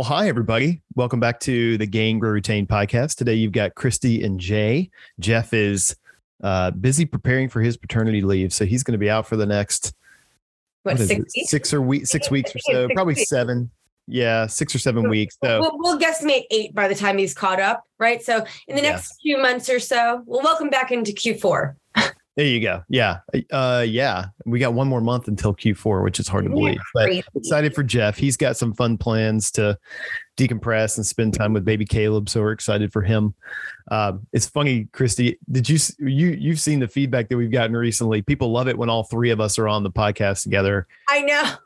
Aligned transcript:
Well, 0.00 0.08
hi, 0.08 0.28
everybody. 0.28 0.80
Welcome 0.94 1.20
back 1.20 1.40
to 1.40 1.76
the 1.76 1.84
Gain 1.84 2.20
Grow 2.20 2.30
Retain 2.30 2.66
podcast. 2.66 3.16
Today, 3.16 3.34
you've 3.34 3.52
got 3.52 3.74
Christy 3.74 4.24
and 4.24 4.40
Jay. 4.40 4.88
Jeff 5.18 5.52
is 5.52 5.94
uh, 6.42 6.70
busy 6.70 7.04
preparing 7.04 7.50
for 7.50 7.60
his 7.60 7.76
paternity 7.76 8.22
leave. 8.22 8.50
So 8.50 8.64
he's 8.64 8.82
going 8.82 8.94
to 8.94 8.98
be 8.98 9.10
out 9.10 9.26
for 9.26 9.36
the 9.36 9.44
next 9.44 9.92
what, 10.84 10.96
what 10.96 11.06
six, 11.06 11.34
weeks? 11.36 11.50
six 11.50 11.74
or 11.74 11.82
week, 11.82 12.06
six 12.06 12.30
weeks 12.30 12.56
or 12.56 12.60
so, 12.60 12.88
probably 12.94 13.12
weeks. 13.12 13.28
seven. 13.28 13.70
Yeah, 14.06 14.46
six 14.46 14.74
or 14.74 14.78
seven 14.78 15.06
weeks. 15.06 15.36
So 15.44 15.60
we'll, 15.60 15.78
we'll 15.78 15.98
guesstimate 15.98 16.44
eight 16.50 16.74
by 16.74 16.88
the 16.88 16.94
time 16.94 17.18
he's 17.18 17.34
caught 17.34 17.60
up, 17.60 17.84
right? 17.98 18.22
So 18.22 18.42
in 18.68 18.76
the 18.76 18.82
next 18.82 19.18
yeah. 19.22 19.34
few 19.34 19.42
months 19.42 19.68
or 19.68 19.80
so, 19.80 20.22
we'll 20.24 20.42
welcome 20.42 20.70
back 20.70 20.92
into 20.92 21.12
Q4. 21.12 21.74
There 22.40 22.48
you 22.48 22.60
go. 22.62 22.82
Yeah. 22.88 23.18
Uh, 23.52 23.84
yeah. 23.86 24.28
We 24.46 24.60
got 24.60 24.72
one 24.72 24.88
more 24.88 25.02
month 25.02 25.28
until 25.28 25.54
Q4, 25.54 26.02
which 26.02 26.18
is 26.18 26.26
hard 26.26 26.44
to 26.44 26.50
believe. 26.50 26.80
But 26.94 27.10
excited 27.34 27.74
for 27.74 27.82
Jeff. 27.82 28.16
He's 28.16 28.38
got 28.38 28.56
some 28.56 28.72
fun 28.72 28.96
plans 28.96 29.50
to 29.50 29.78
decompress 30.38 30.96
and 30.96 31.04
spend 31.04 31.34
time 31.34 31.52
with 31.52 31.66
baby 31.66 31.84
Caleb. 31.84 32.30
So 32.30 32.40
we're 32.40 32.52
excited 32.52 32.94
for 32.94 33.02
him. 33.02 33.34
Uh, 33.90 34.14
it's 34.32 34.46
funny, 34.46 34.88
Christy. 34.92 35.38
Did 35.50 35.68
you 35.68 35.78
you 35.98 36.28
you've 36.28 36.60
seen 36.60 36.80
the 36.80 36.88
feedback 36.88 37.28
that 37.28 37.36
we've 37.36 37.50
gotten 37.50 37.76
recently? 37.76 38.22
People 38.22 38.50
love 38.50 38.68
it 38.68 38.78
when 38.78 38.88
all 38.88 39.04
three 39.04 39.28
of 39.28 39.38
us 39.38 39.58
are 39.58 39.68
on 39.68 39.82
the 39.82 39.90
podcast 39.90 40.42
together. 40.42 40.86
I 41.08 41.20
know 41.20 41.56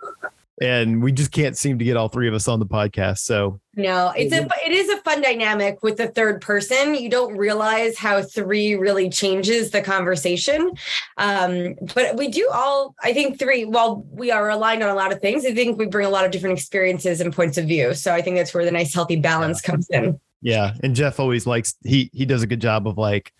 and 0.60 1.02
we 1.02 1.10
just 1.10 1.32
can't 1.32 1.56
seem 1.56 1.78
to 1.78 1.84
get 1.84 1.96
all 1.96 2.08
three 2.08 2.28
of 2.28 2.34
us 2.34 2.46
on 2.46 2.60
the 2.60 2.66
podcast. 2.66 3.18
So 3.18 3.60
no, 3.74 4.12
it's 4.16 4.32
a 4.32 4.48
it 4.64 4.72
is 4.72 4.88
a 4.88 4.98
fun 4.98 5.20
dynamic 5.20 5.82
with 5.82 5.96
the 5.96 6.08
third 6.08 6.40
person. 6.40 6.94
You 6.94 7.08
don't 7.08 7.36
realize 7.36 7.98
how 7.98 8.22
three 8.22 8.74
really 8.74 9.10
changes 9.10 9.70
the 9.72 9.82
conversation. 9.82 10.72
Um, 11.16 11.74
but 11.94 12.16
we 12.16 12.28
do 12.28 12.48
all, 12.52 12.94
I 13.02 13.12
think 13.12 13.38
three. 13.38 13.64
While 13.64 14.06
we 14.10 14.30
are 14.30 14.48
aligned 14.48 14.82
on 14.82 14.90
a 14.90 14.94
lot 14.94 15.12
of 15.12 15.20
things, 15.20 15.44
I 15.44 15.54
think 15.54 15.78
we 15.78 15.86
bring 15.86 16.06
a 16.06 16.10
lot 16.10 16.24
of 16.24 16.30
different 16.30 16.56
experiences 16.56 17.20
and 17.20 17.32
points 17.32 17.58
of 17.58 17.66
view. 17.66 17.94
So 17.94 18.14
I 18.14 18.22
think 18.22 18.36
that's 18.36 18.54
where 18.54 18.64
the 18.64 18.70
nice 18.70 18.94
healthy 18.94 19.16
balance 19.16 19.60
yeah. 19.62 19.70
comes 19.70 19.90
in. 19.90 20.20
Yeah, 20.40 20.74
and 20.82 20.94
Jeff 20.94 21.18
always 21.18 21.46
likes 21.46 21.74
he 21.84 22.10
he 22.12 22.26
does 22.26 22.42
a 22.42 22.46
good 22.46 22.60
job 22.60 22.86
of 22.86 22.96
like 22.98 23.32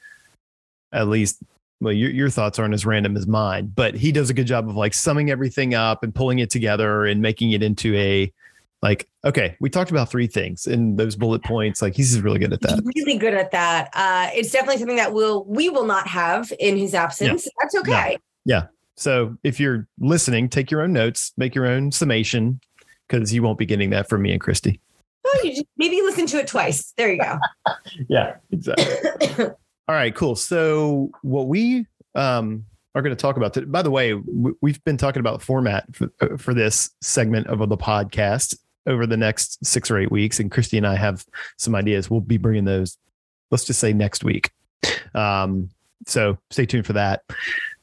at 0.92 1.06
least 1.06 1.42
well, 1.80 1.92
your, 1.92 2.10
your 2.10 2.30
thoughts 2.30 2.58
aren't 2.58 2.74
as 2.74 2.86
random 2.86 3.16
as 3.16 3.26
mine, 3.26 3.72
but 3.74 3.94
he 3.94 4.12
does 4.12 4.30
a 4.30 4.34
good 4.34 4.46
job 4.46 4.68
of 4.68 4.76
like 4.76 4.94
summing 4.94 5.30
everything 5.30 5.74
up 5.74 6.02
and 6.02 6.14
pulling 6.14 6.38
it 6.38 6.50
together 6.50 7.04
and 7.04 7.20
making 7.20 7.52
it 7.52 7.62
into 7.62 7.94
a 7.96 8.32
like, 8.82 9.08
okay, 9.24 9.56
we 9.60 9.70
talked 9.70 9.90
about 9.90 10.10
three 10.10 10.26
things 10.26 10.66
in 10.66 10.96
those 10.96 11.16
bullet 11.16 11.42
points. 11.42 11.80
Like 11.80 11.94
he's 11.94 12.20
really 12.20 12.38
good 12.38 12.52
at 12.52 12.60
that. 12.60 12.82
He's 12.92 13.04
really 13.06 13.18
good 13.18 13.32
at 13.32 13.50
that. 13.52 13.90
Uh, 13.94 14.28
it's 14.34 14.52
definitely 14.52 14.78
something 14.78 14.96
that 14.96 15.12
will 15.12 15.44
we 15.46 15.70
will 15.70 15.86
not 15.86 16.06
have 16.06 16.52
in 16.60 16.76
his 16.76 16.94
absence. 16.94 17.46
Yeah. 17.46 17.52
That's 17.60 17.74
okay. 17.76 18.18
Yeah. 18.44 18.66
So 18.96 19.36
if 19.42 19.58
you're 19.58 19.88
listening, 19.98 20.50
take 20.50 20.70
your 20.70 20.82
own 20.82 20.92
notes, 20.92 21.32
make 21.36 21.54
your 21.54 21.66
own 21.66 21.92
summation, 21.92 22.60
because 23.08 23.32
you 23.32 23.42
won't 23.42 23.58
be 23.58 23.66
getting 23.66 23.90
that 23.90 24.08
from 24.08 24.22
me 24.22 24.32
and 24.32 24.40
Christy. 24.40 24.80
Well, 25.24 25.46
you 25.46 25.52
just, 25.52 25.66
maybe 25.78 25.96
listen 26.02 26.26
to 26.26 26.38
it 26.38 26.46
twice. 26.46 26.92
There 26.96 27.10
you 27.10 27.18
go. 27.18 27.38
yeah, 28.08 28.36
exactly. 28.50 29.46
All 29.86 29.94
right, 29.94 30.14
cool. 30.14 30.34
So 30.34 31.10
what 31.20 31.46
we 31.48 31.86
um, 32.14 32.64
are 32.94 33.02
going 33.02 33.14
to 33.14 33.20
talk 33.20 33.36
about 33.36 33.52
today, 33.52 33.66
by 33.66 33.82
the 33.82 33.90
way, 33.90 34.14
we've 34.14 34.82
been 34.84 34.96
talking 34.96 35.20
about 35.20 35.42
format 35.42 35.84
for, 35.94 36.08
uh, 36.22 36.36
for 36.38 36.54
this 36.54 36.90
segment 37.02 37.48
of 37.48 37.58
the 37.68 37.76
podcast 37.76 38.56
over 38.86 39.06
the 39.06 39.16
next 39.16 39.64
six 39.64 39.90
or 39.90 39.98
eight 39.98 40.10
weeks. 40.10 40.40
And 40.40 40.50
Christy 40.50 40.78
and 40.78 40.86
I 40.86 40.96
have 40.96 41.26
some 41.58 41.74
ideas. 41.74 42.08
We'll 42.08 42.20
be 42.20 42.38
bringing 42.38 42.64
those, 42.64 42.96
let's 43.50 43.64
just 43.64 43.78
say 43.78 43.92
next 43.92 44.24
week. 44.24 44.50
Um, 45.14 45.68
so 46.06 46.38
stay 46.50 46.64
tuned 46.64 46.86
for 46.86 46.94
that. 46.94 47.22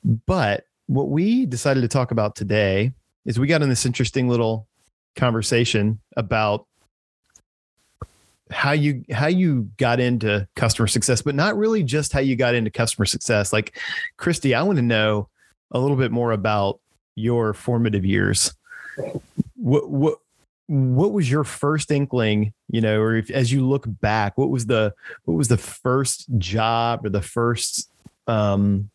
But 0.04 0.66
what 0.88 1.10
we 1.10 1.46
decided 1.46 1.82
to 1.82 1.88
talk 1.88 2.10
about 2.10 2.36
today 2.36 2.94
is 3.26 3.40
we 3.40 3.48
got 3.48 3.62
in 3.62 3.70
this 3.70 3.86
interesting 3.86 4.28
little 4.28 4.68
conversation 5.16 6.00
about 6.18 6.66
how 8.52 8.72
you 8.72 9.04
how 9.12 9.28
you 9.28 9.70
got 9.78 10.00
into 10.00 10.48
customer 10.56 10.88
success, 10.88 11.22
but 11.22 11.36
not 11.36 11.58
really 11.58 11.84
just 11.84 12.14
how 12.14 12.20
you 12.20 12.36
got 12.36 12.56
into 12.56 12.70
customer 12.70 13.06
success. 13.06 13.54
Like 13.54 13.78
Christy, 14.18 14.54
I 14.54 14.64
want 14.64 14.78
to 14.78 14.84
know 14.84 15.30
a 15.72 15.80
little 15.80 15.98
bit 15.98 16.12
more 16.12 16.32
about 16.32 16.80
your 17.16 17.54
formative 17.54 18.06
years. 18.06 18.54
What 19.56 19.90
what 19.90 20.18
what 20.68 21.12
was 21.12 21.30
your 21.30 21.44
first 21.44 21.92
inkling, 21.92 22.54
you 22.70 22.80
know, 22.80 23.02
or 23.02 23.18
if, 23.18 23.30
as 23.30 23.52
you 23.52 23.68
look 23.68 23.86
back, 23.88 24.38
what 24.38 24.50
was 24.50 24.66
the 24.68 24.94
what 25.26 25.36
was 25.36 25.48
the 25.48 25.58
first 25.58 26.26
job 26.38 27.06
or 27.06 27.10
the 27.10 27.22
first 27.22 27.90
um, 28.28 28.90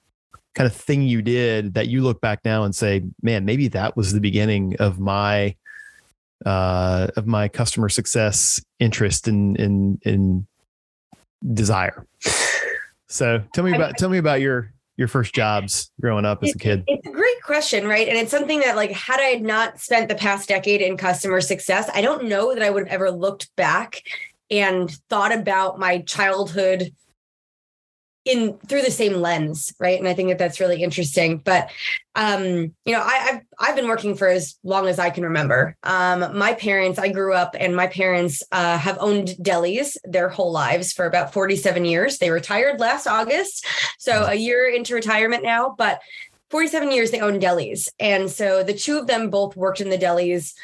kind 0.55 0.67
of 0.67 0.75
thing 0.75 1.03
you 1.03 1.21
did 1.21 1.75
that 1.75 1.89
you 1.89 2.03
look 2.03 2.21
back 2.21 2.41
now 2.45 2.65
and 2.65 2.75
say, 2.75 3.05
man, 3.23 3.45
maybe 3.45 3.69
that 3.69 3.97
was 3.97 4.13
the 4.13 4.21
beginning 4.21 4.77
of 4.79 4.99
my 4.99 5.55
uh, 6.45 7.09
of 7.17 7.27
my 7.27 7.49
customer 7.49 7.89
success 7.89 8.63
interest 8.79 9.29
in 9.29 9.57
in 9.57 9.99
in 10.03 10.47
desire. 11.53 12.07
So 13.09 13.43
tell 13.55 13.65
me 13.65 13.75
about 13.75 13.97
tell 13.97 14.09
me 14.09 14.19
about 14.19 14.41
your 14.41 14.73
your 14.97 15.09
first 15.09 15.35
jobs 15.35 15.91
growing 16.01 16.25
up 16.25 16.43
as 16.43 16.55
a 16.55 16.59
kid? 16.59 16.83
It's 16.87 17.07
a 17.07 17.11
great 17.11 17.43
question, 17.43 17.87
right? 17.87 18.09
And 18.09 18.17
it's 18.17 18.31
something 18.31 18.61
that, 18.61 18.77
like, 18.77 18.91
had 18.93 19.21
I 19.21 19.35
not 19.35 19.79
spent 19.79 20.09
the 20.09 20.15
past 20.15 20.49
decade 20.49 20.81
in 20.81 20.97
customer 20.97 21.41
success, 21.41 21.91
I 21.93 22.01
don't 22.01 22.25
know 22.25 22.55
that 22.55 22.63
I 22.63 22.71
would 22.71 22.85
have 22.85 22.95
ever 22.95 23.11
looked 23.11 23.55
back 23.57 24.03
and 24.51 24.91
thought 25.11 25.33
about 25.33 25.79
my 25.79 25.99
childhood 26.01 26.95
in 28.27 28.59
through 28.69 28.83
the 28.83 28.91
same 28.91 29.15
lens, 29.15 29.73
right? 29.79 29.99
And 29.99 30.09
I 30.09 30.13
think 30.13 30.29
that 30.29 30.39
that's 30.39 30.61
really 30.61 30.83
interesting. 30.83 31.39
But 31.39 31.71
um, 32.15 32.75
you 32.85 32.93
know, 32.93 33.01
I, 33.01 33.15
have 33.15 33.43
I've 33.59 33.77
been 33.77 33.89
working 33.89 34.17
for 34.17 34.27
as 34.27 34.59
long 34.65 34.89
as 34.89 34.99
I 34.99 35.11
can 35.11 35.23
remember. 35.23 35.77
Um, 35.83 36.37
my 36.37 36.55
parents, 36.55 36.99
I 36.99 37.09
grew 37.09 37.33
up, 37.33 37.55
and 37.59 37.77
my 37.77 37.87
parents 37.87 38.43
uh, 38.53 38.79
have 38.79 38.99
owned 39.01 39.29
delis 39.41 39.97
their 40.05 40.29
whole 40.29 40.51
lives 40.51 40.93
for 40.93 41.07
about 41.07 41.33
47 41.33 41.85
years. 41.85 42.19
They 42.19 42.31
retired 42.31 42.81
last 42.81 43.07
August, 43.07 43.67
so 43.99 44.25
a 44.25 44.35
year 44.35 44.69
into 44.69 44.95
retirement 44.95 45.45
now, 45.45 45.75
but 45.79 46.01
47 46.51 46.93
years 46.93 47.11
they 47.11 47.21
owned 47.21 47.43
delis. 47.43 47.89
And 47.99 48.31
so 48.31 48.63
the 48.63 48.75
two 48.75 48.99
of 48.99 49.07
them 49.07 49.31
both 49.31 49.57
worked 49.57 49.81
in 49.81 49.91
the 49.91 49.99
delis 49.99 50.55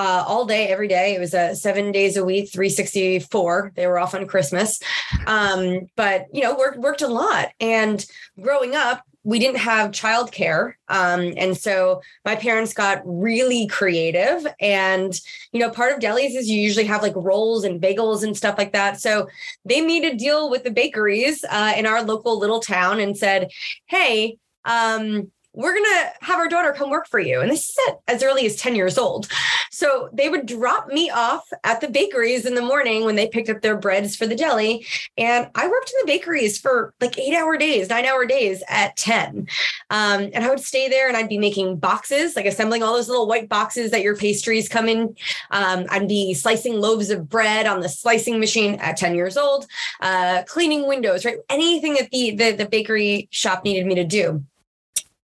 uh, 0.00 0.24
all 0.26 0.46
day, 0.46 0.68
every 0.68 0.88
day. 0.88 1.14
It 1.14 1.20
was 1.20 1.34
uh, 1.34 1.54
seven 1.54 1.92
days 1.92 2.16
a 2.16 2.24
week, 2.24 2.50
364. 2.50 3.72
They 3.76 3.86
were 3.86 3.98
off 3.98 4.14
on 4.14 4.26
Christmas. 4.26 4.80
Um, 5.26 5.90
but, 5.94 6.26
you 6.32 6.40
know, 6.42 6.56
worked, 6.56 6.78
worked 6.78 7.02
a 7.02 7.06
lot. 7.06 7.48
And 7.60 8.04
growing 8.40 8.74
up, 8.74 9.02
we 9.24 9.38
didn't 9.38 9.58
have 9.58 9.90
childcare. 9.90 10.72
Um, 10.88 11.34
and 11.36 11.54
so 11.54 12.00
my 12.24 12.34
parents 12.34 12.72
got 12.72 13.02
really 13.04 13.66
creative. 13.66 14.46
And, 14.58 15.20
you 15.52 15.60
know, 15.60 15.68
part 15.68 15.92
of 15.92 16.00
delis 16.00 16.34
is 16.34 16.48
you 16.48 16.58
usually 16.58 16.86
have 16.86 17.02
like 17.02 17.14
rolls 17.14 17.64
and 17.64 17.82
bagels 17.82 18.22
and 18.22 18.34
stuff 18.34 18.56
like 18.56 18.72
that. 18.72 19.02
So 19.02 19.28
they 19.66 19.82
made 19.82 20.04
a 20.04 20.16
deal 20.16 20.48
with 20.48 20.64
the 20.64 20.70
bakeries 20.70 21.44
uh, 21.50 21.74
in 21.76 21.84
our 21.84 22.02
local 22.02 22.38
little 22.38 22.60
town 22.60 23.00
and 23.00 23.18
said, 23.18 23.50
hey, 23.84 24.38
um, 24.64 25.30
we're 25.52 25.74
going 25.74 25.84
to 25.84 26.24
have 26.24 26.38
our 26.38 26.48
daughter 26.48 26.72
come 26.72 26.90
work 26.90 27.08
for 27.08 27.18
you. 27.18 27.40
And 27.40 27.50
this 27.50 27.68
is 27.68 27.76
at 27.88 28.00
as 28.06 28.22
early 28.22 28.46
as 28.46 28.56
10 28.56 28.76
years 28.76 28.96
old. 28.96 29.28
So 29.70 30.08
they 30.12 30.28
would 30.28 30.46
drop 30.46 30.88
me 30.88 31.10
off 31.10 31.48
at 31.64 31.80
the 31.80 31.88
bakeries 31.88 32.46
in 32.46 32.54
the 32.54 32.62
morning 32.62 33.04
when 33.04 33.16
they 33.16 33.28
picked 33.28 33.48
up 33.48 33.60
their 33.60 33.76
breads 33.76 34.14
for 34.14 34.26
the 34.26 34.36
deli. 34.36 34.86
And 35.16 35.48
I 35.54 35.68
worked 35.68 35.90
in 35.90 36.06
the 36.06 36.12
bakeries 36.12 36.58
for 36.58 36.94
like 37.00 37.18
eight 37.18 37.34
hour 37.34 37.56
days, 37.56 37.88
nine 37.88 38.04
hour 38.04 38.26
days 38.26 38.62
at 38.68 38.96
10. 38.96 39.48
Um, 39.90 40.30
and 40.32 40.44
I 40.44 40.50
would 40.50 40.60
stay 40.60 40.88
there 40.88 41.08
and 41.08 41.16
I'd 41.16 41.28
be 41.28 41.38
making 41.38 41.78
boxes, 41.78 42.36
like 42.36 42.46
assembling 42.46 42.82
all 42.82 42.94
those 42.94 43.08
little 43.08 43.26
white 43.26 43.48
boxes 43.48 43.90
that 43.90 44.02
your 44.02 44.16
pastries 44.16 44.68
come 44.68 44.88
in. 44.88 45.16
Um, 45.50 45.86
I'd 45.90 46.08
be 46.08 46.32
slicing 46.34 46.80
loaves 46.80 47.10
of 47.10 47.28
bread 47.28 47.66
on 47.66 47.80
the 47.80 47.88
slicing 47.88 48.38
machine 48.38 48.76
at 48.76 48.96
10 48.96 49.16
years 49.16 49.36
old, 49.36 49.66
uh, 50.00 50.44
cleaning 50.46 50.86
windows, 50.86 51.24
right? 51.24 51.38
Anything 51.48 51.94
that 51.94 52.10
the, 52.10 52.36
the, 52.36 52.52
the 52.52 52.66
bakery 52.66 53.28
shop 53.30 53.64
needed 53.64 53.86
me 53.86 53.96
to 53.96 54.04
do. 54.04 54.44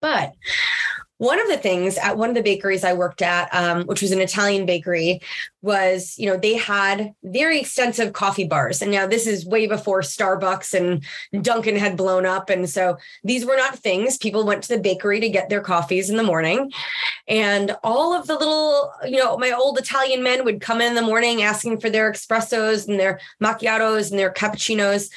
But 0.05 0.35
one 1.17 1.41
of 1.41 1.49
the 1.49 1.57
things 1.57 1.97
at 1.97 2.19
one 2.19 2.29
of 2.29 2.35
the 2.35 2.43
bakeries 2.43 2.85
I 2.85 2.93
worked 2.93 3.23
at, 3.23 3.49
um, 3.55 3.85
which 3.85 4.03
was 4.03 4.13
an 4.13 4.21
Italian 4.21 4.67
bakery, 4.67 5.23
was 5.63 6.15
you 6.19 6.29
know 6.29 6.37
they 6.37 6.57
had 6.59 7.15
very 7.23 7.59
extensive 7.59 8.13
coffee 8.13 8.45
bars, 8.45 8.83
and 8.83 8.91
now 8.91 9.07
this 9.07 9.27
is 9.27 9.47
way 9.47 9.67
before 9.67 10.03
Starbucks 10.03 10.75
and 10.75 11.43
Dunkin' 11.43 11.77
had 11.77 11.97
blown 11.97 12.27
up, 12.27 12.51
and 12.51 12.69
so 12.69 12.99
these 13.23 13.47
were 13.47 13.57
not 13.57 13.79
things. 13.79 14.19
People 14.19 14.45
went 14.45 14.63
to 14.65 14.77
the 14.77 14.83
bakery 14.83 15.21
to 15.21 15.31
get 15.31 15.49
their 15.49 15.63
coffees 15.63 16.11
in 16.11 16.19
the 16.19 16.23
morning, 16.23 16.71
and 17.27 17.75
all 17.83 18.13
of 18.13 18.27
the 18.27 18.37
little 18.37 18.93
you 19.07 19.17
know 19.17 19.39
my 19.39 19.53
old 19.53 19.79
Italian 19.79 20.23
men 20.23 20.45
would 20.45 20.61
come 20.61 20.83
in, 20.83 20.89
in 20.89 20.95
the 20.97 21.01
morning 21.01 21.41
asking 21.41 21.81
for 21.81 21.89
their 21.89 22.13
espressos 22.13 22.87
and 22.87 23.01
their 23.01 23.21
macchiatos 23.43 24.11
and 24.11 24.19
their 24.19 24.35
cappuccinos, 24.35 25.11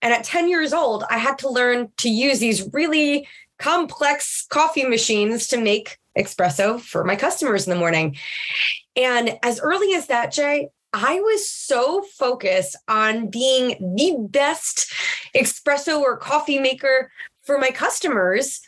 and 0.00 0.14
at 0.14 0.24
ten 0.24 0.48
years 0.48 0.72
old 0.72 1.04
I 1.10 1.18
had 1.18 1.36
to 1.40 1.50
learn 1.50 1.90
to 1.98 2.08
use 2.08 2.38
these 2.38 2.66
really 2.72 3.28
complex 3.60 4.46
coffee 4.48 4.84
machines 4.84 5.46
to 5.48 5.58
make 5.58 5.98
espresso 6.18 6.80
for 6.80 7.04
my 7.04 7.14
customers 7.14 7.66
in 7.66 7.70
the 7.70 7.78
morning. 7.78 8.16
And 8.96 9.38
as 9.42 9.60
early 9.60 9.94
as 9.94 10.08
that, 10.08 10.32
Jay, 10.32 10.68
I 10.92 11.20
was 11.20 11.48
so 11.48 12.02
focused 12.18 12.76
on 12.88 13.28
being 13.28 13.94
the 13.96 14.16
best 14.28 14.92
espresso 15.36 16.00
or 16.00 16.16
coffee 16.16 16.58
maker 16.58 17.12
for 17.42 17.58
my 17.58 17.70
customers 17.70 18.60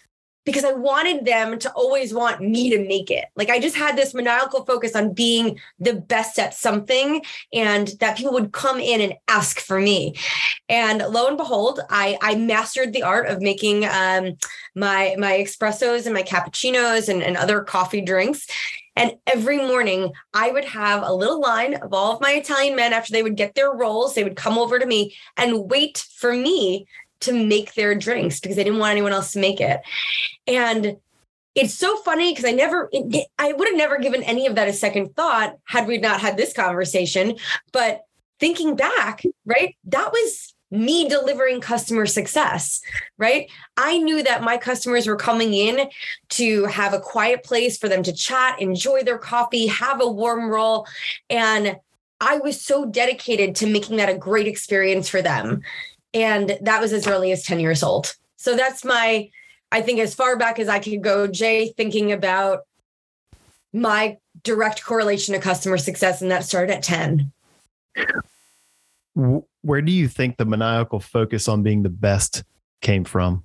because 0.44 0.64
I 0.64 0.72
wanted 0.72 1.24
them 1.24 1.58
to 1.60 1.72
always 1.72 2.12
want 2.12 2.40
me 2.40 2.70
to 2.70 2.78
make 2.78 3.10
it. 3.10 3.26
Like 3.36 3.50
I 3.50 3.60
just 3.60 3.76
had 3.76 3.96
this 3.96 4.14
maniacal 4.14 4.64
focus 4.64 4.96
on 4.96 5.12
being 5.12 5.58
the 5.78 5.94
best 5.94 6.38
at 6.38 6.54
something 6.54 7.22
and 7.52 7.88
that 8.00 8.16
people 8.16 8.32
would 8.32 8.52
come 8.52 8.80
in 8.80 9.00
and 9.00 9.14
ask 9.28 9.60
for 9.60 9.80
me. 9.80 10.14
And 10.68 10.98
lo 11.00 11.28
and 11.28 11.36
behold, 11.36 11.80
I, 11.90 12.18
I 12.22 12.34
mastered 12.34 12.92
the 12.92 13.02
art 13.02 13.28
of 13.28 13.40
making 13.40 13.84
um, 13.84 14.36
my, 14.74 15.14
my 15.18 15.38
espressos 15.38 16.06
and 16.06 16.14
my 16.14 16.22
cappuccinos 16.22 17.08
and, 17.08 17.22
and 17.22 17.36
other 17.36 17.62
coffee 17.62 18.00
drinks. 18.00 18.46
And 18.94 19.14
every 19.26 19.56
morning, 19.56 20.12
I 20.34 20.50
would 20.50 20.66
have 20.66 21.02
a 21.02 21.14
little 21.14 21.40
line 21.40 21.74
of 21.74 21.94
all 21.94 22.12
of 22.12 22.20
my 22.20 22.32
Italian 22.32 22.76
men 22.76 22.92
after 22.92 23.12
they 23.12 23.22
would 23.22 23.36
get 23.36 23.54
their 23.54 23.72
rolls. 23.72 24.14
They 24.14 24.24
would 24.24 24.36
come 24.36 24.58
over 24.58 24.78
to 24.78 24.84
me 24.84 25.16
and 25.36 25.70
wait 25.70 26.04
for 26.16 26.34
me 26.34 26.86
to 27.22 27.32
make 27.32 27.74
their 27.74 27.94
drinks 27.94 28.40
because 28.40 28.56
they 28.56 28.64
didn't 28.64 28.78
want 28.78 28.92
anyone 28.92 29.12
else 29.12 29.32
to 29.32 29.38
make 29.38 29.60
it. 29.60 29.80
And 30.46 30.96
it's 31.54 31.74
so 31.74 31.96
funny 31.98 32.32
because 32.32 32.44
I 32.44 32.52
never, 32.52 32.88
it, 32.92 33.26
I 33.38 33.52
would 33.52 33.68
have 33.68 33.76
never 33.76 33.98
given 33.98 34.22
any 34.22 34.46
of 34.46 34.54
that 34.54 34.68
a 34.68 34.72
second 34.72 35.14
thought 35.14 35.58
had 35.64 35.86
we 35.86 35.98
not 35.98 36.20
had 36.20 36.36
this 36.36 36.52
conversation. 36.52 37.36
But 37.72 38.04
thinking 38.40 38.74
back, 38.74 39.22
right, 39.44 39.76
that 39.84 40.12
was 40.12 40.54
me 40.72 41.06
delivering 41.06 41.60
customer 41.60 42.06
success, 42.06 42.80
right? 43.18 43.50
I 43.76 43.98
knew 43.98 44.22
that 44.22 44.42
my 44.42 44.56
customers 44.56 45.06
were 45.06 45.16
coming 45.16 45.52
in 45.52 45.90
to 46.30 46.64
have 46.64 46.94
a 46.94 47.00
quiet 47.00 47.44
place 47.44 47.76
for 47.76 47.88
them 47.88 48.02
to 48.04 48.12
chat, 48.12 48.60
enjoy 48.60 49.02
their 49.02 49.18
coffee, 49.18 49.66
have 49.66 50.00
a 50.00 50.10
warm 50.10 50.48
roll. 50.48 50.86
And 51.28 51.76
I 52.22 52.38
was 52.38 52.60
so 52.60 52.86
dedicated 52.86 53.54
to 53.56 53.66
making 53.66 53.98
that 53.98 54.08
a 54.08 54.16
great 54.16 54.46
experience 54.46 55.08
for 55.08 55.20
them. 55.20 55.62
And 56.14 56.58
that 56.60 56.80
was 56.80 56.92
as 56.92 57.06
early 57.06 57.32
as 57.32 57.42
10 57.42 57.60
years 57.60 57.82
old. 57.82 58.14
So 58.36 58.56
that's 58.56 58.84
my, 58.84 59.30
I 59.70 59.80
think, 59.82 60.00
as 60.00 60.14
far 60.14 60.36
back 60.36 60.58
as 60.58 60.68
I 60.68 60.78
could 60.78 61.02
go, 61.02 61.26
Jay, 61.26 61.72
thinking 61.76 62.12
about 62.12 62.60
my 63.72 64.18
direct 64.42 64.84
correlation 64.84 65.34
to 65.34 65.40
customer 65.40 65.78
success. 65.78 66.20
And 66.20 66.30
that 66.30 66.44
started 66.44 66.74
at 66.74 66.82
10 66.82 67.32
where 69.62 69.82
do 69.82 69.92
you 69.92 70.08
think 70.08 70.36
the 70.36 70.44
maniacal 70.44 71.00
focus 71.00 71.48
on 71.48 71.62
being 71.62 71.82
the 71.82 71.88
best 71.88 72.44
came 72.80 73.04
from? 73.04 73.42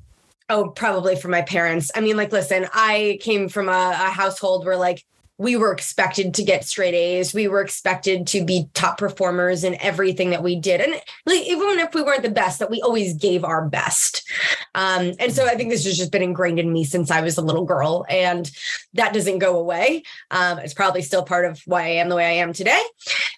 Oh, 0.49 0.69
probably 0.69 1.15
from 1.15 1.31
my 1.31 1.41
parents. 1.41 1.91
I 1.93 2.01
mean, 2.01 2.15
like, 2.15 2.31
listen, 2.31 2.67
I 2.73 3.19
came 3.21 3.49
from 3.49 3.67
a, 3.67 3.71
a 3.71 4.09
household 4.09 4.65
where 4.65 4.77
like 4.77 5.05
we 5.37 5.55
were 5.55 5.71
expected 5.71 6.33
to 6.33 6.43
get 6.43 6.65
straight 6.65 6.95
A's. 6.95 7.33
We 7.33 7.47
were 7.47 7.61
expected 7.61 8.25
to 8.27 8.43
be 8.43 8.69
top 8.73 8.97
performers 8.97 9.63
in 9.63 9.79
everything 9.81 10.31
that 10.31 10.41
we 10.41 10.55
did. 10.55 10.81
And 10.81 10.93
like, 11.25 11.41
even 11.41 11.79
if 11.79 11.93
we 11.93 12.01
weren't 12.01 12.23
the 12.23 12.29
best, 12.29 12.59
that 12.59 12.71
we 12.71 12.81
always 12.81 13.13
gave 13.13 13.43
our 13.43 13.67
best. 13.67 14.27
Um, 14.73 15.13
and 15.19 15.31
so 15.31 15.45
I 15.45 15.55
think 15.55 15.69
this 15.69 15.85
has 15.85 15.97
just 15.97 16.11
been 16.11 16.23
ingrained 16.23 16.59
in 16.59 16.73
me 16.73 16.83
since 16.83 17.11
I 17.11 17.21
was 17.21 17.37
a 17.37 17.43
little 17.43 17.65
girl. 17.65 18.05
And 18.09 18.49
that 18.93 19.13
doesn't 19.13 19.39
go 19.39 19.59
away. 19.59 20.03
Um, 20.31 20.57
it's 20.59 20.73
probably 20.73 21.03
still 21.03 21.23
part 21.23 21.45
of 21.45 21.61
why 21.65 21.83
I 21.83 21.89
am 21.89 22.09
the 22.09 22.15
way 22.15 22.25
I 22.25 22.41
am 22.41 22.51
today. 22.53 22.81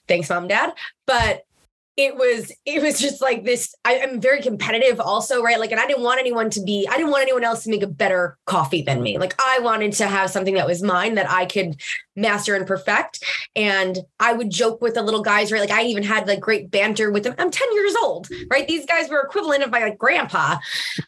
Thanks, 0.07 0.29
mom, 0.29 0.47
dad. 0.47 0.73
But 1.05 1.43
it 1.99 2.15
was 2.15 2.49
it 2.65 2.81
was 2.81 2.97
just 2.97 3.21
like 3.21 3.43
this 3.43 3.75
I, 3.83 3.95
am 3.95 4.21
very 4.21 4.41
competitive 4.41 5.01
also 5.01 5.43
right? 5.43 5.59
Like 5.59 5.71
and 5.71 5.81
i 5.81 5.85
didn't 5.85 6.01
want 6.01 6.17
anyone 6.17 6.49
to 6.51 6.63
be 6.63 6.87
i 6.89 6.95
didn't 6.95 7.11
want 7.11 7.23
anyone 7.23 7.43
else 7.43 7.65
to 7.65 7.69
make 7.69 7.83
a 7.83 7.87
better 7.87 8.37
coffee 8.45 8.81
than 8.81 9.01
me. 9.01 9.17
Like 9.17 9.35
i 9.37 9.59
wanted 9.59 9.91
to 9.93 10.07
have 10.07 10.29
something 10.29 10.53
that 10.53 10.65
was 10.65 10.81
mine 10.81 11.15
that 11.15 11.29
i 11.29 11.45
could 11.45 11.81
master 12.15 12.55
and 12.55 12.65
perfect. 12.65 13.21
And 13.53 13.99
i 14.21 14.31
would 14.31 14.49
joke 14.49 14.81
with 14.81 14.93
the 14.93 15.03
little 15.03 15.21
guys 15.21 15.51
right? 15.51 15.59
Like 15.59 15.71
i 15.71 15.83
even 15.83 16.03
had 16.03 16.25
like 16.25 16.39
great 16.39 16.71
banter 16.71 17.11
with 17.11 17.23
them. 17.23 17.35
I'm 17.37 17.51
10 17.51 17.73
years 17.73 17.95
old 18.01 18.29
right? 18.49 18.65
These 18.65 18.85
guys 18.85 19.09
were 19.09 19.19
equivalent 19.19 19.63
of 19.63 19.71
my 19.71 19.81
like 19.81 19.97
grandpa. 19.97 20.57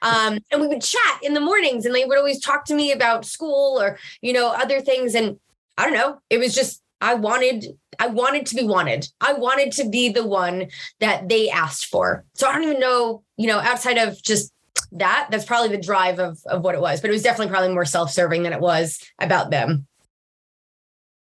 Um, 0.02 0.40
and 0.52 0.60
we 0.60 0.68
would 0.68 0.82
chat 0.82 1.20
in 1.24 1.34
the 1.34 1.40
mornings 1.40 1.86
and 1.86 1.96
they 1.96 2.04
would 2.04 2.18
always 2.18 2.42
talk 2.42 2.66
to 2.66 2.76
me 2.76 2.92
about 2.92 3.26
school 3.26 3.82
or 3.82 3.98
you 4.22 4.34
know 4.34 4.50
other 4.50 4.82
things. 4.82 5.16
And 5.16 5.40
i 5.78 5.86
don't 5.86 5.94
know 5.94 6.20
it 6.30 6.38
was 6.38 6.54
just 6.54 6.81
I 7.02 7.16
wanted 7.16 7.66
I 8.00 8.08
wanted 8.08 8.46
to 8.48 8.56
be 8.56 8.64
wanted. 8.64 9.08
I 9.20 9.34
wanted 9.34 9.72
to 9.74 9.90
be 9.90 10.10
the 10.10 10.26
one 10.26 10.68
that 11.00 11.28
they 11.28 11.50
asked 11.50 11.88
for. 11.88 12.24
So 12.36 12.48
I 12.48 12.54
don't 12.54 12.64
even 12.64 12.80
know, 12.80 13.24
you 13.38 13.48
know, 13.48 13.60
outside 13.60 13.98
of 13.98 14.22
just 14.22 14.54
that, 14.94 15.28
that's 15.32 15.46
probably 15.46 15.76
the 15.76 15.82
drive 15.82 16.20
of 16.20 16.40
of 16.46 16.64
what 16.64 16.76
it 16.76 16.82
was. 16.82 17.02
But 17.02 17.10
it 17.10 17.14
was 17.14 17.24
definitely 17.24 17.52
probably 17.52 17.74
more 17.74 17.86
self-serving 17.86 18.44
than 18.44 18.54
it 18.54 18.62
was 18.62 19.00
about 19.20 19.52
them. 19.52 19.88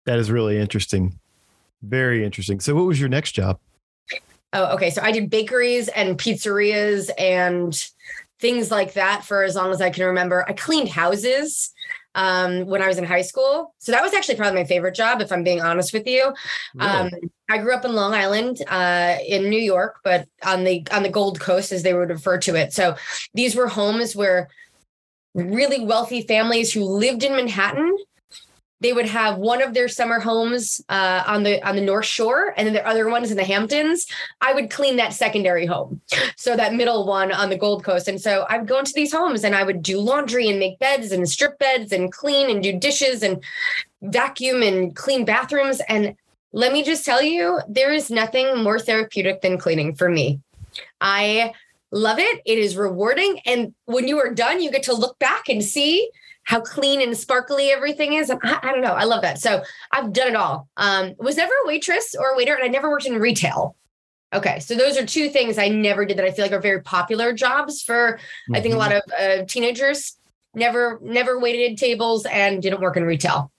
That 0.06 0.20
is 0.20 0.30
really 0.30 0.58
interesting. 0.58 1.20
Very 1.82 2.24
interesting. 2.24 2.60
So 2.60 2.76
what 2.76 2.86
was 2.86 3.00
your 3.00 3.10
next 3.10 3.34
job? 3.34 3.60
Oh, 4.54 4.74
okay. 4.76 4.90
So 4.90 5.02
I 5.02 5.12
did 5.12 5.30
bakeries 5.30 5.90
and 5.90 6.18
pizzerias 6.18 7.10
and 7.18 7.76
things 8.40 8.72
like 8.72 8.94
that 8.94 9.24
for 9.26 9.44
as 9.44 9.56
long 9.56 9.72
as 9.72 9.82
I 9.82 9.90
can 9.90 10.06
remember. 10.06 10.46
I 10.48 10.54
cleaned 10.54 10.90
houses 10.90 11.74
um, 12.16 12.66
when 12.66 12.82
I 12.82 12.88
was 12.88 12.98
in 12.98 13.04
high 13.04 13.22
school. 13.22 13.76
So 13.78 13.92
that 13.92 14.02
was 14.02 14.14
actually 14.14 14.38
probably 14.38 14.62
my 14.62 14.68
favorite 14.68 14.96
job, 14.96 15.22
if 15.22 15.32
I'm 15.32 15.44
being 15.44 15.62
honest 15.62 15.94
with 15.94 16.08
you. 16.08 16.34
Really? 16.74 16.90
Um, 16.90 17.10
I 17.50 17.60
grew 17.60 17.76
up 17.76 17.86
in 17.86 17.94
Long 17.94 18.14
Island, 18.14 18.64
uh, 18.68 19.18
in 19.28 19.50
New 19.50 19.60
York, 19.60 20.00
but 20.04 20.28
on 20.44 20.64
the 20.64 20.88
on 20.92 21.04
the 21.04 21.10
Gold 21.10 21.40
Coast, 21.40 21.72
as 21.72 21.84
they 21.84 21.94
would 21.94 22.10
refer 22.10 22.40
to 22.40 22.56
it. 22.56 22.74
So 22.74 22.96
these 23.36 23.56
were 23.56 23.68
homes 23.68 24.16
where 24.16 24.50
really 25.36 25.86
wealthy 25.86 26.22
families 26.22 26.72
who 26.74 26.84
lived 26.84 27.24
in 27.24 27.36
Manhattan 27.36 27.96
they 28.82 28.92
would 28.92 29.06
have 29.06 29.38
one 29.38 29.62
of 29.62 29.74
their 29.74 29.88
summer 29.88 30.20
homes 30.20 30.82
uh, 30.90 31.24
on 31.26 31.44
the 31.44 31.66
on 31.68 31.76
the 31.76 31.82
North 31.82 32.06
Shore, 32.06 32.54
and 32.58 32.68
then 32.68 32.74
the 32.74 32.86
other 32.86 33.10
ones 33.10 33.32
in 33.32 33.38
the 33.38 33.44
Hamptons. 33.44 34.06
I 34.42 34.54
would 34.54 34.70
clean 34.70 34.98
that 34.98 35.14
secondary 35.14 35.66
home, 35.66 36.02
so 36.36 36.56
that 36.56 36.74
middle 36.74 37.08
one 37.08 37.32
on 37.32 37.50
the 37.50 37.58
Gold 37.58 37.84
Coast. 37.84 38.08
And 38.08 38.20
so 38.20 38.46
I 38.50 38.58
would 38.58 38.68
go 38.68 38.80
into 38.80 38.94
these 38.94 39.14
homes, 39.14 39.44
and 39.44 39.56
I 39.56 39.64
would 39.64 39.82
do 39.82 40.00
laundry 40.00 40.50
and 40.50 40.60
make 40.60 40.78
beds 40.80 41.12
and 41.12 41.28
strip 41.30 41.58
beds 41.58 41.92
and 41.92 42.12
clean 42.12 42.50
and 42.50 42.62
do 42.62 42.78
dishes 42.78 43.24
and 43.24 43.42
vacuum 44.02 44.62
and 44.62 44.96
clean 44.96 45.24
bathrooms. 45.24 45.82
And 45.88 46.16
let 46.52 46.74
me 46.74 46.84
just 46.84 47.06
tell 47.06 47.22
you, 47.22 47.60
there 47.70 47.94
is 47.94 48.10
nothing 48.10 48.62
more 48.62 48.80
therapeutic 48.80 49.42
than 49.42 49.58
cleaning 49.58 49.96
for 49.96 50.10
me. 50.10 50.42
I 51.00 51.54
love 51.92 52.20
it. 52.20 52.42
It 52.46 52.58
is 52.58 52.76
rewarding, 52.76 53.40
and 53.46 53.74
when 53.86 54.10
you 54.10 54.20
are 54.20 54.34
done, 54.34 54.62
you 54.62 54.70
get 54.70 54.84
to 54.84 54.94
look 54.94 55.18
back 55.18 55.48
and 55.48 55.64
see 55.64 56.10
how 56.46 56.62
clean 56.62 57.02
and 57.02 57.18
sparkly 57.18 57.70
everything 57.70 58.14
is. 58.14 58.32
I, 58.32 58.38
I, 58.44 58.72
don't 58.72 58.82
know. 58.82 58.94
I 58.94 59.04
love 59.04 59.22
that. 59.24 59.40
So 59.40 59.64
I've 59.92 60.14
done 60.14 60.30
it 60.30 60.36
all. 60.36 60.70
Um, 60.78 61.14
was 61.18 61.38
never 61.38 61.54
a 61.64 61.68
waitress 61.68 62.16
or 62.18 62.30
a 62.30 62.38
waiter, 62.38 62.54
and 62.54 62.64
I 62.64 62.68
never 62.68 62.90
worked 62.90 63.06
in 63.06 63.20
retail. 63.20 63.76
Okay, 64.34 64.60
so 64.60 64.76
those 64.76 64.98
are 64.98 65.06
two 65.06 65.30
things 65.30 65.58
I 65.58 65.70
never 65.70 66.06
did 66.06 66.18
that 66.18 66.26
I 66.26 66.32
feel 66.32 66.46
like 66.46 66.52
are 66.52 66.60
very 66.60 66.82
popular 66.82 67.34
jobs 67.34 67.82
for 67.82 68.14
mm-hmm. 68.14 68.56
I 68.56 68.62
think 68.62 68.74
a 68.74 68.78
lot 68.78 68.92
mm-hmm. 68.92 69.38
of 69.38 69.42
uh, 69.42 69.46
teenagers. 69.46 70.18
Never, 70.54 71.00
never 71.02 71.38
waited 71.38 71.78
tables 71.78 72.26
and 72.26 72.62
didn't 72.62 72.80
work 72.80 72.96
in 72.96 73.04
retail. 73.04 73.52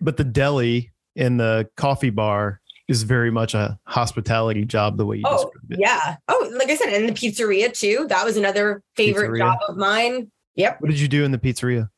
But 0.00 0.16
the 0.16 0.24
deli 0.24 0.92
and 1.16 1.40
the 1.40 1.68
coffee 1.76 2.10
bar 2.10 2.60
is 2.86 3.02
very 3.02 3.30
much 3.30 3.54
a 3.54 3.78
hospitality 3.84 4.64
job 4.64 4.96
the 4.96 5.06
way 5.06 5.16
you 5.16 5.22
oh, 5.26 5.50
Yeah. 5.68 6.16
Oh, 6.28 6.50
like 6.56 6.68
I 6.68 6.76
said, 6.76 6.92
and 6.92 7.08
the 7.08 7.12
pizzeria 7.12 7.72
too. 7.72 8.06
That 8.08 8.24
was 8.24 8.36
another 8.36 8.82
favorite 8.96 9.30
pizzeria. 9.30 9.38
job 9.38 9.58
of 9.68 9.76
mine. 9.76 10.30
Yep. 10.60 10.82
What 10.82 10.90
did 10.90 11.00
you 11.00 11.08
do 11.08 11.24
in 11.24 11.30
the 11.30 11.38
pizzeria? 11.38 11.88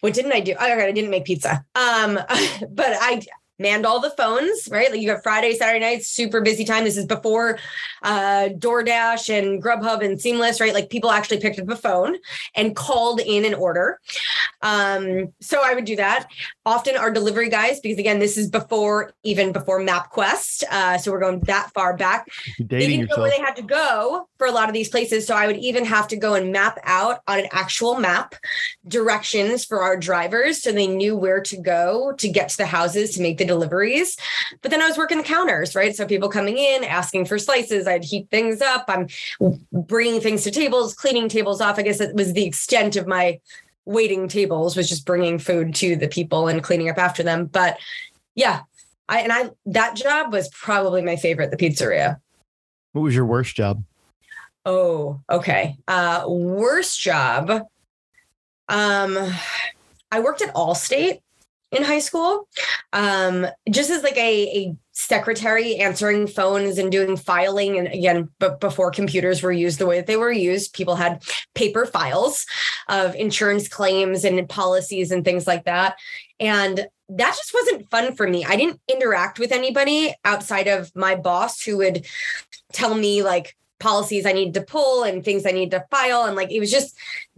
What 0.00 0.12
didn't 0.12 0.32
I 0.32 0.40
do? 0.40 0.54
Oh, 0.60 0.64
I 0.64 0.92
didn't 0.92 1.10
make 1.10 1.24
pizza. 1.24 1.64
Um, 1.74 2.14
but 2.70 2.96
I 3.00 3.22
manned 3.58 3.86
all 3.86 3.98
the 3.98 4.10
phones, 4.10 4.68
right? 4.70 4.90
Like 4.90 5.00
you 5.00 5.08
have 5.10 5.22
Friday, 5.22 5.54
Saturday 5.54 5.80
nights, 5.80 6.08
super 6.08 6.42
busy 6.42 6.64
time. 6.64 6.84
This 6.84 6.98
is 6.98 7.06
before 7.06 7.58
uh, 8.02 8.50
DoorDash 8.58 9.30
and 9.30 9.62
Grubhub 9.62 10.04
and 10.04 10.20
Seamless, 10.20 10.60
right? 10.60 10.74
Like 10.74 10.90
people 10.90 11.10
actually 11.10 11.40
picked 11.40 11.58
up 11.58 11.68
a 11.68 11.76
phone 11.76 12.16
and 12.54 12.76
called 12.76 13.20
in 13.20 13.46
an 13.46 13.54
order. 13.54 14.00
Um, 14.62 15.32
so 15.40 15.62
I 15.64 15.74
would 15.74 15.86
do 15.86 15.96
that. 15.96 16.28
Often 16.66 16.96
our 16.98 17.10
delivery 17.10 17.48
guys, 17.48 17.80
because 17.80 17.98
again, 17.98 18.18
this 18.18 18.36
is 18.36 18.50
before 18.50 19.12
even 19.22 19.50
before 19.50 19.80
MapQuest. 19.80 20.64
Uh, 20.70 20.98
so 20.98 21.10
we're 21.10 21.20
going 21.20 21.40
that 21.40 21.70
far 21.72 21.96
back. 21.96 22.28
they 22.58 22.80
didn't 22.80 23.00
yourself. 23.00 23.16
know 23.16 23.22
where 23.22 23.30
they 23.30 23.38
had 23.38 23.56
to 23.56 23.62
go 23.62 24.28
for 24.36 24.46
a 24.46 24.52
lot 24.52 24.68
of 24.68 24.74
these 24.74 24.88
places. 24.88 25.26
So 25.26 25.34
I 25.34 25.46
would 25.46 25.56
even 25.56 25.84
have 25.86 26.06
to 26.08 26.16
go 26.16 26.34
and 26.34 26.52
map 26.52 26.78
out 26.84 27.20
on 27.26 27.38
an 27.38 27.46
actual 27.50 27.98
map 27.98 28.34
directions 28.86 29.64
for 29.64 29.82
our 29.82 29.96
drivers 29.96 30.62
so 30.62 30.72
they 30.72 30.86
knew 30.86 31.16
where 31.16 31.40
to 31.40 31.56
go 31.56 32.12
to 32.18 32.28
get 32.28 32.50
to 32.50 32.56
the 32.58 32.66
houses 32.66 33.14
to 33.14 33.22
make 33.22 33.38
the 33.38 33.44
deliveries. 33.44 34.16
But 34.60 34.70
then 34.70 34.82
I 34.82 34.88
was 34.88 34.98
working 34.98 35.18
the 35.18 35.24
counters, 35.24 35.74
right? 35.74 35.96
So 35.96 36.06
people 36.06 36.28
coming 36.28 36.58
in, 36.58 36.84
asking 36.84 37.24
for 37.24 37.38
slices, 37.38 37.86
I'd 37.86 38.04
heat 38.04 38.28
things 38.30 38.60
up. 38.60 38.84
I'm 38.88 39.08
bringing 39.72 40.20
things 40.20 40.44
to 40.44 40.50
tables, 40.50 40.94
cleaning 40.94 41.28
tables 41.28 41.60
off. 41.60 41.78
I 41.78 41.82
guess 41.82 41.98
that 41.98 42.14
was 42.14 42.32
the 42.32 42.44
extent 42.44 42.96
of 42.96 43.06
my 43.06 43.40
waiting 43.84 44.28
tables 44.28 44.76
was 44.76 44.88
just 44.88 45.06
bringing 45.06 45.38
food 45.38 45.74
to 45.76 45.96
the 45.96 46.08
people 46.08 46.48
and 46.48 46.62
cleaning 46.62 46.88
up 46.88 46.98
after 46.98 47.22
them. 47.22 47.46
But 47.46 47.78
yeah, 48.34 48.60
I 49.08 49.20
and 49.20 49.32
I 49.32 49.50
that 49.66 49.96
job 49.96 50.32
was 50.32 50.48
probably 50.50 51.02
my 51.02 51.16
favorite, 51.16 51.50
the 51.50 51.56
pizzeria. 51.56 52.20
What 52.92 53.02
was 53.02 53.14
your 53.14 53.26
worst 53.26 53.56
job? 53.56 53.84
Oh, 54.64 55.20
okay. 55.30 55.76
Uh 55.88 56.24
worst 56.28 57.00
job. 57.00 57.50
Um 58.68 59.32
I 60.12 60.20
worked 60.20 60.42
at 60.42 60.54
Allstate 60.54 61.20
in 61.70 61.84
high 61.84 62.00
school, 62.00 62.48
um, 62.92 63.46
just 63.70 63.90
as 63.90 64.02
like 64.02 64.16
a, 64.16 64.42
a 64.58 64.76
secretary 65.00 65.76
answering 65.76 66.26
phones 66.26 66.78
and 66.78 66.92
doing 66.92 67.16
filing. 67.16 67.78
And 67.78 67.88
again, 67.88 68.28
but 68.38 68.60
before 68.60 68.90
computers 68.90 69.42
were 69.42 69.52
used 69.52 69.78
the 69.78 69.86
way 69.86 69.96
that 69.96 70.06
they 70.06 70.16
were 70.16 70.30
used, 70.30 70.74
people 70.74 70.96
had 70.96 71.22
paper 71.54 71.86
files 71.86 72.46
of 72.88 73.14
insurance 73.14 73.68
claims 73.68 74.24
and 74.24 74.48
policies 74.48 75.10
and 75.10 75.24
things 75.24 75.46
like 75.46 75.64
that. 75.64 75.96
And 76.38 76.86
that 77.08 77.34
just 77.36 77.54
wasn't 77.54 77.90
fun 77.90 78.14
for 78.14 78.28
me. 78.28 78.44
I 78.44 78.56
didn't 78.56 78.80
interact 78.92 79.38
with 79.38 79.52
anybody 79.52 80.14
outside 80.24 80.68
of 80.68 80.94
my 80.94 81.16
boss 81.16 81.62
who 81.62 81.78
would 81.78 82.06
tell 82.72 82.94
me 82.94 83.22
like 83.22 83.56
policies 83.80 84.26
I 84.26 84.32
needed 84.32 84.54
to 84.54 84.62
pull 84.62 85.02
and 85.02 85.24
things 85.24 85.44
I 85.44 85.50
needed 85.50 85.72
to 85.72 85.84
file. 85.90 86.24
And 86.24 86.36
like 86.36 86.52
it 86.52 86.60
was 86.60 86.70
just 86.70 86.96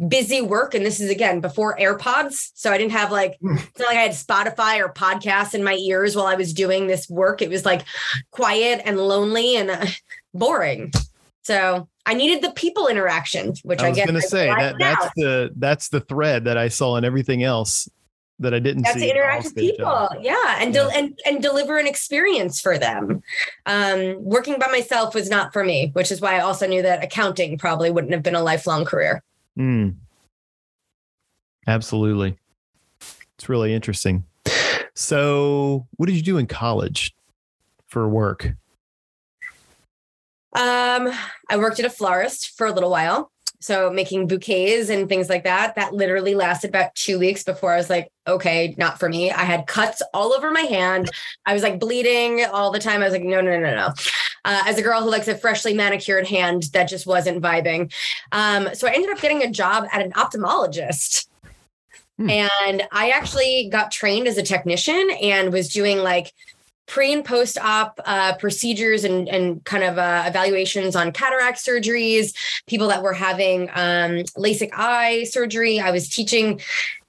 busy 0.09 0.43
work. 0.43 0.75
And 0.75 0.85
this 0.85 1.01
is 1.01 1.11
again 1.11 1.41
before 1.41 1.77
AirPods. 1.79 2.51
So 2.55 2.73
I 2.73 2.79
didn't 2.79 2.93
have 2.93 3.11
like 3.11 3.39
hmm. 3.41 3.57
it's 3.57 3.79
not 3.79 3.89
like 3.89 3.97
I 3.97 4.03
had 4.03 4.13
Spotify 4.13 4.81
or 4.81 4.93
podcasts 4.93 5.55
in 5.55 5.65
my 5.65 5.75
ears 5.75 6.15
while 6.15 6.27
I 6.27 6.35
was 6.35 6.53
doing 6.53 6.87
this 6.87 7.09
work. 7.09 7.41
It 7.41 7.49
was 7.49 7.65
like 7.65 7.85
quiet 8.31 8.83
and 8.85 8.99
lonely 8.99 9.57
and 9.57 9.71
uh, 9.71 9.87
boring. 10.35 10.93
So 11.45 11.89
I 12.07 12.15
needed 12.15 12.43
the 12.43 12.53
people 12.53 12.89
interaction, 12.89 13.55
which 13.63 13.81
I, 13.81 13.91
was 13.91 13.99
going 13.99 14.15
to 14.15 14.23
say 14.23 14.47
that 14.47 14.77
that's 14.79 15.11
the 15.17 15.51
that's 15.57 15.89
the 15.89 16.01
thread 16.01 16.45
that 16.45 16.59
I 16.59 16.69
saw 16.69 16.97
in 16.97 17.05
everything 17.05 17.43
else 17.43 17.89
that 18.43 18.55
I 18.55 18.59
didn't 18.59 18.83
That's 18.83 18.95
see. 18.95 19.07
to 19.07 19.11
interact 19.11 19.45
with 19.45 19.57
people. 19.57 20.09
Yeah. 20.21 20.57
And, 20.59 20.75
yeah. 20.75 20.91
and, 20.95 21.19
and 21.25 21.43
deliver 21.43 21.79
an 21.79 21.87
experience 21.87 22.61
for 22.61 22.79
them. 22.79 23.23
Um, 23.67 24.23
working 24.23 24.59
by 24.59 24.67
myself 24.69 25.15
was 25.15 25.31
not 25.31 25.53
for 25.53 25.65
me, 25.65 25.91
which 25.95 26.13
is 26.13 26.21
why 26.21 26.37
I 26.37 26.41
also 26.41 26.67
knew 26.67 26.83
that 26.83 27.03
accounting 27.03 27.59
probably 27.59 27.91
wouldn't 27.91 28.13
have 28.13 28.23
been 28.23 28.35
a 28.35 28.43
lifelong 28.43 28.85
career. 28.85 29.23
Mm. 29.59 29.97
Absolutely. 31.67 32.37
It's 33.35 33.49
really 33.49 33.75
interesting. 33.75 34.25
So, 34.95 35.87
what 35.97 36.07
did 36.07 36.17
you 36.17 36.23
do 36.23 36.37
in 36.37 36.47
college 36.47 37.15
for 37.87 38.09
work? 38.09 38.53
Um, 40.55 41.11
I 41.49 41.57
worked 41.57 41.81
at 41.81 41.87
a 41.87 41.91
florist 41.91 42.57
for 42.59 42.67
a 42.67 42.73
little 42.73 42.91
while. 42.91 43.33
So 43.63 43.91
making 43.91 44.27
bouquets 44.27 44.91
and 44.91 45.09
things 45.09 45.29
like 45.29 45.45
that, 45.45 45.77
that 45.77 45.95
literally 45.95 46.35
lasted 46.35 46.71
about 46.71 46.95
two 46.95 47.19
weeks 47.19 47.45
before 47.45 47.73
I 47.73 47.77
was 47.77 47.89
like, 47.89 48.11
okay, 48.27 48.75
not 48.77 48.99
for 48.99 49.09
me. 49.09 49.31
I 49.31 49.45
had 49.45 49.67
cuts 49.67 50.03
all 50.13 50.33
over 50.33 50.51
my 50.51 50.63
hand. 50.63 51.11
I 51.47 51.55
was 51.55 51.63
like 51.63 51.79
bleeding 51.79 52.45
all 52.45 52.71
the 52.71 52.79
time. 52.79 53.03
I 53.03 53.05
was 53.05 53.13
like, 53.13 53.23
no, 53.23 53.41
no, 53.41 53.59
no, 53.59 53.75
no. 53.75 53.95
Uh, 54.45 54.63
as 54.67 54.79
a 54.79 54.83
girl 54.83 55.01
who 55.01 55.11
likes 55.11 55.29
a 55.29 55.37
freshly 55.37 55.75
manicured 55.75 56.27
hand, 56.27 56.65
that 56.73 56.89
just 56.89 57.07
wasn't 57.07 57.41
vibing. 57.41 57.93
Um, 58.33 58.69
so 58.75 58.89
I 58.89 58.93
ended 58.93 59.11
up 59.11 59.21
getting 59.21 59.43
a 59.43 59.51
job 59.51 59.87
at 59.93 60.03
an 60.03 60.13
ophthalmologist. 60.13 61.29
Hmm. 62.19 62.31
And 62.31 62.83
I 62.91 63.11
actually 63.11 63.69
got 63.71 63.91
trained 63.91 64.27
as 64.27 64.39
a 64.39 64.43
technician 64.43 65.11
and 65.23 65.53
was 65.53 65.73
doing 65.73 65.99
like 65.99 66.33
pre 66.87 67.13
and 67.13 67.25
post 67.25 67.59
op 67.59 68.01
uh, 68.05 68.35
procedures 68.37 69.05
and, 69.05 69.29
and 69.29 69.65
kind 69.65 69.85
of 69.85 69.99
uh, 69.99 70.25
evaluations 70.27 70.97
on 70.97 71.13
cataract 71.13 71.59
surgeries, 71.59 72.35
people 72.67 72.89
that 72.89 73.03
were 73.03 73.13
having 73.13 73.69
um, 73.71 74.23
LASIK 74.37 74.71
eye 74.75 75.25
surgery. 75.25 75.81
I 75.81 75.91
was 75.91 76.09
teaching 76.09 76.61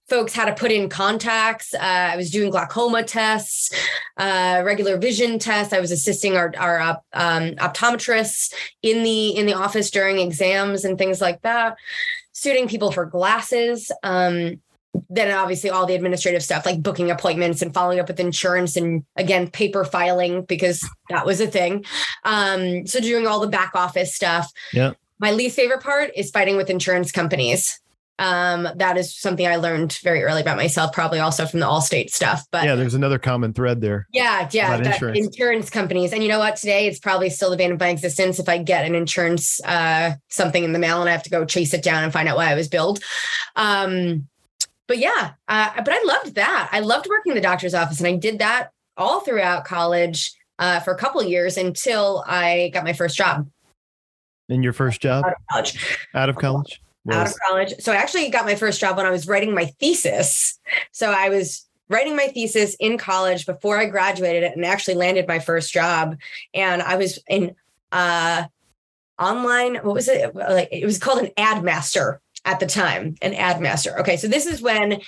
folks 0.10 0.34
how 0.34 0.46
to 0.46 0.54
put 0.54 0.72
in 0.72 0.90
contacts. 0.90 1.74
Uh, 1.74 1.80
I 2.14 2.18
was 2.18 2.30
doing 2.30 2.52
glaucoma 2.52 3.04
tests, 3.04 3.72
uh, 4.18 4.62
regular 4.64 4.98
vision 4.98 5.40
tests. 5.40 5.74
I 5.74 5.80
was 5.80 5.92
assisting 5.92 6.36
our, 6.36 6.54
our 6.58 7.02
um, 7.14 7.52
optometrists 7.56 8.54
in 8.82 9.04
the 9.04 9.30
in 9.30 9.46
the 9.46 9.54
office 9.54 9.90
during 9.90 10.20
exams 10.20 10.86
and 10.86 10.98
things 10.98 11.22
like 11.22 11.42
that. 11.42 11.78
Suiting 12.32 12.68
people 12.68 12.92
for 12.92 13.06
glasses. 13.06 13.92
Um, 14.04 14.62
then 15.10 15.36
obviously 15.36 15.70
all 15.70 15.86
the 15.86 15.96
administrative 15.96 16.44
stuff 16.44 16.66
like 16.66 16.82
booking 16.82 17.12
appointments 17.12 17.62
and 17.62 17.74
following 17.74 18.00
up 18.00 18.08
with 18.08 18.20
insurance 18.20 18.76
and 18.76 19.04
again 19.16 19.50
paper 19.50 19.84
filing 19.84 20.44
because 20.46 20.88
that 21.10 21.26
was 21.26 21.42
a 21.42 21.48
thing. 21.48 21.86
Um 22.24 22.86
so 22.86 23.00
doing 23.00 23.28
all 23.28 23.40
the 23.40 23.48
back 23.48 23.72
office 23.76 24.16
stuff. 24.16 24.52
Yeah. 24.72 24.94
My 25.20 25.32
least 25.32 25.56
favorite 25.56 25.82
part 25.82 26.12
is 26.16 26.32
fighting 26.32 26.58
with 26.58 26.70
insurance 26.70 27.12
companies. 27.12 27.80
Um 28.20 28.68
that 28.76 28.96
is 28.98 29.16
something 29.16 29.48
i 29.48 29.56
learned 29.56 29.98
very 30.04 30.24
early 30.24 30.42
about 30.42 30.58
myself 30.58 30.94
probably 30.94 31.20
also 31.20 31.48
from 31.48 31.62
the 31.62 31.66
allstate 31.66 32.12
stuff 32.12 32.46
but 32.52 32.64
yeah 32.64 32.76
there's 32.76 32.94
another 32.94 33.18
common 33.18 33.54
thread 33.54 33.82
there. 33.82 34.08
Yeah 34.14 34.48
yeah 34.52 34.78
insurance. 34.78 35.18
insurance. 35.18 35.70
companies. 35.72 36.14
And 36.14 36.22
you 36.22 36.30
know 36.30 36.38
what? 36.38 36.56
Today 36.56 36.86
it's 36.86 37.00
probably 37.00 37.32
still 37.32 37.50
the 37.50 37.58
bane 37.58 37.72
of 37.72 37.80
my 37.80 37.90
existence 37.90 38.38
if 38.38 38.48
i 38.48 38.60
get 38.60 38.86
an 38.86 38.94
insurance 38.94 39.60
uh 39.64 40.14
something 40.30 40.64
in 40.64 40.74
the 40.74 40.80
mail 40.80 41.02
and 41.02 41.10
i 41.10 41.12
have 41.12 41.24
to 41.24 41.32
go 41.32 41.46
chase 41.46 41.74
it 41.74 41.82
down 41.82 42.04
and 42.04 42.14
find 42.14 42.28
out 42.28 42.38
why 42.38 42.52
i 42.52 42.56
was 42.56 42.68
billed. 42.68 43.00
Um 43.56 44.28
but 44.88 44.98
yeah, 44.98 45.32
uh, 45.48 45.70
but 45.78 45.90
I 45.92 46.04
loved 46.04 46.36
that. 46.36 46.70
I 46.72 46.80
loved 46.80 47.08
working 47.08 47.32
in 47.32 47.36
the 47.36 47.42
doctor's 47.42 47.74
office, 47.74 48.00
and 48.00 48.08
I 48.08 48.16
did 48.16 48.40
that 48.40 48.72
all 48.98 49.22
throughout 49.22 49.66
college 49.66 50.32
uh, 50.60 50.80
for 50.80 50.94
a 50.94 50.98
couple 50.98 51.22
of 51.22 51.28
years 51.28 51.58
until 51.58 52.24
I 52.28 52.72
got 52.74 52.84
my 52.84 52.94
first 52.94 53.18
job. 53.18 53.50
In 54.50 54.62
your 54.62 54.74
first 54.74 55.02
job? 55.02 55.26
Out 55.26 55.34
of 55.34 55.48
college. 55.50 56.00
Out 56.14 56.30
of 56.30 56.36
college. 56.36 56.82
Was. 57.06 57.16
Out 57.16 57.28
of 57.28 57.34
college. 57.48 57.74
So 57.80 57.92
I 57.92 57.96
actually 57.96 58.30
got 58.30 58.46
my 58.46 58.56
first 58.56 58.80
job 58.80 58.98
when 58.98 59.06
I 59.06 59.12
was 59.12 59.28
writing 59.28 59.54
my 59.54 59.66
thesis. 59.66 60.60
So 60.92 61.12
I 61.12 61.30
was 61.30 61.68
writing 61.90 62.16
my 62.16 62.28
thesis 62.28 62.76
in 62.80 62.98
college 62.98 63.46
before 63.46 63.78
I 63.78 63.86
graduated 63.86 64.44
and 64.44 64.66
actually 64.66 64.96
landed 64.96 65.28
my 65.28 65.40
first 65.40 65.74
job. 65.74 66.18
And 66.54 66.82
I 66.82 66.96
was 66.96 67.20
in 67.28 67.56
uh 67.92 68.44
online, 69.20 69.76
what 69.76 69.94
was 69.94 70.08
it? 70.08 70.36
Like 70.36 70.70
it 70.72 70.86
was 70.86 70.98
called 70.98 71.24
an 71.24 71.32
ad 71.38 71.64
master 71.64 72.22
at 72.46 72.60
the 72.60 72.66
time, 72.66 73.16
an 73.22 73.34
ad 73.34 73.62
master. 73.62 73.98
Okay, 74.00 74.18
so 74.18 74.28
this 74.28 74.46
is 74.46 74.62
when 74.62 75.00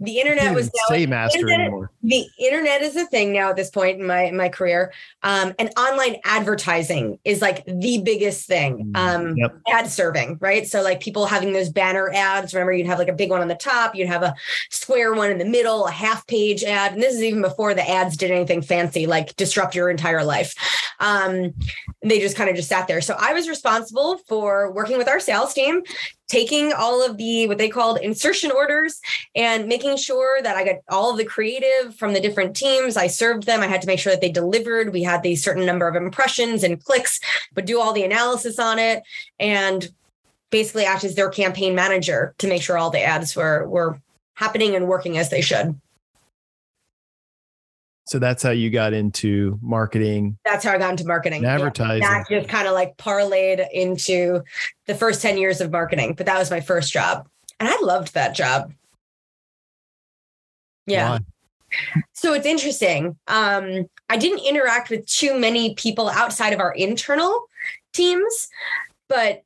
the 0.00 0.18
internet 0.20 0.54
was 0.54 0.66
now 0.66 0.96
say 0.96 1.04
master 1.04 1.40
internet, 1.40 1.60
anymore. 1.60 1.90
The 2.02 2.26
internet 2.38 2.80
is 2.80 2.96
a 2.96 3.04
thing 3.06 3.32
now 3.32 3.50
at 3.50 3.56
this 3.56 3.70
point 3.70 4.00
in 4.00 4.06
my 4.06 4.22
in 4.22 4.36
my 4.36 4.48
career, 4.48 4.92
um, 5.22 5.54
and 5.58 5.70
online 5.76 6.16
advertising 6.24 7.18
is 7.24 7.42
like 7.42 7.64
the 7.66 8.00
biggest 8.02 8.46
thing. 8.46 8.92
Mm, 8.94 8.96
um, 8.96 9.36
yep. 9.36 9.54
Ad 9.68 9.90
serving, 9.90 10.38
right? 10.40 10.66
So 10.66 10.82
like 10.82 11.00
people 11.00 11.26
having 11.26 11.52
those 11.52 11.68
banner 11.68 12.10
ads. 12.14 12.54
Remember, 12.54 12.72
you'd 12.72 12.86
have 12.86 12.98
like 12.98 13.08
a 13.08 13.12
big 13.12 13.30
one 13.30 13.42
on 13.42 13.48
the 13.48 13.54
top, 13.54 13.94
you'd 13.94 14.08
have 14.08 14.22
a 14.22 14.34
square 14.70 15.12
one 15.12 15.30
in 15.30 15.38
the 15.38 15.44
middle, 15.44 15.86
a 15.86 15.90
half 15.90 16.26
page 16.26 16.64
ad, 16.64 16.94
and 16.94 17.02
this 17.02 17.14
is 17.14 17.22
even 17.22 17.42
before 17.42 17.74
the 17.74 17.88
ads 17.88 18.16
did 18.16 18.30
anything 18.30 18.62
fancy 18.62 19.06
like 19.06 19.36
disrupt 19.36 19.74
your 19.74 19.90
entire 19.90 20.24
life. 20.24 20.54
Um, 21.00 21.52
they 22.02 22.20
just 22.20 22.36
kind 22.36 22.48
of 22.48 22.56
just 22.56 22.68
sat 22.68 22.88
there. 22.88 23.00
So 23.00 23.14
I 23.18 23.34
was 23.34 23.48
responsible 23.48 24.18
for 24.26 24.72
working 24.72 24.96
with 24.96 25.08
our 25.08 25.20
sales 25.20 25.52
team 25.52 25.82
taking 26.28 26.72
all 26.72 27.04
of 27.04 27.16
the 27.16 27.48
what 27.48 27.58
they 27.58 27.68
called 27.68 27.98
insertion 28.00 28.50
orders 28.50 29.00
and 29.34 29.66
making 29.66 29.96
sure 29.96 30.40
that 30.42 30.56
I 30.56 30.64
got 30.64 30.76
all 30.88 31.10
of 31.10 31.16
the 31.16 31.24
creative 31.24 31.94
from 31.94 32.12
the 32.12 32.20
different 32.20 32.54
teams. 32.54 32.96
I 32.96 33.06
served 33.06 33.44
them. 33.44 33.60
I 33.60 33.66
had 33.66 33.80
to 33.80 33.86
make 33.86 33.98
sure 33.98 34.12
that 34.12 34.20
they 34.20 34.30
delivered. 34.30 34.92
We 34.92 35.02
had 35.02 35.22
the 35.22 35.36
certain 35.36 35.66
number 35.66 35.88
of 35.88 35.96
impressions 35.96 36.62
and 36.62 36.82
clicks, 36.82 37.18
but 37.54 37.66
do 37.66 37.80
all 37.80 37.92
the 37.92 38.04
analysis 38.04 38.58
on 38.58 38.78
it 38.78 39.02
and 39.40 39.90
basically 40.50 40.84
act 40.84 41.04
as 41.04 41.14
their 41.14 41.30
campaign 41.30 41.74
manager 41.74 42.34
to 42.38 42.46
make 42.46 42.62
sure 42.62 42.78
all 42.78 42.90
the 42.90 43.02
ads 43.02 43.34
were 43.34 43.66
were 43.68 44.00
happening 44.34 44.76
and 44.76 44.86
working 44.86 45.18
as 45.18 45.30
they 45.30 45.40
should. 45.40 45.78
So 48.08 48.18
that's 48.18 48.42
how 48.42 48.50
you 48.50 48.70
got 48.70 48.94
into 48.94 49.58
marketing. 49.60 50.38
That's 50.44 50.64
how 50.64 50.72
I 50.72 50.78
got 50.78 50.92
into 50.92 51.06
marketing. 51.06 51.44
And 51.44 51.52
advertising. 51.52 52.02
Yeah, 52.02 52.18
that 52.18 52.26
just 52.30 52.48
kind 52.48 52.66
of 52.66 52.72
like 52.72 52.96
parlayed 52.96 53.66
into 53.70 54.42
the 54.86 54.94
first 54.94 55.20
10 55.20 55.36
years 55.36 55.60
of 55.60 55.70
marketing. 55.70 56.14
But 56.14 56.24
that 56.24 56.38
was 56.38 56.50
my 56.50 56.60
first 56.60 56.90
job. 56.90 57.28
And 57.60 57.68
I 57.68 57.78
loved 57.82 58.14
that 58.14 58.34
job. 58.34 58.72
Yeah. 60.86 61.10
Why? 61.10 61.18
So 62.14 62.32
it's 62.32 62.46
interesting. 62.46 63.18
Um, 63.26 63.86
I 64.08 64.16
didn't 64.16 64.46
interact 64.46 64.88
with 64.88 65.04
too 65.06 65.38
many 65.38 65.74
people 65.74 66.08
outside 66.08 66.54
of 66.54 66.60
our 66.60 66.72
internal 66.72 67.44
teams, 67.92 68.48
but 69.08 69.42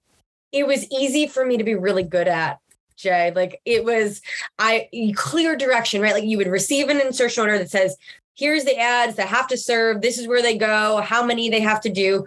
it 0.52 0.68
was 0.68 0.88
easy 0.92 1.26
for 1.26 1.44
me 1.44 1.56
to 1.56 1.64
be 1.64 1.74
really 1.74 2.04
good 2.04 2.28
at 2.28 2.60
Jay. 2.96 3.32
Like 3.34 3.60
it 3.64 3.84
was 3.84 4.22
I 4.58 4.88
clear 5.16 5.56
direction, 5.56 6.00
right? 6.00 6.14
Like 6.14 6.24
you 6.24 6.38
would 6.38 6.46
receive 6.46 6.88
an 6.88 7.00
insertion 7.00 7.42
order 7.42 7.58
that 7.58 7.70
says 7.70 7.96
here's 8.34 8.64
the 8.64 8.78
ads 8.78 9.16
that 9.16 9.28
have 9.28 9.46
to 9.48 9.56
serve 9.56 10.00
this 10.00 10.18
is 10.18 10.26
where 10.26 10.42
they 10.42 10.56
go 10.56 11.00
how 11.02 11.24
many 11.24 11.50
they 11.50 11.60
have 11.60 11.80
to 11.82 11.90
do. 11.90 12.24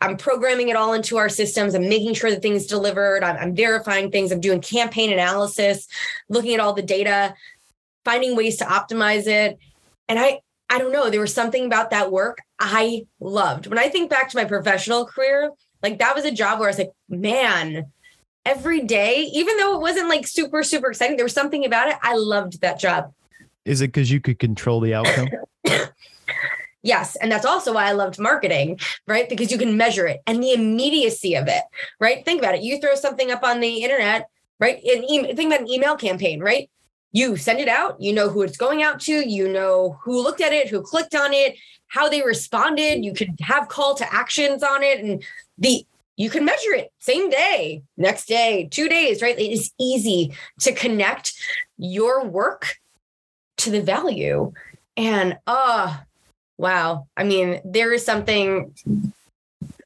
I'm 0.00 0.16
programming 0.16 0.68
it 0.68 0.76
all 0.76 0.92
into 0.92 1.16
our 1.16 1.28
systems. 1.28 1.74
I'm 1.74 1.88
making 1.88 2.14
sure 2.14 2.30
that 2.30 2.42
things 2.42 2.66
delivered. 2.66 3.24
I'm, 3.24 3.36
I'm, 3.36 3.54
verifying 3.54 4.10
things. 4.10 4.30
I'm 4.30 4.40
doing 4.40 4.60
campaign 4.60 5.12
analysis 5.12 5.88
looking 6.28 6.54
at 6.54 6.60
all 6.60 6.72
the 6.72 6.82
data 6.82 7.34
finding 8.04 8.36
ways 8.36 8.56
to 8.56 8.64
optimize 8.64 9.26
it. 9.26 9.58
And 10.08 10.18
i 10.18 10.40
i 10.70 10.78
don't 10.78 10.92
know 10.92 11.10
there 11.10 11.20
was 11.20 11.34
something 11.34 11.64
about 11.64 11.90
that 11.90 12.12
work 12.12 12.38
i 12.58 13.06
loved. 13.20 13.66
When 13.66 13.78
i 13.78 13.88
think 13.88 14.10
back 14.10 14.30
to 14.30 14.36
my 14.36 14.44
professional 14.44 15.04
career 15.04 15.50
like 15.82 15.98
that 15.98 16.14
was 16.14 16.24
a 16.24 16.30
job 16.30 16.58
where 16.58 16.68
i 16.68 16.70
was 16.70 16.78
like 16.78 16.92
man 17.08 17.90
every 18.44 18.80
day 18.80 19.28
even 19.32 19.56
though 19.58 19.76
it 19.76 19.80
wasn't 19.80 20.08
like 20.08 20.26
super 20.26 20.62
super 20.62 20.88
exciting 20.88 21.16
there 21.16 21.24
was 21.24 21.34
something 21.34 21.64
about 21.64 21.88
it. 21.88 21.96
I 22.02 22.14
loved 22.14 22.60
that 22.62 22.78
job. 22.78 23.12
Is 23.64 23.82
it 23.82 23.88
because 23.88 24.10
you 24.10 24.20
could 24.20 24.38
control 24.38 24.80
the 24.80 24.94
outcome? 24.94 25.28
Yes. 26.82 27.16
And 27.16 27.30
that's 27.30 27.44
also 27.44 27.74
why 27.74 27.86
I 27.86 27.92
loved 27.92 28.20
marketing, 28.20 28.78
right? 29.08 29.28
Because 29.28 29.50
you 29.50 29.58
can 29.58 29.76
measure 29.76 30.06
it 30.06 30.20
and 30.28 30.40
the 30.40 30.52
immediacy 30.52 31.34
of 31.34 31.48
it, 31.48 31.64
right? 31.98 32.24
Think 32.24 32.40
about 32.40 32.54
it. 32.54 32.62
You 32.62 32.80
throw 32.80 32.94
something 32.94 33.32
up 33.32 33.42
on 33.42 33.58
the 33.58 33.82
internet, 33.82 34.28
right? 34.60 34.76
An 34.84 35.04
e- 35.04 35.34
think 35.34 35.52
about 35.52 35.62
an 35.62 35.68
email 35.68 35.96
campaign, 35.96 36.40
right? 36.40 36.70
you 37.12 37.36
send 37.36 37.58
it 37.58 37.68
out, 37.68 38.00
you 38.00 38.12
know 38.12 38.28
who 38.28 38.42
it's 38.42 38.56
going 38.56 38.82
out 38.82 39.00
to, 39.00 39.28
you 39.28 39.48
know 39.48 39.98
who 40.02 40.22
looked 40.22 40.40
at 40.40 40.52
it, 40.52 40.68
who 40.68 40.82
clicked 40.82 41.14
on 41.14 41.32
it, 41.32 41.56
how 41.86 42.08
they 42.08 42.22
responded. 42.22 43.04
You 43.04 43.14
could 43.14 43.30
have 43.40 43.68
call 43.68 43.94
to 43.96 44.14
actions 44.14 44.62
on 44.62 44.82
it 44.82 45.02
and 45.02 45.22
the 45.56 45.86
you 46.16 46.30
can 46.30 46.44
measure 46.44 46.72
it 46.72 46.92
same 46.98 47.30
day, 47.30 47.82
next 47.96 48.26
day, 48.26 48.68
two 48.70 48.88
days, 48.88 49.22
right? 49.22 49.38
It 49.38 49.52
is 49.52 49.72
easy 49.78 50.34
to 50.60 50.72
connect 50.72 51.32
your 51.78 52.24
work 52.24 52.76
to 53.58 53.70
the 53.70 53.80
value. 53.80 54.52
And 54.98 55.38
uh 55.46 55.96
wow. 56.58 57.06
I 57.16 57.22
mean, 57.22 57.60
there 57.64 57.92
is 57.92 58.04
something 58.04 58.74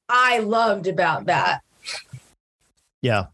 I 0.09 0.39
loved 0.39 0.87
about 0.87 1.27
that. 1.27 1.61
Yeah. 3.03 3.27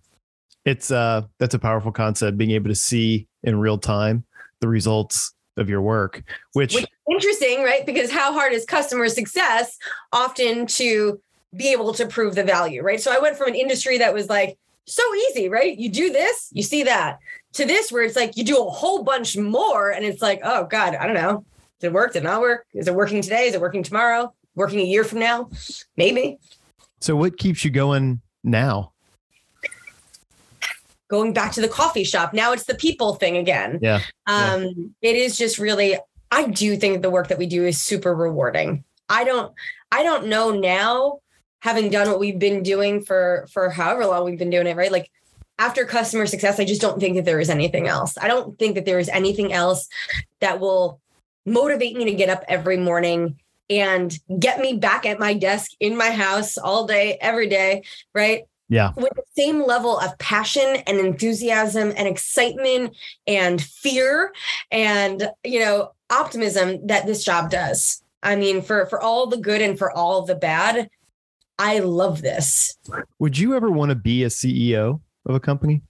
It's 0.65 0.91
uh 0.91 1.23
that's 1.39 1.55
a 1.55 1.59
powerful 1.59 1.93
concept 1.93 2.37
being 2.37 2.51
able 2.51 2.69
to 2.69 2.75
see 2.75 3.29
in 3.45 3.59
real 3.59 3.79
time 3.79 4.25
the 4.61 4.69
results 4.69 5.33
of 5.57 5.69
your 5.69 5.81
work, 5.81 6.23
which, 6.53 6.75
which 6.75 6.87
interesting, 7.11 7.63
right? 7.63 7.87
Because 7.87 8.11
how 8.11 8.33
hard 8.33 8.53
is 8.53 8.65
customer 8.65 9.09
success 9.09 9.79
often 10.13 10.67
to 10.67 11.21
be 11.57 11.73
able 11.73 11.95
to 11.95 12.07
prove 12.07 12.35
the 12.35 12.45
value, 12.45 12.83
right? 12.83 13.01
So 13.01 13.13
I 13.13 13.21
went 13.21 13.37
from 13.37 13.49
an 13.49 13.55
industry 13.55 13.99
that 13.99 14.13
was 14.13 14.29
like 14.29 14.59
so 14.85 15.03
easy, 15.15 15.49
right? 15.49 15.79
You 15.79 15.91
do 15.91 16.11
this, 16.11 16.49
you 16.53 16.63
see 16.63 16.83
that, 16.85 17.19
to 17.53 17.65
this 17.65 17.93
where 17.93 18.03
it's 18.03 18.17
like 18.17 18.37
you 18.37 18.45
do 18.45 18.59
a 18.59 18.71
whole 18.71 19.03
bunch 19.03 19.37
more, 19.37 19.91
and 19.91 20.05
it's 20.05 20.23
like, 20.23 20.41
oh 20.43 20.65
God, 20.65 20.95
I 20.95 21.07
don't 21.07 21.15
know. 21.15 21.45
Did 21.81 21.89
it 21.89 21.93
work? 21.93 22.13
Did 22.13 22.21
it 22.21 22.25
not 22.25 22.41
work? 22.41 22.67
Is 22.75 22.89
it 22.89 22.95
working 22.95 23.23
today? 23.23 23.47
Is 23.47 23.55
it 23.55 23.61
working 23.61 23.83
tomorrow? 23.83 24.35
Working 24.55 24.81
a 24.81 24.85
year 24.85 25.05
from 25.05 25.21
now? 25.21 25.51
Maybe. 25.97 26.39
So 27.01 27.15
what 27.15 27.39
keeps 27.39 27.65
you 27.65 27.71
going 27.71 28.21
now? 28.43 28.93
Going 31.09 31.33
back 31.33 31.53
to 31.53 31.61
the 31.61 31.69
coffee 31.69 32.05
shop. 32.05 32.35
Now 32.35 32.53
it's 32.53 32.65
the 32.65 32.75
people 32.75 33.15
thing 33.15 33.37
again. 33.37 33.79
Yeah. 33.81 34.01
Um, 34.27 34.95
yeah. 35.01 35.11
it 35.11 35.17
is 35.17 35.39
just 35.39 35.59
really, 35.59 35.97
I 36.31 36.49
do 36.49 36.77
think 36.77 37.03
the 37.03 37.11
work 37.11 37.29
that 37.29 37.39
we 37.39 37.47
do 37.47 37.65
is 37.65 37.81
super 37.81 38.15
rewarding. 38.15 38.85
I 39.09 39.25
don't, 39.25 39.55
I 39.91 40.03
don't 40.03 40.27
know 40.27 40.51
now 40.51 41.21
having 41.61 41.91
done 41.91 42.09
what 42.09 42.21
we've 42.21 42.39
been 42.39 42.63
doing 42.63 43.03
for 43.03 43.47
for 43.51 43.71
however 43.71 44.07
long 44.07 44.25
we've 44.25 44.39
been 44.39 44.51
doing 44.51 44.67
it, 44.67 44.77
right? 44.77 44.93
Like 44.93 45.11
after 45.59 45.85
customer 45.85 46.27
success, 46.27 46.61
I 46.61 46.65
just 46.65 46.81
don't 46.81 47.01
think 47.01 47.17
that 47.17 47.25
there 47.25 47.41
is 47.41 47.51
anything 47.51 47.89
else. 47.89 48.17
I 48.19 48.29
don't 48.29 48.59
think 48.59 48.77
that 48.77 48.85
there 48.85 48.99
is 48.99 49.09
anything 49.09 49.53
else 49.53 49.89
that 50.41 50.61
will 50.61 51.01
motivate 51.49 51.97
me 51.97 52.05
to 52.05 52.15
get 52.15 52.29
up 52.29 52.45
every 52.49 52.77
morning 52.77 53.39
and 53.71 54.19
get 54.39 54.61
me 54.61 54.75
back 54.75 55.05
at 55.05 55.19
my 55.19 55.35
desk 55.35 55.73
in 55.81 55.97
my 55.97 56.11
house 56.11 56.57
all 56.57 56.87
day, 56.87 57.19
every 57.21 57.49
day, 57.49 57.83
right? 58.15 58.45
Yeah. 58.69 58.93
With 58.97 59.13
the 59.15 59.23
same 59.37 59.65
level 59.65 59.99
of 59.99 60.17
passion 60.19 60.83
and 60.87 60.99
enthusiasm 60.99 61.93
and 61.97 62.07
excitement 62.07 62.95
and 63.27 63.63
fear 63.63 64.33
and, 64.71 65.31
you 65.45 65.61
know, 65.61 65.93
optimism 66.11 66.87
that 66.87 67.07
this 67.07 67.25
job 67.25 67.51
does. 67.51 68.03
I 68.23 68.37
mean, 68.37 68.63
for 68.63 68.87
for 68.87 69.01
all 69.01 69.27
the 69.27 69.37
good 69.37 69.63
and 69.63 69.79
for 69.79 69.93
all 69.93 70.23
the 70.23 70.35
bad, 70.35 70.91
I 71.59 71.79
love 71.79 72.23
this. 72.23 72.77
Would 73.19 73.39
you 73.39 73.55
ever 73.55 73.71
want 73.71 73.91
to 73.91 73.95
be 73.95 74.25
a 74.25 74.29
CEO 74.29 75.01
of 75.27 75.35
a 75.35 75.41
company? 75.41 75.83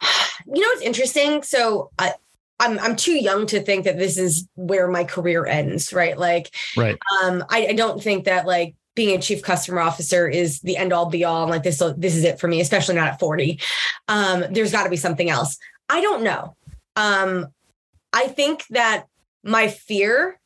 You 0.44 0.60
know, 0.60 0.68
it's 0.70 0.82
interesting. 0.82 1.44
So 1.44 1.92
I, 2.00 2.14
I'm 2.60 2.78
I'm 2.78 2.96
too 2.96 3.14
young 3.14 3.46
to 3.48 3.60
think 3.60 3.84
that 3.84 3.98
this 3.98 4.16
is 4.16 4.46
where 4.54 4.88
my 4.88 5.04
career 5.04 5.44
ends, 5.46 5.92
right? 5.92 6.16
Like, 6.16 6.54
right. 6.76 6.98
Um, 7.22 7.44
I, 7.50 7.68
I 7.68 7.72
don't 7.72 8.02
think 8.02 8.24
that 8.24 8.46
like 8.46 8.74
being 8.94 9.16
a 9.16 9.20
chief 9.20 9.42
customer 9.42 9.80
officer 9.80 10.28
is 10.28 10.60
the 10.60 10.76
end 10.76 10.92
all 10.92 11.06
be 11.06 11.24
all. 11.24 11.48
Like 11.48 11.62
this, 11.62 11.82
this 11.96 12.14
is 12.14 12.24
it 12.24 12.38
for 12.38 12.48
me, 12.48 12.60
especially 12.60 12.94
not 12.94 13.08
at 13.08 13.18
40. 13.18 13.58
Um, 14.08 14.44
there's 14.50 14.72
got 14.72 14.84
to 14.84 14.90
be 14.90 14.96
something 14.96 15.30
else. 15.30 15.56
I 15.88 16.00
don't 16.00 16.22
know. 16.22 16.56
Um, 16.96 17.48
I 18.12 18.28
think 18.28 18.66
that 18.70 19.06
my 19.42 19.68
fear 19.68 20.38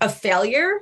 of 0.00 0.14
failure 0.14 0.80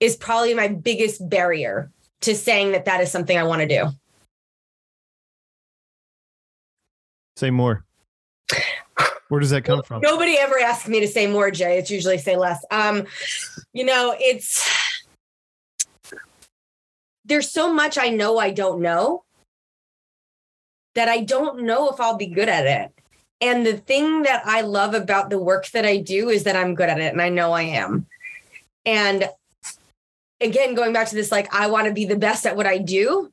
is 0.00 0.16
probably 0.16 0.54
my 0.54 0.68
biggest 0.68 1.28
barrier 1.28 1.90
to 2.22 2.34
saying 2.34 2.72
that 2.72 2.86
that 2.86 3.00
is 3.00 3.10
something 3.10 3.36
I 3.36 3.42
want 3.42 3.60
to 3.60 3.68
do. 3.68 3.88
Say 7.36 7.50
more. 7.50 7.84
Where 9.32 9.40
does 9.40 9.48
that 9.48 9.64
come 9.64 9.82
from? 9.82 10.02
Nobody 10.02 10.36
ever 10.36 10.58
asks 10.58 10.86
me 10.86 11.00
to 11.00 11.08
say 11.08 11.26
more, 11.26 11.50
Jay. 11.50 11.78
It's 11.78 11.90
usually 11.90 12.18
say 12.18 12.36
less. 12.36 12.62
Um, 12.70 13.06
you 13.72 13.82
know, 13.82 14.14
it's 14.18 14.68
there's 17.24 17.50
so 17.50 17.72
much 17.72 17.96
I 17.96 18.10
know 18.10 18.36
I 18.36 18.50
don't 18.50 18.82
know 18.82 19.24
that 20.94 21.08
I 21.08 21.22
don't 21.22 21.62
know 21.62 21.88
if 21.88 21.98
I'll 21.98 22.18
be 22.18 22.26
good 22.26 22.50
at 22.50 22.66
it. 22.66 22.92
And 23.40 23.64
the 23.64 23.78
thing 23.78 24.24
that 24.24 24.42
I 24.44 24.60
love 24.60 24.92
about 24.92 25.30
the 25.30 25.38
work 25.38 25.66
that 25.70 25.86
I 25.86 25.96
do 25.96 26.28
is 26.28 26.44
that 26.44 26.54
I'm 26.54 26.74
good 26.74 26.90
at 26.90 27.00
it 27.00 27.14
and 27.14 27.22
I 27.22 27.30
know 27.30 27.52
I 27.52 27.62
am. 27.62 28.04
And 28.84 29.30
again, 30.42 30.74
going 30.74 30.92
back 30.92 31.08
to 31.08 31.14
this, 31.14 31.32
like, 31.32 31.54
I 31.54 31.68
want 31.68 31.86
to 31.86 31.94
be 31.94 32.04
the 32.04 32.16
best 32.16 32.44
at 32.44 32.54
what 32.54 32.66
I 32.66 32.76
do. 32.76 33.32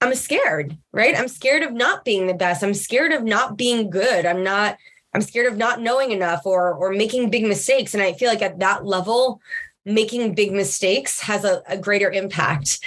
I'm 0.00 0.14
scared, 0.14 0.78
right? 0.92 1.18
I'm 1.18 1.26
scared 1.26 1.64
of 1.64 1.72
not 1.72 2.04
being 2.04 2.28
the 2.28 2.34
best. 2.34 2.62
I'm 2.62 2.72
scared 2.72 3.10
of 3.10 3.24
not 3.24 3.56
being 3.56 3.90
good. 3.90 4.26
I'm 4.26 4.44
not, 4.44 4.78
I'm 5.14 5.22
scared 5.22 5.46
of 5.46 5.56
not 5.56 5.80
knowing 5.80 6.10
enough 6.10 6.44
or 6.44 6.74
or 6.74 6.92
making 6.92 7.30
big 7.30 7.44
mistakes. 7.44 7.94
And 7.94 8.02
I 8.02 8.12
feel 8.12 8.28
like 8.28 8.42
at 8.42 8.58
that 8.58 8.84
level, 8.84 9.40
making 9.84 10.34
big 10.34 10.52
mistakes 10.52 11.20
has 11.20 11.44
a, 11.44 11.62
a 11.68 11.78
greater 11.78 12.10
impact. 12.10 12.80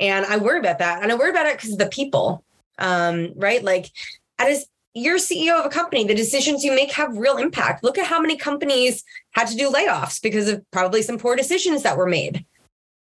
And 0.00 0.26
I 0.26 0.38
worry 0.38 0.58
about 0.58 0.78
that. 0.78 1.02
And 1.02 1.12
I 1.12 1.14
worry 1.14 1.30
about 1.30 1.46
it 1.46 1.56
because 1.56 1.72
of 1.72 1.78
the 1.78 1.86
people. 1.86 2.44
Um, 2.78 3.32
right? 3.36 3.62
Like 3.62 3.90
as 4.38 4.66
you're 4.94 5.18
CEO 5.18 5.58
of 5.58 5.66
a 5.66 5.70
company, 5.70 6.04
the 6.04 6.14
decisions 6.14 6.64
you 6.64 6.74
make 6.74 6.92
have 6.92 7.16
real 7.16 7.36
impact. 7.36 7.84
Look 7.84 7.98
at 7.98 8.06
how 8.06 8.20
many 8.20 8.36
companies 8.36 9.04
had 9.32 9.48
to 9.48 9.56
do 9.56 9.70
layoffs 9.70 10.22
because 10.22 10.48
of 10.48 10.64
probably 10.70 11.02
some 11.02 11.18
poor 11.18 11.36
decisions 11.36 11.82
that 11.82 11.96
were 11.96 12.06
made 12.06 12.44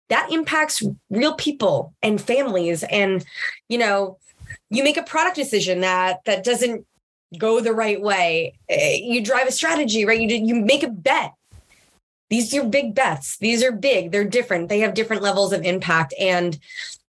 that 0.10 0.32
impacts 0.32 0.84
real 1.10 1.36
people 1.36 1.94
and 2.02 2.20
families 2.22 2.84
and 2.84 3.26
you 3.68 3.78
know 3.78 4.18
you 4.70 4.84
make 4.84 4.98
a 4.98 5.04
product 5.04 5.36
decision 5.36 5.82
that 5.82 6.20
that 6.26 6.44
doesn't 6.44 6.86
go 7.38 7.60
the 7.60 7.74
right 7.74 8.02
way. 8.02 8.58
Eh, 8.70 9.00
you 9.02 9.24
drive 9.24 9.48
a 9.48 9.52
strategy 9.52 10.06
right? 10.06 10.20
You 10.20 10.28
you 10.28 10.56
make 10.56 10.84
a 10.84 10.90
bet. 10.90 11.34
These 12.30 12.54
are 12.56 12.64
big 12.64 12.94
bets. 12.94 13.38
These 13.38 13.64
are 13.64 13.72
big. 13.72 14.12
They're 14.12 14.26
different. 14.26 14.68
They 14.68 14.80
have 14.80 14.94
different 14.94 15.22
levels 15.22 15.54
of 15.54 15.64
impact. 15.64 16.14
And 16.20 16.60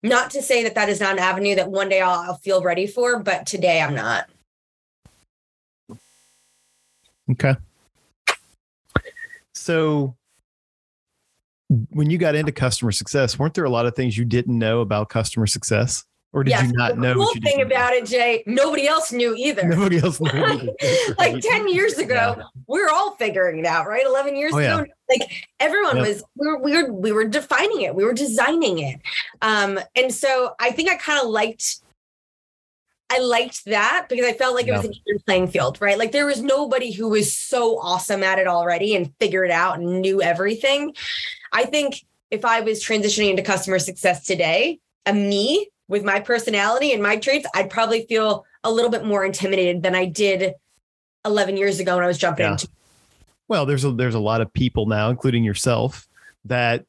not 0.04 0.32
to 0.32 0.42
say 0.42 0.64
that 0.64 0.76
that 0.76 0.90
is 0.90 1.00
not 1.00 1.14
an 1.14 1.20
avenue 1.20 1.56
that 1.56 1.72
one 1.72 1.90
day 1.90 2.02
I'll, 2.02 2.20
I'll 2.20 2.38
feel 2.38 2.62
ready 2.62 2.88
for 2.88 3.20
but 3.20 3.46
today 3.46 3.82
i'm 3.82 3.96
not. 3.96 4.30
Okay. 7.32 7.56
So 9.54 10.16
when 11.90 12.10
you 12.10 12.18
got 12.18 12.36
into 12.36 12.52
customer 12.52 12.92
success, 12.92 13.38
weren't 13.38 13.54
there 13.54 13.66
a 13.66 13.70
lot 13.70 13.86
of 13.86 13.96
things 13.96 14.18
you 14.18 14.24
didn't 14.24 14.58
know 14.58 14.80
about 14.80 15.10
customer 15.10 15.48
success? 15.48 16.06
Or 16.34 16.44
did 16.44 16.52
yes, 16.52 16.68
you 16.68 16.74
not 16.74 16.96
the 16.96 17.02
know? 17.02 17.14
The 17.14 17.20
cool 17.20 17.34
thing 17.42 17.62
about 17.62 17.94
it, 17.94 18.06
Jay, 18.06 18.44
nobody 18.46 18.88
else 18.88 19.12
knew 19.12 19.34
either. 19.36 19.64
Nobody 19.64 19.98
else 19.98 20.20
knew. 20.20 20.30
like 21.18 21.42
10 21.42 21.70
years 21.70 21.98
ago, 21.98 22.36
yeah. 22.38 22.44
we 22.68 22.82
are 22.82 22.90
all 22.90 23.16
figuring 23.16 23.60
it 23.60 23.66
out, 23.66 23.88
right? 23.88 24.06
11 24.06 24.36
years 24.36 24.54
oh, 24.54 24.58
ago, 24.58 24.86
yeah. 24.86 25.18
like 25.18 25.48
everyone 25.60 26.00
was, 26.00 26.24
we 26.36 26.48
were, 26.48 26.58
we 26.60 26.84
were, 26.84 26.94
we 26.94 27.12
were 27.14 27.26
defining 27.26 27.82
it. 27.82 27.96
We 27.96 28.04
were 28.04 28.14
designing 28.14 28.80
it. 28.80 29.00
Um, 29.42 29.80
and 29.96 30.14
so 30.14 30.54
I 30.60 30.72
think 30.72 30.90
I 30.90 30.96
kind 30.96 31.20
of 31.22 31.30
liked 31.30 31.80
I 33.10 33.20
liked 33.20 33.66
that 33.66 34.08
because 34.10 34.26
I 34.26 34.34
felt 34.34 34.56
like 34.56 34.68
yeah. 34.68 34.74
it 34.74 34.78
was 34.78 34.86
an 34.88 34.94
even 35.08 35.22
playing 35.26 35.48
field, 35.48 35.80
right? 35.80 35.98
Like 35.98 36.12
there 36.12 36.26
was 36.26 36.42
nobody 36.42 36.92
who 36.92 37.10
was 37.10 37.34
so 37.34 37.80
awesome 37.80 38.22
at 38.22 38.38
it 38.38 38.48
already 38.48 38.96
and 38.96 39.14
figured 39.20 39.50
it 39.50 39.54
out 39.54 39.80
and 39.80 40.02
knew 40.02 40.22
everything. 40.22 40.94
I 41.54 41.66
think 41.66 42.06
if 42.32 42.44
I 42.44 42.60
was 42.62 42.84
transitioning 42.84 43.30
into 43.30 43.44
customer 43.44 43.80
success 43.80 44.26
today, 44.26 44.80
a 45.06 45.14
me 45.14 45.70
with 45.88 46.04
my 46.04 46.20
personality 46.20 46.94
and 46.94 47.02
my 47.02 47.18
traits, 47.18 47.48
I'd 47.54 47.70
probably 47.70 48.06
feel 48.08 48.46
a 48.64 48.72
little 48.72 48.92
bit 48.92 49.06
more 49.06 49.26
intimidated 49.26 49.84
than 49.84 49.96
I 49.96 50.06
did 50.06 50.54
11 51.26 51.58
years 51.58 51.80
ago 51.80 51.96
when 51.96 52.04
I 52.04 52.08
was 52.08 52.18
jumping 52.18 52.46
yeah. 52.46 52.52
into. 52.54 52.70
Well, 53.48 53.66
there's 53.66 53.86
a 53.86 53.92
there's 53.92 54.16
a 54.16 54.20
lot 54.20 54.42
of 54.42 54.52
people 54.52 54.88
now, 54.88 55.10
including 55.10 55.44
yourself, 55.44 56.08
that 56.46 56.86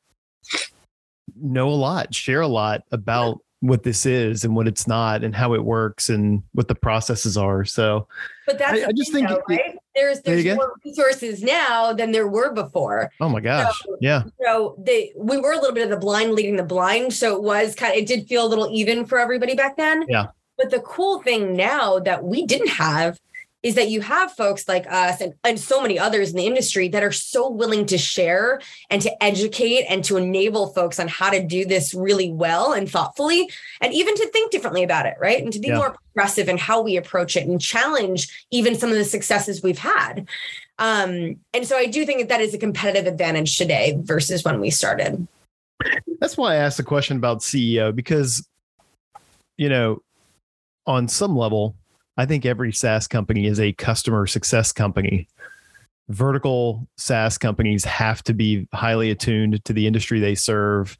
know 1.40 1.68
a 1.68 1.70
lot, 1.70 2.12
share 2.14 2.40
a 2.40 2.48
lot 2.48 2.82
about 2.90 3.38
what 3.60 3.82
this 3.82 4.06
is 4.06 4.44
and 4.44 4.54
what 4.54 4.68
it's 4.68 4.86
not 4.86 5.24
and 5.24 5.34
how 5.34 5.54
it 5.54 5.64
works 5.64 6.08
and 6.08 6.42
what 6.52 6.68
the 6.68 6.74
processes 6.74 7.36
are. 7.36 7.64
So, 7.64 8.08
but 8.46 8.58
that's 8.58 8.84
I, 8.84 8.88
I 8.88 8.92
just 8.92 9.12
think 9.12 9.28
though, 9.28 9.42
right? 9.48 9.76
There's 9.98 10.20
there's 10.22 10.44
there 10.44 10.54
more 10.54 10.74
resources 10.84 11.42
now 11.42 11.92
than 11.92 12.12
there 12.12 12.28
were 12.28 12.52
before. 12.52 13.10
Oh 13.20 13.28
my 13.28 13.40
gosh, 13.40 13.74
so, 13.84 13.96
yeah. 14.00 14.22
So 14.42 14.76
they 14.78 15.12
we 15.16 15.38
were 15.38 15.52
a 15.52 15.56
little 15.56 15.74
bit 15.74 15.84
of 15.84 15.90
the 15.90 15.96
blind 15.96 16.32
leading 16.32 16.56
the 16.56 16.62
blind, 16.62 17.12
so 17.12 17.34
it 17.34 17.42
was 17.42 17.74
kind 17.74 17.92
of 17.92 17.98
it 17.98 18.06
did 18.06 18.26
feel 18.28 18.46
a 18.46 18.48
little 18.48 18.68
even 18.72 19.04
for 19.04 19.18
everybody 19.18 19.54
back 19.54 19.76
then. 19.76 20.04
Yeah. 20.08 20.28
But 20.56 20.70
the 20.70 20.80
cool 20.80 21.22
thing 21.22 21.54
now 21.54 21.98
that 22.00 22.24
we 22.24 22.44
didn't 22.44 22.68
have 22.68 23.18
is 23.62 23.74
that 23.74 23.90
you 23.90 24.00
have 24.00 24.30
folks 24.32 24.68
like 24.68 24.86
us 24.90 25.20
and, 25.20 25.34
and 25.42 25.58
so 25.58 25.82
many 25.82 25.98
others 25.98 26.30
in 26.30 26.36
the 26.36 26.46
industry 26.46 26.88
that 26.88 27.02
are 27.02 27.12
so 27.12 27.50
willing 27.50 27.86
to 27.86 27.98
share 27.98 28.60
and 28.88 29.02
to 29.02 29.22
educate 29.22 29.84
and 29.88 30.04
to 30.04 30.16
enable 30.16 30.68
folks 30.68 31.00
on 31.00 31.08
how 31.08 31.28
to 31.28 31.44
do 31.44 31.64
this 31.64 31.92
really 31.92 32.30
well 32.30 32.72
and 32.72 32.88
thoughtfully 32.88 33.50
and 33.80 33.92
even 33.92 34.14
to 34.14 34.28
think 34.28 34.52
differently 34.52 34.84
about 34.84 35.06
it 35.06 35.16
right? 35.20 35.42
And 35.42 35.52
to 35.52 35.58
be 35.58 35.68
yeah. 35.68 35.76
more 35.76 35.96
progressive 36.12 36.48
in 36.48 36.56
how 36.56 36.80
we 36.80 36.96
approach 36.96 37.36
it 37.36 37.48
and 37.48 37.60
challenge 37.60 38.46
even 38.50 38.76
some 38.76 38.90
of 38.90 38.96
the 38.96 39.04
successes 39.04 39.62
we've 39.62 39.78
had. 39.78 40.28
Um, 40.78 41.36
and 41.52 41.66
so 41.66 41.76
i 41.76 41.86
do 41.86 42.06
think 42.06 42.20
that 42.20 42.28
that 42.28 42.40
is 42.40 42.54
a 42.54 42.58
competitive 42.58 43.06
advantage 43.06 43.56
today 43.58 43.98
versus 43.98 44.44
when 44.44 44.60
we 44.60 44.70
started. 44.70 45.26
That's 46.20 46.36
why 46.36 46.54
i 46.54 46.56
asked 46.56 46.76
the 46.76 46.84
question 46.84 47.16
about 47.16 47.40
ceo 47.40 47.94
because 47.94 48.46
you 49.56 49.68
know 49.68 50.02
on 50.86 51.08
some 51.08 51.36
level 51.36 51.74
I 52.18 52.26
think 52.26 52.44
every 52.44 52.72
SaaS 52.72 53.06
company 53.06 53.46
is 53.46 53.60
a 53.60 53.72
customer 53.72 54.26
success 54.26 54.72
company. 54.72 55.28
Vertical 56.08 56.88
SaaS 56.96 57.38
companies 57.38 57.84
have 57.84 58.24
to 58.24 58.34
be 58.34 58.66
highly 58.74 59.12
attuned 59.12 59.64
to 59.64 59.72
the 59.72 59.86
industry 59.86 60.18
they 60.18 60.34
serve. 60.34 60.98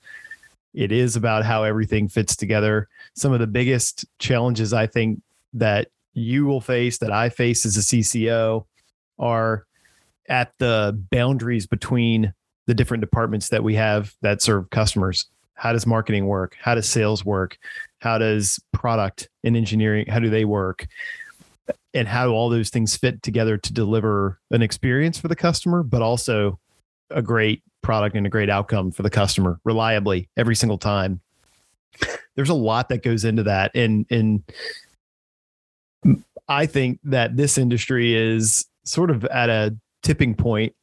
It 0.75 0.93
is 0.93 1.17
about 1.17 1.45
how 1.45 1.65
everything 1.65 2.09
fits 2.09 2.37
together. 2.37 2.89
Some 3.17 3.33
of 3.33 3.41
the 3.41 3.49
biggest 3.49 4.05
challenges 4.21 4.73
I 4.73 4.87
think 4.87 5.21
that 5.55 5.89
you 6.13 6.47
will 6.47 6.61
face, 6.61 6.99
that 6.99 7.11
I 7.11 7.31
face 7.31 7.67
as 7.67 7.77
a 7.77 7.81
CCO, 7.81 8.65
are 9.19 9.67
at 10.29 10.53
the 10.59 10.97
boundaries 11.11 11.67
between 11.67 12.33
the 12.67 12.75
different 12.75 13.01
departments 13.01 13.49
that 13.49 13.65
we 13.65 13.75
have 13.75 14.15
that 14.23 14.41
serve 14.41 14.71
customers. 14.71 15.27
How 15.55 15.73
does 15.73 15.85
marketing 15.85 16.27
work? 16.27 16.57
How 16.61 16.77
does 16.77 16.89
sales 16.89 17.25
work? 17.25 17.59
How 18.01 18.19
does 18.19 18.61
product 18.73 19.29
and 19.45 19.57
engineering, 19.57 20.07
how 20.07 20.19
do 20.19 20.31
they 20.31 20.45
work? 20.45 20.87
And 21.95 22.07
how 22.07 22.27
do 22.27 22.33
all 22.33 22.49
those 22.49 22.71
things 22.71 22.97
fit 22.97 23.23
together 23.23 23.57
to 23.59 23.73
deliver 23.73 24.39
an 24.51 24.63
experience 24.63 25.19
for 25.19 25.29
the 25.29 25.37
customer, 25.37 25.83
but 25.83 26.03
also 26.03 26.59
a 27.11 27.23
great 27.23 27.63
product 27.83 28.17
and 28.17 28.27
a 28.27 28.31
great 28.31 28.51
outcome 28.51 28.91
for 28.91 29.03
the 29.03 29.11
customer 29.11 29.61
reliably 29.65 30.29
every 30.37 30.55
single 30.55 30.79
time. 30.79 31.21
There's 32.37 32.51
a 32.51 32.55
lot 32.55 32.91
that 32.91 33.03
goes 33.03 33.25
into 33.25 33.43
that. 33.45 33.73
And 33.75 34.07
and 34.11 34.43
I 36.49 36.67
think 36.67 37.01
that 37.05 37.37
this 37.37 37.59
industry 37.59 38.15
is 38.15 38.67
sort 38.85 39.11
of 39.11 39.25
at 39.27 39.51
a 39.51 39.77
tipping 40.03 40.35
point 40.35 40.75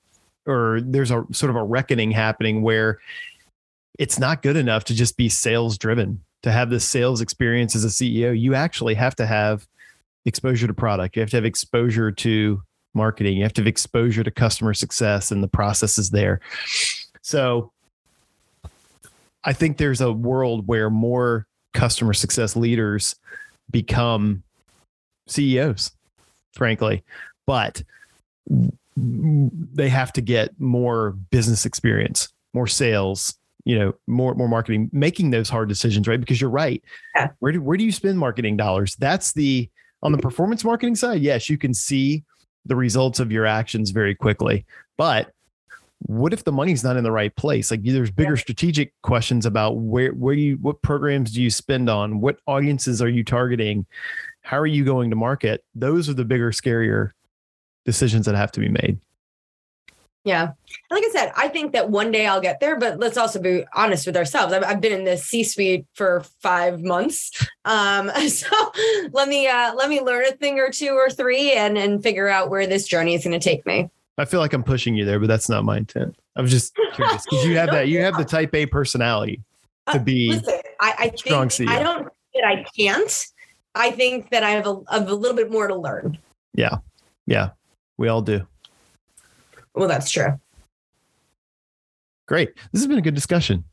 or 0.45 0.81
there's 0.81 1.11
a 1.11 1.25
sort 1.31 1.49
of 1.49 1.55
a 1.55 1.63
reckoning 1.63 2.11
happening 2.11 2.61
where 2.61 2.99
it's 3.97 4.19
not 4.19 4.41
good 4.41 4.57
enough 4.57 4.83
to 4.85 4.93
just 4.93 5.17
be 5.17 5.29
sales 5.29 5.77
driven 5.77 6.21
to 6.45 6.51
have 6.51 6.69
this 6.69 6.85
sales 6.85 7.21
experience 7.21 7.75
as 7.75 7.83
a 7.83 7.87
CEO, 7.87 8.39
you 8.39 8.53
actually 8.53 8.93
have 8.93 9.15
to 9.15 9.25
have 9.25 9.67
exposure 10.25 10.67
to 10.67 10.75
product. 10.75 11.15
You 11.15 11.21
have 11.21 11.31
to 11.31 11.37
have 11.37 11.43
exposure 11.43 12.11
to 12.11 12.61
marketing. 12.93 13.35
You 13.35 13.41
have 13.41 13.53
to 13.53 13.61
have 13.61 13.67
exposure 13.67 14.23
to 14.23 14.29
customer 14.29 14.75
success 14.75 15.31
and 15.31 15.41
the 15.41 15.47
processes 15.47 16.11
there. 16.11 16.39
So 17.23 17.71
I 19.43 19.53
think 19.53 19.77
there's 19.77 20.01
a 20.01 20.11
world 20.11 20.67
where 20.67 20.91
more 20.91 21.47
customer 21.73 22.13
success 22.13 22.55
leaders 22.55 23.15
become 23.71 24.43
CEOs, 25.25 25.93
frankly, 26.53 27.03
but 27.47 27.81
they 28.95 29.89
have 29.89 30.13
to 30.13 30.21
get 30.21 30.59
more 30.59 31.13
business 31.31 31.65
experience, 31.65 32.29
more 32.53 32.67
sales, 32.67 33.33
you 33.65 33.77
know 33.77 33.93
more 34.07 34.33
more 34.35 34.47
marketing 34.47 34.89
making 34.93 35.31
those 35.31 35.49
hard 35.49 35.67
decisions 35.67 36.07
right? 36.07 36.19
Because 36.19 36.39
you're 36.39 36.49
right. 36.49 36.81
Yeah. 37.15 37.29
where 37.39 37.51
do 37.51 37.61
where 37.61 37.77
do 37.77 37.83
you 37.83 37.91
spend 37.91 38.17
marketing 38.19 38.57
dollars? 38.57 38.95
That's 38.95 39.33
the 39.33 39.69
on 40.03 40.11
the 40.11 40.17
performance 40.19 40.63
marketing 40.63 40.95
side 40.95 41.21
yes 41.21 41.49
you 41.49 41.57
can 41.57 41.73
see 41.73 42.23
the 42.65 42.75
results 42.75 43.19
of 43.19 43.31
your 43.31 43.45
actions 43.45 43.91
very 43.91 44.15
quickly. 44.15 44.65
But 44.97 45.31
what 45.99 46.33
if 46.33 46.43
the 46.43 46.51
money's 46.51 46.83
not 46.83 46.97
in 46.97 47.03
the 47.03 47.11
right 47.11 47.35
place? 47.35 47.71
Like 47.71 47.83
there's 47.83 48.11
bigger 48.11 48.33
yeah. 48.33 48.41
strategic 48.41 48.93
questions 49.01 49.45
about 49.45 49.77
where 49.77 50.11
where 50.11 50.33
you 50.33 50.57
what 50.61 50.81
programs 50.81 51.31
do 51.31 51.41
you 51.41 51.49
spend 51.49 51.89
on? 51.89 52.21
What 52.21 52.39
audiences 52.47 53.01
are 53.01 53.09
you 53.09 53.23
targeting? 53.23 53.85
How 54.41 54.59
are 54.59 54.67
you 54.67 54.85
going 54.85 55.09
to 55.09 55.15
market? 55.15 55.63
Those 55.73 56.07
are 56.09 56.13
the 56.13 56.25
bigger 56.25 56.51
scarier 56.51 57.11
decisions 57.85 58.25
that 58.25 58.35
have 58.35 58.51
to 58.53 58.59
be 58.59 58.69
made 58.69 58.99
yeah. 60.25 60.51
Like 60.89 61.03
I 61.05 61.09
said, 61.11 61.31
I 61.37 61.47
think 61.47 61.71
that 61.73 61.89
one 61.89 62.11
day 62.11 62.25
I'll 62.25 62.41
get 62.41 62.59
there, 62.59 62.77
but 62.77 62.99
let's 62.99 63.15
also 63.15 63.39
be 63.39 63.63
honest 63.73 64.07
with 64.07 64.17
ourselves. 64.17 64.53
I've, 64.53 64.63
I've 64.63 64.81
been 64.81 64.91
in 64.91 65.05
the 65.05 65.17
C 65.17 65.43
suite 65.43 65.85
for 65.93 66.25
five 66.41 66.81
months. 66.81 67.47
Um, 67.63 68.09
so 68.27 68.47
let 69.11 69.29
me, 69.29 69.47
uh, 69.47 69.73
let 69.75 69.87
me 69.87 70.01
learn 70.01 70.25
a 70.25 70.31
thing 70.31 70.59
or 70.59 70.71
two 70.71 70.89
or 70.89 71.09
three 71.09 71.53
and, 71.53 71.77
and 71.77 72.01
figure 72.01 72.27
out 72.27 72.49
where 72.49 72.65
this 72.65 72.87
journey 72.87 73.13
is 73.13 73.23
going 73.23 73.39
to 73.39 73.43
take 73.43 73.65
me. 73.65 73.89
I 74.17 74.25
feel 74.25 74.39
like 74.39 74.53
I'm 74.53 74.63
pushing 74.63 74.95
you 74.95 75.05
there, 75.05 75.19
but 75.19 75.27
that's 75.27 75.47
not 75.47 75.63
my 75.63 75.77
intent. 75.77 76.17
I'm 76.35 76.47
just 76.47 76.73
curious 76.93 77.23
because 77.23 77.45
you 77.45 77.57
have 77.57 77.67
no, 77.71 77.73
that, 77.73 77.87
you 77.87 78.01
have 78.01 78.17
the 78.17 78.25
type 78.25 78.53
A 78.55 78.65
personality 78.65 79.41
to 79.91 79.99
uh, 79.99 80.03
be 80.03 80.31
uh, 80.31 80.35
listen, 80.35 80.61
I, 80.79 80.93
I 80.97 81.15
strong 81.15 81.49
CEO. 81.49 81.67
I 81.67 81.83
don't 81.83 82.07
that 82.33 82.45
I 82.45 82.65
can't. 82.77 83.25
I 83.75 83.91
think 83.91 84.29
that 84.31 84.43
I 84.43 84.51
have 84.51 84.67
a, 84.67 84.81
have 84.89 85.09
a 85.09 85.13
little 85.13 85.35
bit 85.35 85.51
more 85.51 85.67
to 85.67 85.75
learn. 85.75 86.17
Yeah. 86.53 86.77
Yeah. 87.25 87.51
We 87.97 88.07
all 88.07 88.21
do. 88.21 88.47
Well, 89.75 89.87
that's 89.87 90.09
true. 90.09 90.39
Great. 92.27 92.55
This 92.71 92.81
has 92.81 92.87
been 92.87 92.97
a 92.97 93.03
good 93.03 93.15
discussion. 93.15 93.63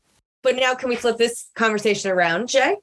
But 0.43 0.57
now 0.57 0.75
can 0.75 0.89
we 0.89 0.95
flip 0.95 1.17
this 1.17 1.49
conversation 1.55 2.11
around, 2.11 2.49
Jay? 2.49 2.75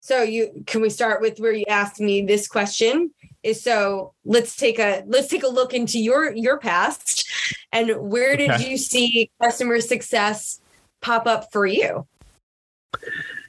So 0.00 0.22
you 0.22 0.64
can 0.66 0.80
we 0.80 0.90
start 0.90 1.20
with 1.20 1.38
where 1.38 1.52
you 1.52 1.64
asked 1.68 2.00
me 2.00 2.22
this 2.22 2.48
question 2.48 3.12
is 3.42 3.62
so 3.62 4.14
let's 4.24 4.56
take 4.56 4.78
a 4.78 5.04
let's 5.06 5.28
take 5.28 5.44
a 5.44 5.48
look 5.48 5.74
into 5.74 6.00
your 6.00 6.32
your 6.32 6.58
past 6.58 7.28
and 7.72 7.90
where 8.10 8.36
did 8.36 8.50
okay. 8.50 8.70
you 8.70 8.76
see 8.76 9.30
customer 9.40 9.80
success 9.80 10.60
pop 11.02 11.26
up 11.26 11.52
for 11.52 11.66
you? 11.66 12.06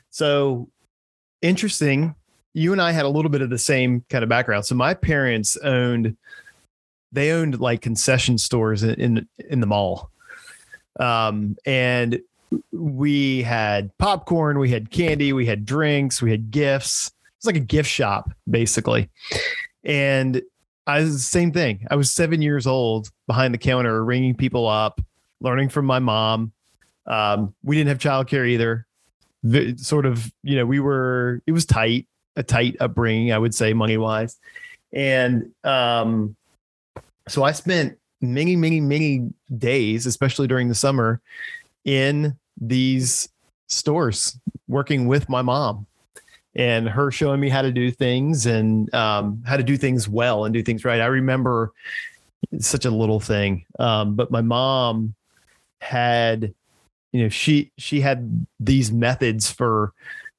So 0.10 0.70
interesting. 1.42 2.16
You 2.54 2.72
and 2.72 2.82
I 2.82 2.92
had 2.92 3.06
a 3.06 3.10
little 3.10 3.32
bit 3.32 3.42
of 3.42 3.50
the 3.50 3.58
same 3.58 4.04
kind 4.10 4.24
of 4.24 4.30
background. 4.30 4.66
So 4.66 4.76
my 4.76 4.94
parents 4.94 5.58
owned 5.58 6.16
they 7.14 7.32
owned 7.32 7.60
like 7.60 7.82
concession 7.82 8.38
stores 8.38 8.84
in 8.84 9.28
in, 9.50 9.60
the 9.60 9.68
mall, 9.68 10.10
um, 11.00 11.56
and 11.66 12.20
we 12.72 13.44
had 13.44 13.96
popcorn, 13.98 14.60
we 14.60 14.70
had 14.70 14.92
candy, 14.92 15.32
we 15.32 15.46
had 15.46 15.66
drinks, 15.66 16.22
we 16.22 16.32
had 16.32 16.52
gifts. 16.52 17.12
It's 17.38 17.46
like 17.46 17.56
a 17.56 17.62
gift 17.62 17.90
shop 17.90 18.32
basically, 18.50 19.10
and 19.84 20.42
I 20.88 21.02
was 21.02 21.14
the 21.14 21.20
same 21.20 21.52
thing. 21.52 21.86
I 21.90 21.96
was 21.96 22.12
seven 22.12 22.42
years 22.42 22.68
old 22.68 23.10
behind 23.28 23.54
the 23.54 23.58
counter, 23.58 24.04
ringing 24.04 24.36
people 24.36 24.68
up, 24.68 25.00
learning 25.40 25.70
from 25.70 25.86
my 25.86 26.00
mom. 26.00 26.52
Um, 27.06 27.54
we 27.64 27.78
didn't 27.78 27.90
have 27.90 28.00
childcare 28.00 28.48
either. 28.48 28.86
The, 29.44 29.78
sort 29.78 30.06
of, 30.06 30.32
you 30.42 30.56
know, 30.56 30.66
we 30.66 30.80
were. 30.80 31.42
It 31.46 31.52
was 31.52 31.66
tight, 31.66 32.08
a 32.36 32.44
tight 32.44 32.78
upbringing, 32.80 33.34
I 33.34 33.38
would 33.38 33.54
say, 33.54 33.74
money 33.74 33.98
wise, 33.98 34.38
and 34.94 35.52
um, 35.64 36.36
so 37.28 37.44
I 37.44 37.52
spent 37.52 37.98
many, 38.22 38.56
many, 38.56 38.80
many 38.80 39.30
days, 39.58 40.06
especially 40.06 40.48
during 40.48 40.70
the 40.70 40.76
summer, 40.76 41.22
in 41.86 42.38
these 42.60 43.30
stores 43.68 44.40
working 44.68 45.08
with 45.08 45.30
my 45.30 45.42
mom 45.42 45.86
and 46.56 46.88
her 46.88 47.12
showing 47.12 47.40
me 47.40 47.50
how 47.50 47.62
to 47.62 47.72
do 47.72 47.92
things 47.92 48.46
and 48.46 48.94
um, 48.94 49.42
how 49.46 49.58
to 49.58 49.64
do 49.64 49.76
things 49.78 50.08
well 50.08 50.46
and 50.46 50.54
do 50.54 50.62
things 50.62 50.86
right. 50.86 51.02
I 51.02 51.08
remember 51.08 51.74
such 52.60 52.86
a 52.86 52.92
little 52.92 53.20
thing, 53.20 53.66
um, 53.80 54.16
but 54.16 54.32
my 54.32 54.42
mom 54.42 55.16
had, 55.82 56.54
you 57.12 57.24
know, 57.24 57.30
she 57.30 57.72
she 57.78 58.02
had 58.02 58.46
these 58.60 58.92
methods 58.92 59.52
for 59.52 59.94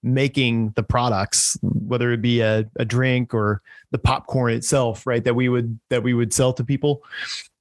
making 0.04 0.70
the 0.76 0.82
products, 0.82 1.58
whether 1.62 2.12
it 2.12 2.22
be 2.22 2.40
a, 2.40 2.68
a 2.76 2.84
drink 2.84 3.32
or 3.34 3.62
the 3.90 3.98
popcorn 3.98 4.52
itself, 4.52 5.06
right? 5.06 5.24
That 5.24 5.34
we 5.34 5.48
would 5.48 5.78
that 5.88 6.02
we 6.02 6.14
would 6.14 6.32
sell 6.32 6.52
to 6.52 6.64
people. 6.64 7.02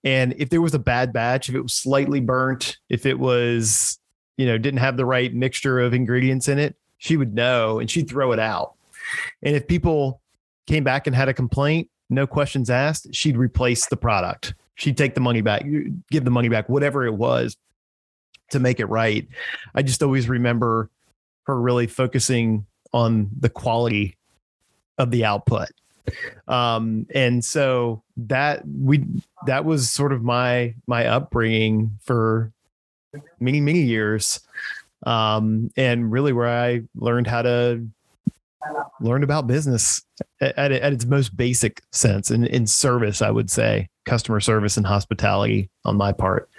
And 0.04 0.36
if 0.38 0.50
there 0.50 0.62
was 0.62 0.74
a 0.74 0.80
bad 0.80 1.14
batch, 1.14 1.50
if 1.50 1.56
it 1.56 1.62
was 1.62 1.74
slightly 1.74 2.20
burnt, 2.20 2.78
if 2.90 3.06
it 3.06 3.18
was, 3.18 4.00
you 4.38 4.46
know, 4.46 4.58
didn't 4.58 4.80
have 4.80 4.98
the 4.98 5.06
right 5.06 5.34
mixture 5.34 5.80
of 5.80 5.94
ingredients 5.94 6.48
in 6.48 6.60
it, 6.60 6.76
she 6.98 7.16
would 7.16 7.34
know 7.34 7.80
and 7.80 7.90
she'd 7.90 8.10
throw 8.10 8.34
it 8.34 8.40
out. 8.40 8.74
And 9.42 9.56
if 9.56 9.68
people 9.68 10.22
came 10.68 10.84
back 10.84 11.08
and 11.08 11.16
had 11.16 11.30
a 11.30 11.34
complaint, 11.34 11.90
no 12.10 12.28
questions 12.28 12.70
asked, 12.70 13.14
she'd 13.14 13.38
replace 13.38 13.88
the 13.88 13.98
product. 13.98 14.54
She'd 14.76 14.98
take 14.98 15.14
the 15.14 15.22
money 15.22 15.42
back, 15.42 15.66
give 16.12 16.26
the 16.26 16.32
money 16.32 16.50
back, 16.50 16.68
whatever 16.68 17.06
it 17.06 17.14
was 17.14 17.56
to 18.50 18.60
make 18.60 18.80
it 18.80 18.86
right. 18.86 19.28
I 19.76 19.84
just 19.84 20.04
always 20.04 20.28
remember 20.28 20.90
her 21.46 21.60
really 21.60 21.88
focusing 21.88 22.66
on 22.94 23.30
the 23.40 23.50
quality 23.50 24.16
of 24.98 25.12
the 25.12 25.26
output. 25.26 25.70
Um, 26.48 27.08
and 27.14 27.44
so 27.44 28.04
that 28.18 28.64
we 28.68 29.06
that 29.48 29.66
was 29.66 29.90
sort 29.90 30.12
of 30.12 30.22
my 30.24 30.76
my 30.86 31.08
upbringing 31.08 31.98
for 32.02 32.52
many 33.40 33.62
many 33.62 33.82
years 33.82 34.42
um, 35.06 35.72
and 35.78 36.12
really 36.12 36.34
where 36.34 36.50
i 36.50 36.82
learned 36.96 37.28
how 37.28 37.42
to 37.42 37.86
learn 39.00 39.24
about 39.24 39.48
business 39.48 40.02
at, 40.42 40.58
at, 40.58 40.72
at 40.72 40.94
its 40.94 41.06
most 41.06 41.36
basic 41.36 41.82
sense 41.92 42.32
in, 42.32 42.46
in 42.46 42.68
service, 42.68 43.22
I 43.22 43.32
would 43.32 43.50
say 43.50 43.90
customer 44.06 44.40
service 44.40 44.78
and 44.78 44.86
hospitality 44.86 45.70
on 45.86 45.98
my 45.98 46.12
part. 46.12 46.50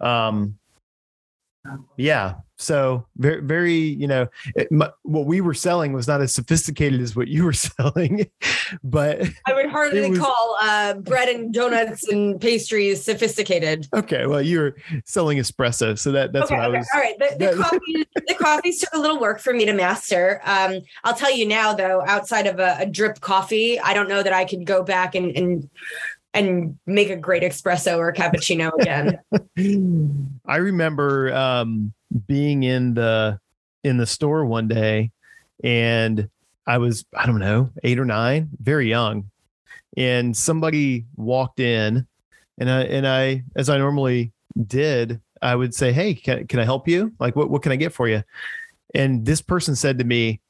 Um, 0.00 0.57
yeah. 1.96 2.34
So 2.60 3.06
very, 3.16 3.40
very, 3.40 3.74
you 3.74 4.08
know, 4.08 4.26
it, 4.56 4.70
my, 4.72 4.90
what 5.02 5.26
we 5.26 5.40
were 5.40 5.54
selling 5.54 5.92
was 5.92 6.08
not 6.08 6.20
as 6.20 6.34
sophisticated 6.34 7.00
as 7.00 7.14
what 7.14 7.28
you 7.28 7.44
were 7.44 7.52
selling, 7.52 8.28
but 8.82 9.22
I 9.46 9.54
would 9.54 9.66
hardly 9.66 10.10
was, 10.10 10.18
call 10.18 10.56
uh, 10.60 10.94
bread 10.94 11.28
and 11.28 11.54
donuts 11.54 12.08
and 12.08 12.40
pastries 12.40 13.04
sophisticated. 13.04 13.86
Okay, 13.94 14.26
well, 14.26 14.42
you 14.42 14.58
were 14.58 14.76
selling 15.04 15.38
espresso, 15.38 15.96
so 15.96 16.10
that 16.10 16.32
that's 16.32 16.46
okay, 16.46 16.56
what 16.56 16.66
okay. 16.66 16.76
I 16.76 16.78
was. 16.78 16.88
All 16.92 17.00
right, 17.00 17.18
the, 17.18 17.46
the 17.46 17.62
coffee, 17.62 18.06
the 18.26 18.34
coffees 18.34 18.80
took 18.80 18.92
a 18.92 18.98
little 18.98 19.20
work 19.20 19.38
for 19.38 19.52
me 19.52 19.64
to 19.64 19.72
master. 19.72 20.40
Um, 20.44 20.80
I'll 21.04 21.14
tell 21.14 21.34
you 21.34 21.46
now, 21.46 21.74
though, 21.74 22.02
outside 22.06 22.48
of 22.48 22.58
a, 22.58 22.76
a 22.80 22.86
drip 22.86 23.20
coffee, 23.20 23.78
I 23.78 23.94
don't 23.94 24.08
know 24.08 24.24
that 24.24 24.32
I 24.32 24.44
could 24.44 24.64
go 24.66 24.82
back 24.82 25.14
and, 25.14 25.36
and 25.36 25.70
and 26.34 26.78
make 26.86 27.10
a 27.10 27.16
great 27.16 27.42
espresso 27.42 27.98
or 27.98 28.12
cappuccino 28.12 28.72
again. 28.80 29.18
I 30.46 30.56
remember 30.56 31.34
um, 31.34 31.92
being 32.26 32.62
in 32.62 32.94
the 32.94 33.40
in 33.84 33.96
the 33.96 34.06
store 34.06 34.44
one 34.44 34.68
day 34.68 35.10
and 35.64 36.28
I 36.66 36.78
was 36.78 37.04
I 37.14 37.26
don't 37.26 37.38
know, 37.38 37.70
8 37.82 37.98
or 37.98 38.04
9, 38.04 38.50
very 38.60 38.88
young. 38.88 39.30
And 39.96 40.36
somebody 40.36 41.06
walked 41.16 41.60
in 41.60 42.06
and 42.58 42.70
I 42.70 42.82
and 42.82 43.06
I 43.06 43.44
as 43.56 43.68
I 43.68 43.78
normally 43.78 44.32
did, 44.66 45.20
I 45.40 45.54
would 45.54 45.74
say, 45.74 45.92
"Hey, 45.92 46.14
can, 46.14 46.46
can 46.46 46.60
I 46.60 46.64
help 46.64 46.88
you? 46.88 47.12
Like 47.18 47.36
what 47.36 47.50
what 47.50 47.62
can 47.62 47.72
I 47.72 47.76
get 47.76 47.92
for 47.92 48.08
you?" 48.08 48.22
And 48.94 49.24
this 49.24 49.40
person 49.40 49.74
said 49.76 49.98
to 49.98 50.04
me, 50.04 50.40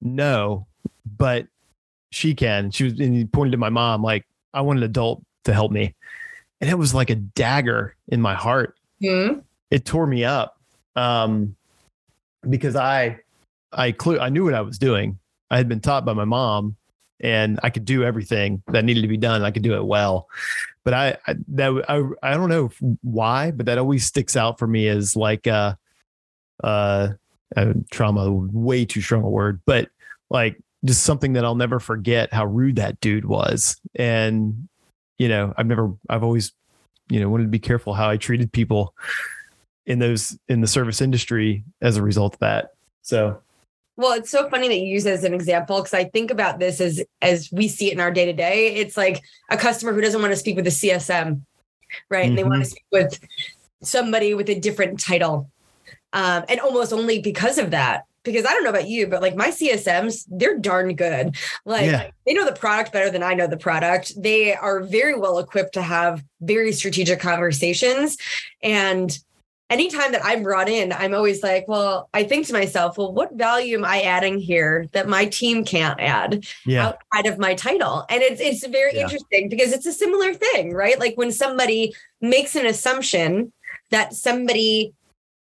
"No, 0.00 0.66
but 1.18 1.46
she 2.10 2.34
can." 2.34 2.70
She 2.70 2.84
was 2.84 2.98
and 2.98 3.14
he 3.14 3.24
pointed 3.24 3.52
to 3.52 3.58
my 3.58 3.70
mom 3.70 4.02
like 4.02 4.26
I 4.54 4.60
want 4.60 4.78
an 4.78 4.84
adult 4.84 5.24
to 5.44 5.52
help 5.52 5.72
me. 5.72 5.94
And 6.60 6.70
it 6.70 6.78
was 6.78 6.94
like 6.94 7.10
a 7.10 7.16
dagger 7.16 7.96
in 8.08 8.20
my 8.20 8.34
heart. 8.34 8.76
Mm-hmm. 9.02 9.40
It 9.70 9.84
tore 9.84 10.06
me 10.06 10.24
up. 10.24 10.60
Um, 10.94 11.56
because 12.48 12.76
I, 12.76 13.20
I 13.72 13.94
I 14.20 14.28
knew 14.28 14.44
what 14.44 14.54
I 14.54 14.60
was 14.60 14.78
doing. 14.78 15.18
I 15.50 15.56
had 15.56 15.68
been 15.68 15.80
taught 15.80 16.04
by 16.04 16.12
my 16.12 16.24
mom 16.24 16.76
and 17.20 17.60
I 17.62 17.70
could 17.70 17.84
do 17.84 18.04
everything 18.04 18.62
that 18.68 18.84
needed 18.84 19.02
to 19.02 19.08
be 19.08 19.16
done. 19.16 19.42
I 19.42 19.50
could 19.50 19.62
do 19.62 19.74
it 19.74 19.84
well, 19.84 20.28
but 20.84 20.92
I, 20.92 21.16
I 21.26 21.36
that 21.48 21.84
I, 21.88 22.30
I 22.30 22.34
don't 22.34 22.48
know 22.48 22.70
why, 23.02 23.52
but 23.52 23.66
that 23.66 23.78
always 23.78 24.04
sticks 24.04 24.36
out 24.36 24.58
for 24.58 24.66
me 24.66 24.88
as 24.88 25.16
like, 25.16 25.46
uh, 25.46 25.74
uh, 26.62 27.08
trauma, 27.90 28.30
way 28.30 28.84
too 28.84 29.00
strong 29.00 29.22
a 29.22 29.28
word, 29.28 29.60
but 29.66 29.88
like 30.30 30.58
just 30.84 31.04
something 31.04 31.34
that 31.34 31.44
I'll 31.44 31.54
never 31.54 31.80
forget 31.80 32.32
how 32.32 32.44
rude 32.44 32.76
that 32.76 33.00
dude 33.00 33.24
was. 33.24 33.80
And, 33.94 34.68
you 35.18 35.28
know, 35.28 35.54
I've 35.56 35.66
never, 35.66 35.92
I've 36.08 36.24
always, 36.24 36.52
you 37.08 37.20
know, 37.20 37.28
wanted 37.28 37.44
to 37.44 37.50
be 37.50 37.58
careful 37.58 37.94
how 37.94 38.08
I 38.08 38.16
treated 38.16 38.52
people 38.52 38.94
in 39.86 39.98
those, 39.98 40.38
in 40.48 40.60
the 40.60 40.66
service 40.66 41.00
industry 41.00 41.64
as 41.80 41.96
a 41.96 42.02
result 42.02 42.34
of 42.34 42.40
that. 42.40 42.72
So, 43.02 43.40
well, 43.96 44.12
it's 44.12 44.30
so 44.30 44.48
funny 44.48 44.68
that 44.68 44.78
you 44.78 44.86
use 44.86 45.04
it 45.04 45.12
as 45.12 45.24
an 45.24 45.34
example 45.34 45.78
because 45.78 45.94
I 45.94 46.04
think 46.04 46.30
about 46.30 46.58
this 46.58 46.80
as 46.80 47.04
as 47.20 47.50
we 47.52 47.68
see 47.68 47.88
it 47.88 47.92
in 47.92 48.00
our 48.00 48.10
day 48.10 48.24
to 48.24 48.32
day. 48.32 48.74
It's 48.74 48.96
like 48.96 49.22
a 49.50 49.56
customer 49.56 49.92
who 49.92 50.00
doesn't 50.00 50.20
want 50.20 50.32
to 50.32 50.36
speak 50.36 50.56
with 50.56 50.66
a 50.66 50.70
CSM, 50.70 51.42
right? 52.08 52.22
Mm-hmm. 52.22 52.28
And 52.28 52.38
they 52.38 52.44
want 52.44 52.64
to 52.64 52.70
speak 52.70 52.86
with 52.90 53.20
somebody 53.82 54.32
with 54.32 54.48
a 54.48 54.58
different 54.58 54.98
title, 54.98 55.50
um, 56.14 56.44
and 56.48 56.58
almost 56.60 56.92
only 56.92 57.20
because 57.20 57.58
of 57.58 57.72
that 57.72 58.06
because 58.24 58.44
I 58.44 58.52
don't 58.52 58.64
know 58.64 58.70
about 58.70 58.88
you, 58.88 59.06
but 59.06 59.22
like 59.22 59.34
my 59.34 59.48
CSMs, 59.48 60.24
they're 60.28 60.58
darn 60.58 60.94
good. 60.94 61.36
Like 61.64 61.86
yeah. 61.86 62.10
they 62.26 62.34
know 62.34 62.44
the 62.44 62.52
product 62.52 62.92
better 62.92 63.10
than 63.10 63.22
I 63.22 63.34
know 63.34 63.46
the 63.46 63.56
product. 63.56 64.12
They 64.20 64.54
are 64.54 64.80
very 64.80 65.18
well 65.18 65.38
equipped 65.38 65.74
to 65.74 65.82
have 65.82 66.24
very 66.40 66.72
strategic 66.72 67.20
conversations. 67.20 68.16
And 68.62 69.16
anytime 69.72 70.12
that 70.12 70.24
I'm 70.24 70.42
brought 70.42 70.68
in, 70.68 70.92
I'm 70.92 71.14
always 71.14 71.42
like, 71.42 71.66
well, 71.66 72.08
I 72.12 72.24
think 72.24 72.46
to 72.46 72.52
myself, 72.52 72.98
well, 72.98 73.12
what 73.12 73.34
value 73.34 73.78
am 73.78 73.84
I 73.84 74.02
adding 74.02 74.38
here 74.38 74.86
that 74.92 75.08
my 75.08 75.24
team 75.24 75.64
can't 75.64 75.98
add 76.00 76.46
yeah. 76.66 76.88
outside 76.88 77.26
of 77.26 77.38
my 77.38 77.54
title? 77.54 78.04
And 78.08 78.22
it's 78.22 78.40
it's 78.40 78.66
very 78.66 78.94
yeah. 78.94 79.02
interesting 79.02 79.48
because 79.48 79.72
it's 79.72 79.86
a 79.86 79.92
similar 79.92 80.34
thing, 80.34 80.72
right? 80.72 80.98
Like 80.98 81.16
when 81.16 81.32
somebody 81.32 81.94
makes 82.20 82.54
an 82.54 82.66
assumption 82.66 83.52
that 83.90 84.14
somebody 84.14 84.94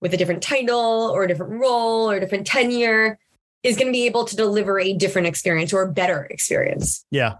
with 0.00 0.14
a 0.14 0.16
different 0.16 0.42
title 0.42 1.10
or 1.12 1.24
a 1.24 1.28
different 1.28 1.60
role 1.60 2.10
or 2.10 2.16
a 2.16 2.20
different 2.20 2.46
tenure 2.46 3.18
is 3.62 3.76
going 3.76 3.86
to 3.86 3.92
be 3.92 4.06
able 4.06 4.24
to 4.24 4.36
deliver 4.36 4.78
a 4.78 4.92
different 4.92 5.26
experience 5.26 5.72
or 5.72 5.82
a 5.82 5.92
better 5.92 6.24
experience. 6.30 7.04
Yeah. 7.10 7.34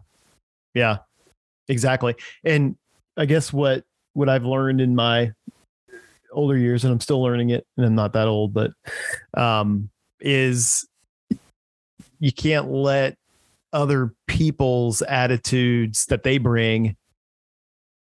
Yeah. 0.75 0.99
Exactly. 1.69 2.14
And 2.45 2.77
I 3.16 3.27
guess 3.27 3.53
what 3.53 3.85
what 4.14 4.29
I've 4.29 4.45
learned 4.45 4.81
in 4.81 4.95
my 4.95 5.33
older 6.33 6.57
years 6.57 6.85
and 6.85 6.92
I'm 6.92 7.01
still 7.01 7.23
learning 7.23 7.51
it 7.51 7.66
and 7.77 7.87
I'm 7.87 7.95
not 7.95 8.12
that 8.14 8.29
old 8.29 8.53
but 8.53 8.73
um 9.35 9.90
is 10.21 10.87
you 12.19 12.33
can't 12.33 12.71
let 12.71 13.16
other 13.73 14.14
people's 14.27 15.03
attitudes 15.03 16.07
that 16.07 16.23
they 16.23 16.38
bring 16.38 16.97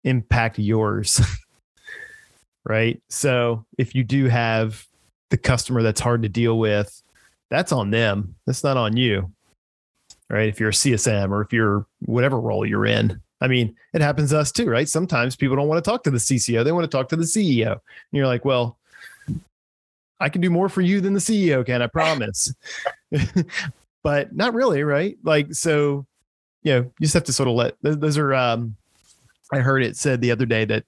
impact 0.03 0.59
yours. 0.59 1.19
right? 2.67 3.01
So 3.09 3.65
if 3.77 3.95
you 3.95 4.03
do 4.03 4.25
have 4.25 4.85
the 5.29 5.37
customer 5.37 5.81
that's 5.81 6.01
hard 6.01 6.21
to 6.23 6.29
deal 6.29 6.59
with, 6.59 7.01
that's 7.49 7.71
on 7.71 7.91
them. 7.91 8.35
That's 8.45 8.63
not 8.63 8.77
on 8.77 8.97
you, 8.97 9.31
right? 10.29 10.49
If 10.49 10.59
you're 10.59 10.69
a 10.69 10.73
CSM 10.73 11.31
or 11.31 11.41
if 11.41 11.53
you're 11.53 11.85
whatever 12.05 12.39
role 12.39 12.65
you're 12.65 12.85
in. 12.85 13.21
I 13.39 13.47
mean, 13.47 13.75
it 13.93 14.01
happens 14.01 14.31
to 14.31 14.39
us 14.39 14.51
too, 14.51 14.69
right? 14.69 14.89
Sometimes 14.89 15.35
people 15.35 15.55
don't 15.55 15.67
want 15.67 15.83
to 15.83 15.89
talk 15.89 16.03
to 16.03 16.11
the 16.11 16.17
CCO, 16.17 16.63
they 16.63 16.71
want 16.71 16.83
to 16.83 16.95
talk 16.95 17.09
to 17.09 17.15
the 17.15 17.23
CEO. 17.23 17.71
And 17.71 17.81
you're 18.11 18.27
like, 18.27 18.43
well, 18.43 18.77
I 20.19 20.29
can 20.29 20.41
do 20.41 20.49
more 20.49 20.69
for 20.69 20.81
you 20.81 20.99
than 20.99 21.13
the 21.13 21.19
CEO 21.19 21.65
can, 21.65 21.81
I 21.81 21.87
promise. 21.87 22.53
but 24.03 24.35
not 24.35 24.53
really, 24.53 24.83
right? 24.83 25.17
Like, 25.23 25.53
so, 25.53 26.05
you 26.63 26.73
know, 26.73 26.79
you 26.79 26.93
just 27.01 27.13
have 27.13 27.25
to 27.25 27.33
sort 27.33 27.47
of 27.47 27.55
let 27.55 27.75
those 27.81 28.17
are, 28.17 28.33
um, 28.33 28.75
I 29.53 29.59
heard 29.59 29.83
it 29.83 29.95
said 29.95 30.19
the 30.19 30.31
other 30.31 30.45
day 30.45 30.65
that 30.65 30.83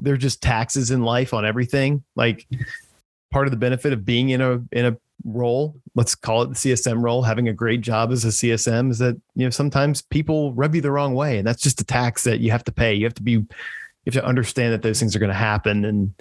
they're 0.00 0.16
just 0.16 0.42
taxes 0.42 0.90
in 0.90 1.02
life 1.02 1.34
on 1.34 1.44
everything. 1.44 2.04
Like 2.14 2.46
part 3.30 3.46
of 3.46 3.50
the 3.50 3.56
benefit 3.56 3.92
of 3.92 4.04
being 4.04 4.30
in 4.30 4.40
a 4.40 4.62
in 4.72 4.86
a 4.86 4.96
role, 5.24 5.74
let's 5.94 6.14
call 6.14 6.42
it 6.42 6.48
the 6.48 6.54
CSM 6.54 7.02
role, 7.02 7.22
having 7.22 7.48
a 7.48 7.52
great 7.52 7.80
job 7.80 8.12
as 8.12 8.24
a 8.24 8.28
CSM 8.28 8.90
is 8.90 8.98
that 8.98 9.20
you 9.34 9.44
know 9.44 9.50
sometimes 9.50 10.02
people 10.02 10.52
rub 10.54 10.74
you 10.74 10.80
the 10.80 10.90
wrong 10.90 11.14
way, 11.14 11.38
and 11.38 11.46
that's 11.46 11.62
just 11.62 11.80
a 11.80 11.84
tax 11.84 12.24
that 12.24 12.40
you 12.40 12.50
have 12.50 12.64
to 12.64 12.72
pay. 12.72 12.94
You 12.94 13.04
have 13.04 13.14
to 13.14 13.22
be 13.22 13.32
you 13.32 13.46
have 14.06 14.14
to 14.14 14.24
understand 14.24 14.72
that 14.72 14.82
those 14.82 15.00
things 15.00 15.16
are 15.16 15.18
going 15.18 15.30
to 15.30 15.34
happen 15.34 15.84
and 15.84 16.14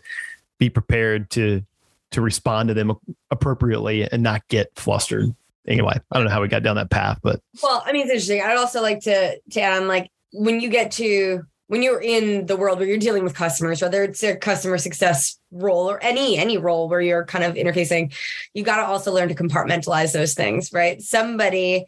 be 0.58 0.70
prepared 0.70 1.30
to 1.32 1.64
to 2.12 2.22
respond 2.22 2.70
to 2.70 2.74
them 2.74 2.94
appropriately 3.32 4.10
and 4.12 4.24
not 4.24 4.48
get 4.48 4.72
flustered. 4.76 5.36
Anyway, 5.68 5.94
I 6.12 6.16
don't 6.16 6.26
know 6.26 6.32
how 6.32 6.42
we 6.42 6.48
got 6.48 6.64
down 6.64 6.76
that 6.76 6.92
path, 6.92 7.20
but 7.24 7.42
well, 7.62 7.84
I 7.86 7.92
mean, 7.92 8.04
it's 8.04 8.12
interesting. 8.12 8.42
I'd 8.42 8.58
also 8.58 8.82
like 8.82 9.02
to 9.02 9.40
to 9.40 9.62
add 9.62 9.82
on 9.82 9.88
like 9.88 10.10
when 10.32 10.60
you 10.60 10.70
get 10.70 10.92
to 10.94 11.44
when 11.68 11.82
you're 11.82 12.02
in 12.02 12.46
the 12.46 12.56
world 12.56 12.80
where 12.80 12.88
you're 12.88 12.98
dealing 12.98 13.24
with 13.24 13.34
customers 13.34 13.82
whether 13.82 14.04
it's 14.04 14.24
a 14.24 14.36
customer 14.36 14.78
success 14.78 15.40
role 15.52 15.90
or 15.90 16.02
any 16.04 16.38
any 16.38 16.58
role 16.58 16.88
where 16.88 17.02
you're 17.02 17.26
kind 17.26 17.44
of 17.44 17.56
interfacing 17.56 18.14
you 18.54 18.64
got 18.64 18.78
to 18.78 18.86
also 18.86 19.12
learn 19.14 19.30
to 19.30 19.36
compartmentalize 19.36 20.14
those 20.14 20.34
things 20.34 20.72
right? 20.74 21.02
Somebody 21.02 21.86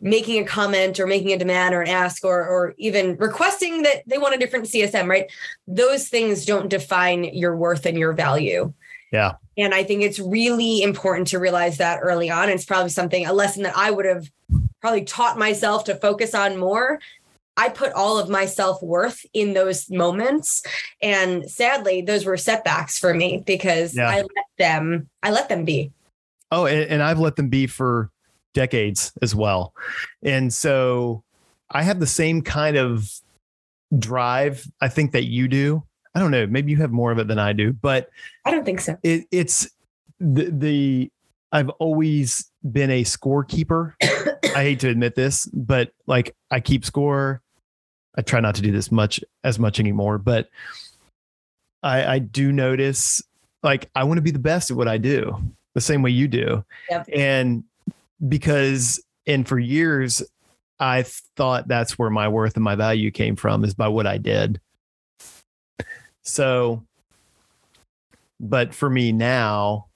making 0.00 0.40
a 0.40 0.46
comment 0.46 1.00
or 1.00 1.06
making 1.06 1.32
a 1.32 1.38
demand 1.38 1.74
or 1.74 1.82
an 1.82 1.88
ask 1.88 2.24
or 2.24 2.46
or 2.46 2.74
even 2.78 3.16
requesting 3.16 3.82
that 3.82 4.02
they 4.06 4.18
want 4.18 4.34
a 4.34 4.38
different 4.38 4.66
CSM 4.66 5.08
right? 5.08 5.30
Those 5.66 6.08
things 6.08 6.44
don't 6.44 6.68
define 6.68 7.24
your 7.24 7.56
worth 7.56 7.84
and 7.84 7.98
your 7.98 8.12
value. 8.12 8.72
Yeah. 9.12 9.34
And 9.56 9.74
i 9.74 9.82
think 9.82 10.02
it's 10.02 10.18
really 10.18 10.82
important 10.82 11.28
to 11.28 11.38
realize 11.38 11.78
that 11.78 12.00
early 12.02 12.30
on. 12.30 12.48
It's 12.48 12.64
probably 12.64 12.90
something 12.90 13.26
a 13.26 13.32
lesson 13.32 13.62
that 13.64 13.76
i 13.76 13.90
would 13.90 14.04
have 14.04 14.30
probably 14.80 15.04
taught 15.04 15.38
myself 15.38 15.84
to 15.84 15.96
focus 15.96 16.34
on 16.34 16.56
more 16.56 17.00
I 17.58 17.68
put 17.68 17.92
all 17.92 18.18
of 18.18 18.30
my 18.30 18.46
self 18.46 18.80
worth 18.82 19.26
in 19.34 19.52
those 19.52 19.90
moments. 19.90 20.62
And 21.02 21.50
sadly, 21.50 22.00
those 22.00 22.24
were 22.24 22.36
setbacks 22.36 22.98
for 22.98 23.12
me 23.12 23.42
because 23.44 23.96
yeah. 23.96 24.08
I 24.08 24.16
let 24.18 24.46
them, 24.58 25.08
I 25.22 25.32
let 25.32 25.48
them 25.48 25.64
be. 25.64 25.92
Oh, 26.52 26.66
and, 26.66 26.88
and 26.88 27.02
I've 27.02 27.18
let 27.18 27.36
them 27.36 27.48
be 27.48 27.66
for 27.66 28.10
decades 28.54 29.12
as 29.22 29.34
well. 29.34 29.74
And 30.22 30.54
so 30.54 31.24
I 31.70 31.82
have 31.82 32.00
the 32.00 32.06
same 32.06 32.42
kind 32.42 32.76
of 32.76 33.10
drive, 33.98 34.64
I 34.80 34.88
think 34.88 35.12
that 35.12 35.24
you 35.24 35.48
do. 35.48 35.82
I 36.14 36.20
don't 36.20 36.30
know, 36.30 36.46
maybe 36.46 36.70
you 36.70 36.78
have 36.78 36.92
more 36.92 37.10
of 37.10 37.18
it 37.18 37.26
than 37.26 37.38
I 37.38 37.52
do, 37.52 37.72
but 37.72 38.08
I 38.44 38.52
don't 38.52 38.64
think 38.64 38.80
so. 38.80 38.96
It, 39.02 39.26
it's 39.30 39.68
the, 40.20 40.50
the, 40.50 41.12
I've 41.52 41.68
always 41.70 42.50
been 42.70 42.90
a 42.90 43.04
scorekeeper. 43.04 43.94
I 44.02 44.62
hate 44.62 44.80
to 44.80 44.88
admit 44.88 45.14
this, 45.14 45.46
but 45.46 45.92
like 46.06 46.34
I 46.50 46.60
keep 46.60 46.84
score. 46.84 47.42
I 48.18 48.22
try 48.22 48.40
not 48.40 48.56
to 48.56 48.62
do 48.62 48.72
this 48.72 48.90
much 48.90 49.20
as 49.44 49.60
much 49.60 49.78
anymore, 49.78 50.18
but 50.18 50.50
I, 51.84 52.04
I 52.04 52.18
do 52.18 52.50
notice 52.50 53.22
like 53.62 53.88
I 53.94 54.02
want 54.04 54.18
to 54.18 54.22
be 54.22 54.32
the 54.32 54.40
best 54.40 54.72
at 54.72 54.76
what 54.76 54.88
I 54.88 54.98
do, 54.98 55.40
the 55.74 55.80
same 55.80 56.02
way 56.02 56.10
you 56.10 56.26
do. 56.26 56.64
Yep. 56.90 57.08
And 57.14 57.62
because 58.28 59.00
and 59.24 59.46
for 59.46 59.58
years 59.58 60.20
I 60.80 61.04
thought 61.36 61.68
that's 61.68 61.96
where 61.96 62.10
my 62.10 62.26
worth 62.26 62.56
and 62.56 62.64
my 62.64 62.74
value 62.74 63.12
came 63.12 63.36
from 63.36 63.64
is 63.64 63.74
by 63.74 63.86
what 63.86 64.06
I 64.06 64.18
did. 64.18 64.60
So, 66.22 66.84
but 68.40 68.74
for 68.74 68.90
me 68.90 69.12
now, 69.12 69.86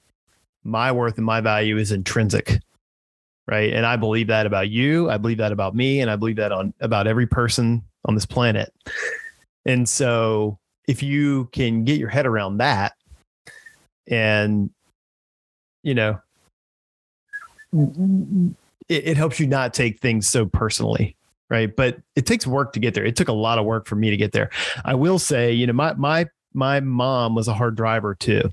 my 0.63 0.93
worth 0.93 1.17
and 1.17 1.27
my 1.27 1.41
value 1.41 1.77
is 1.77 1.91
intrinsic. 1.91 2.61
Right. 3.49 3.73
And 3.73 3.85
I 3.85 3.97
believe 3.97 4.29
that 4.29 4.47
about 4.47 4.71
you. 4.71 5.11
I 5.11 5.19
believe 5.19 5.39
that 5.39 5.51
about 5.51 5.75
me. 5.75 6.01
And 6.01 6.09
I 6.09 6.15
believe 6.15 6.37
that 6.37 6.53
on 6.53 6.73
about 6.81 7.09
every 7.09 7.27
person 7.27 7.83
on 8.05 8.15
this 8.15 8.27
planet. 8.27 8.73
And 9.65 9.89
so 9.89 10.59
if 10.89 11.03
you 11.03 11.49
can 11.53 11.85
get 11.85 11.99
your 11.99 12.09
head 12.09 12.27
around 12.27 12.59
that 12.59 12.95
and, 14.07 14.71
you 15.83 15.95
know, 15.95 16.21
it, 18.89 19.07
it 19.09 19.17
helps 19.17 19.39
you 19.39 19.47
not 19.47 19.73
take 19.75 20.01
things 20.01 20.29
so 20.29 20.47
personally 20.47 21.17
right? 21.53 21.77
But 21.77 21.99
it 22.17 22.25
takes 22.25 22.47
work 22.47 22.73
to 22.73 22.81
get 22.81 22.95
there. 22.95 23.05
It 23.05 23.15
took 23.15 23.29
a 23.29 23.33
lot 23.35 23.59
of 23.59 23.67
work 23.67 23.87
for 23.87 23.95
me 23.95 24.09
to 24.09 24.17
get 24.17 24.33
there. 24.33 24.49
I 24.87 24.95
will 24.95 25.19
say 25.19 25.53
you 25.53 25.67
know 25.67 25.75
my 25.75 25.93
my 25.93 26.27
my 26.55 26.81
mom 26.81 27.35
was 27.35 27.47
a 27.47 27.53
hard 27.53 27.77
driver 27.77 28.15
too. 28.15 28.51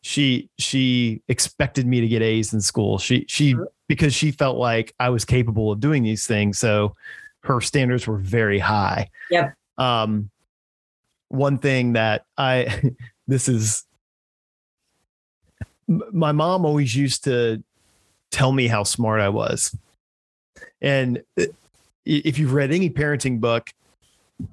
She 0.00 0.48
she 0.58 1.20
expected 1.28 1.86
me 1.86 2.00
to 2.00 2.08
get 2.08 2.22
a's 2.22 2.54
in 2.54 2.62
school. 2.62 2.98
She 2.98 3.26
she 3.28 3.54
because 3.88 4.14
she 4.14 4.30
felt 4.30 4.56
like 4.56 4.94
i 4.98 5.10
was 5.10 5.24
capable 5.24 5.70
of 5.70 5.80
doing 5.80 6.02
these 6.02 6.26
things. 6.26 6.58
So 6.58 6.94
her 7.42 7.60
standards 7.60 8.06
were 8.06 8.18
very 8.18 8.58
high 8.58 9.08
yep 9.30 9.54
um 9.78 10.30
one 11.28 11.58
thing 11.58 11.94
that 11.94 12.24
i 12.36 12.82
this 13.26 13.48
is 13.48 13.84
my 16.12 16.32
mom 16.32 16.64
always 16.64 16.94
used 16.94 17.24
to 17.24 17.62
tell 18.30 18.52
me 18.52 18.68
how 18.68 18.82
smart 18.84 19.20
I 19.20 19.28
was. 19.28 19.76
And 20.80 21.22
uh, 21.38 21.46
if 22.04 22.38
you've 22.38 22.52
read 22.52 22.72
any 22.72 22.90
parenting 22.90 23.40
book, 23.40 23.70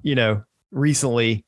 you 0.02 0.14
know, 0.14 0.42
recently, 0.70 1.44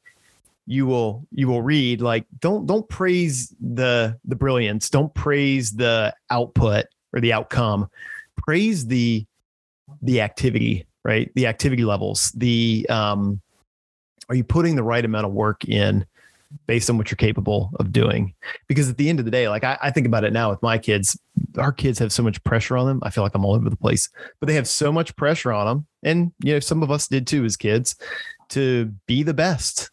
you 0.67 0.87
will 0.87 1.27
you 1.33 1.49
will 1.49 1.63
read 1.63 2.01
like 2.01 2.27
don't 2.39 2.67
don't 2.67 2.89
praise 2.89 3.53
the 3.61 4.17
the 4.25 4.37
brilliance, 4.37 4.89
don't 4.89 5.13
praise 5.15 5.73
the 5.73 6.15
output 6.31 6.87
or 7.13 7.21
the 7.21 7.33
outcome. 7.33 7.91
Praise 8.37 8.87
the 8.87 9.27
the 10.03 10.21
activity, 10.21 10.87
right? 11.05 11.31
The 11.35 11.47
activity 11.47 11.85
levels. 11.85 12.33
The 12.33 12.87
um 12.89 13.41
are 14.29 14.35
you 14.35 14.45
putting 14.45 14.77
the 14.77 14.83
right 14.83 15.05
amount 15.05 15.27
of 15.27 15.33
work 15.33 15.65
in 15.65 16.07
based 16.67 16.91
on 16.91 16.99
what 16.99 17.11
you're 17.11 17.17
capable 17.17 17.71
of 17.79 17.93
doing. 17.93 18.35
Because 18.67 18.89
at 18.89 18.97
the 18.97 19.09
end 19.09 19.19
of 19.19 19.25
the 19.25 19.31
day, 19.31 19.49
like 19.49 19.65
I, 19.65 19.79
I, 19.81 19.91
think 19.91 20.07
about 20.07 20.25
it 20.25 20.33
now 20.33 20.51
with 20.51 20.63
my 20.63 20.79
kids, 20.79 21.19
our 21.59 21.73
kids 21.73 21.99
have 21.99 22.13
so 22.13 22.23
much 22.23 22.43
pressure 22.45 22.77
on 22.77 22.87
them. 22.87 23.01
I 23.03 23.11
feel 23.11 23.23
like 23.23 23.35
I'm 23.35 23.45
all 23.45 23.55
over 23.55 23.71
the 23.71 23.77
place, 23.77 24.09
but 24.39 24.47
they 24.47 24.55
have 24.55 24.69
so 24.69 24.93
much 24.93 25.15
pressure 25.17 25.53
on 25.53 25.67
them. 25.67 25.87
And, 26.03 26.33
you 26.43 26.55
know, 26.55 26.61
some 26.61 26.83
of 26.83 26.91
us 26.91 27.09
did 27.09 27.27
too 27.27 27.45
as 27.45 27.57
kids 27.57 27.97
to 28.51 28.93
be 29.07 29.23
the 29.23 29.35
best. 29.35 29.91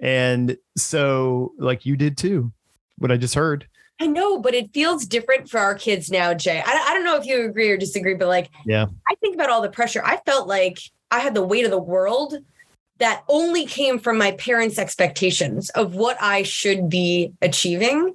And 0.00 0.56
so, 0.76 1.52
like 1.58 1.84
you 1.84 1.96
did 1.96 2.16
too, 2.16 2.52
what 2.98 3.10
I 3.10 3.16
just 3.16 3.34
heard. 3.34 3.66
I 4.00 4.06
know, 4.06 4.38
but 4.38 4.54
it 4.54 4.72
feels 4.72 5.06
different 5.06 5.50
for 5.50 5.58
our 5.58 5.74
kids 5.74 6.10
now, 6.10 6.32
Jay. 6.32 6.62
I, 6.64 6.86
I 6.88 6.94
don't 6.94 7.04
know 7.04 7.16
if 7.16 7.26
you 7.26 7.44
agree 7.44 7.70
or 7.70 7.76
disagree, 7.76 8.14
but 8.14 8.28
like, 8.28 8.50
yeah, 8.64 8.86
I 9.08 9.14
think 9.16 9.34
about 9.34 9.50
all 9.50 9.60
the 9.60 9.68
pressure. 9.68 10.02
I 10.04 10.18
felt 10.18 10.46
like 10.46 10.78
I 11.10 11.18
had 11.18 11.34
the 11.34 11.42
weight 11.42 11.64
of 11.64 11.70
the 11.70 11.78
world 11.78 12.34
that 12.98 13.24
only 13.28 13.64
came 13.64 13.98
from 13.98 14.18
my 14.18 14.32
parents' 14.32 14.78
expectations 14.78 15.70
of 15.70 15.94
what 15.94 16.16
I 16.20 16.42
should 16.42 16.88
be 16.88 17.32
achieving. 17.42 18.14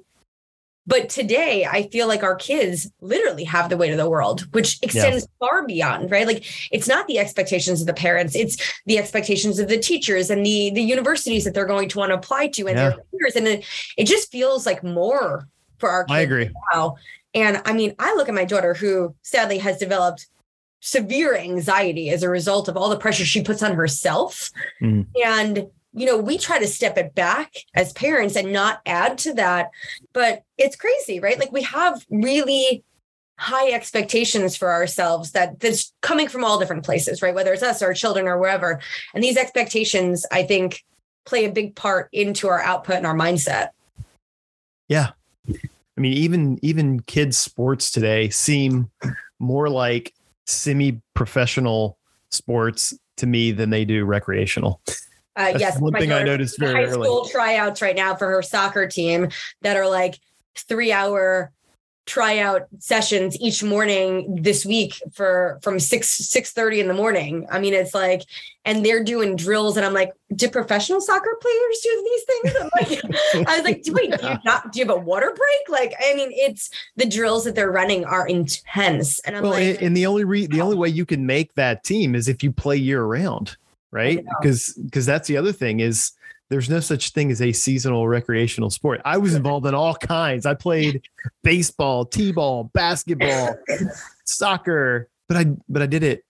But 0.86 1.08
today, 1.08 1.64
I 1.64 1.88
feel 1.88 2.06
like 2.06 2.22
our 2.22 2.36
kids 2.36 2.90
literally 3.00 3.44
have 3.44 3.70
the 3.70 3.76
weight 3.78 3.92
of 3.92 3.96
the 3.96 4.08
world, 4.08 4.42
which 4.52 4.78
extends 4.82 5.24
yeah. 5.24 5.48
far 5.48 5.66
beyond, 5.66 6.10
right? 6.10 6.26
Like 6.26 6.44
it's 6.70 6.86
not 6.86 7.06
the 7.06 7.18
expectations 7.18 7.80
of 7.80 7.86
the 7.86 7.94
parents, 7.94 8.36
it's 8.36 8.58
the 8.84 8.98
expectations 8.98 9.58
of 9.58 9.68
the 9.68 9.78
teachers 9.78 10.28
and 10.28 10.44
the 10.44 10.70
the 10.74 10.82
universities 10.82 11.44
that 11.44 11.54
they're 11.54 11.64
going 11.64 11.88
to 11.88 11.98
want 11.98 12.10
to 12.10 12.16
apply 12.16 12.48
to 12.48 12.68
and 12.68 12.76
yeah. 12.76 12.90
their 12.90 12.98
peers. 13.18 13.36
And 13.36 13.48
it, 13.48 13.64
it 13.96 14.06
just 14.06 14.30
feels 14.30 14.66
like 14.66 14.84
more 14.84 15.48
for 15.78 15.90
our 15.90 16.04
kids. 16.04 16.12
I 16.12 16.20
agree. 16.20 16.50
Now. 16.72 16.96
And 17.34 17.60
I 17.64 17.72
mean, 17.72 17.94
I 17.98 18.14
look 18.14 18.28
at 18.28 18.34
my 18.34 18.44
daughter 18.44 18.74
who 18.74 19.14
sadly 19.22 19.58
has 19.58 19.76
developed 19.78 20.28
severe 20.80 21.34
anxiety 21.36 22.10
as 22.10 22.22
a 22.22 22.28
result 22.28 22.68
of 22.68 22.76
all 22.76 22.88
the 22.88 22.96
pressure 22.96 23.24
she 23.24 23.42
puts 23.42 23.62
on 23.62 23.74
herself. 23.74 24.50
Mm. 24.80 25.06
And, 25.24 25.66
you 25.92 26.06
know, 26.06 26.16
we 26.16 26.38
try 26.38 26.58
to 26.58 26.66
step 26.66 26.96
it 26.96 27.14
back 27.14 27.54
as 27.74 27.92
parents 27.94 28.36
and 28.36 28.52
not 28.52 28.80
add 28.86 29.18
to 29.18 29.34
that. 29.34 29.70
But 30.12 30.44
it's 30.58 30.76
crazy, 30.76 31.18
right? 31.20 31.38
Like 31.38 31.50
we 31.50 31.62
have 31.62 32.04
really 32.10 32.84
high 33.36 33.72
expectations 33.72 34.56
for 34.56 34.70
ourselves 34.70 35.32
that 35.32 35.58
that's 35.58 35.92
coming 36.02 36.28
from 36.28 36.44
all 36.44 36.58
different 36.58 36.84
places, 36.84 37.20
right? 37.20 37.34
Whether 37.34 37.52
it's 37.52 37.62
us 37.64 37.82
or 37.82 37.86
our 37.86 37.94
children 37.94 38.28
or 38.28 38.38
wherever. 38.38 38.80
And 39.12 39.24
these 39.24 39.36
expectations, 39.36 40.24
I 40.30 40.44
think, 40.44 40.84
play 41.26 41.46
a 41.46 41.50
big 41.50 41.74
part 41.74 42.10
into 42.12 42.48
our 42.48 42.60
output 42.60 42.96
and 42.96 43.06
our 43.06 43.16
mindset. 43.16 43.70
Yeah. 44.88 45.12
I 45.96 46.00
mean, 46.00 46.12
even 46.14 46.58
even 46.62 47.00
kids 47.00 47.38
sports 47.38 47.90
today 47.90 48.28
seem 48.30 48.90
more 49.38 49.68
like 49.68 50.12
semi-professional 50.46 51.98
sports 52.30 52.94
to 53.16 53.26
me 53.26 53.52
than 53.52 53.70
they 53.70 53.84
do 53.84 54.04
recreational. 54.04 54.80
Uh, 55.36 55.54
yes, 55.58 55.80
one 55.80 55.92
thing 55.92 56.12
I 56.12 56.22
noticed 56.22 56.58
very 56.58 56.86
high 56.86 56.92
school 56.92 57.26
tryouts 57.26 57.82
right 57.82 57.96
now 57.96 58.14
for 58.14 58.28
her 58.28 58.42
soccer 58.42 58.86
team 58.86 59.28
that 59.62 59.76
are 59.76 59.88
like 59.88 60.18
three 60.56 60.92
hour 60.92 61.52
tryout 62.06 62.62
sessions 62.78 63.36
each 63.40 63.62
morning 63.62 64.38
this 64.42 64.66
week 64.66 65.00
for 65.12 65.58
from 65.62 65.80
6 65.80 66.08
6 66.08 66.52
30 66.52 66.80
in 66.80 66.88
the 66.88 66.94
morning. 66.94 67.46
I 67.50 67.58
mean 67.58 67.74
it's 67.74 67.94
like 67.94 68.22
and 68.66 68.84
they're 68.84 69.04
doing 69.04 69.36
drills 69.36 69.76
and 69.76 69.84
i'm 69.84 69.92
like 69.92 70.12
do 70.34 70.48
professional 70.48 71.00
soccer 71.00 71.38
players 71.40 71.80
do 71.82 72.08
these 72.10 72.24
things? 72.24 72.56
I'm 72.60 72.70
like, 72.78 73.48
i 73.48 73.56
was 73.56 73.64
like 73.64 73.82
wait 73.88 74.18
do 74.18 74.26
you 74.26 74.36
not 74.44 74.72
do 74.72 74.78
you 74.78 74.86
have 74.86 74.96
a 74.96 75.00
water 75.00 75.34
break? 75.34 75.80
Like 75.80 75.94
i 76.00 76.14
mean 76.14 76.30
it's 76.32 76.70
the 76.96 77.06
drills 77.06 77.44
that 77.44 77.54
they're 77.54 77.70
running 77.70 78.04
are 78.04 78.26
intense 78.26 79.20
and 79.20 79.36
i'm 79.36 79.42
well, 79.42 79.52
like 79.52 79.82
and 79.82 79.96
the 79.96 80.06
only 80.06 80.24
re- 80.24 80.46
the 80.46 80.60
only 80.60 80.76
way 80.76 80.88
you 80.88 81.06
can 81.06 81.26
make 81.26 81.54
that 81.54 81.84
team 81.84 82.14
is 82.14 82.28
if 82.28 82.42
you 82.42 82.52
play 82.52 82.76
year 82.76 83.04
round 83.04 83.56
right? 83.94 84.24
Because 84.40 84.74
because 84.84 85.06
that's 85.06 85.28
the 85.28 85.38
other 85.38 85.52
thing 85.52 85.80
is 85.80 86.10
there's 86.50 86.68
no 86.68 86.80
such 86.80 87.10
thing 87.10 87.30
as 87.30 87.40
a 87.40 87.52
seasonal 87.52 88.06
recreational 88.06 88.70
sport. 88.70 89.00
I 89.04 89.16
was 89.16 89.34
involved 89.34 89.66
in 89.66 89.74
all 89.74 89.94
kinds. 89.94 90.46
I 90.46 90.54
played 90.54 91.02
baseball, 91.42 92.04
t-ball, 92.04 92.64
basketball, 92.74 93.56
soccer, 94.24 95.08
but 95.26 95.36
I 95.36 95.46
but 95.68 95.82
I 95.82 95.86
did 95.86 96.02
it, 96.02 96.24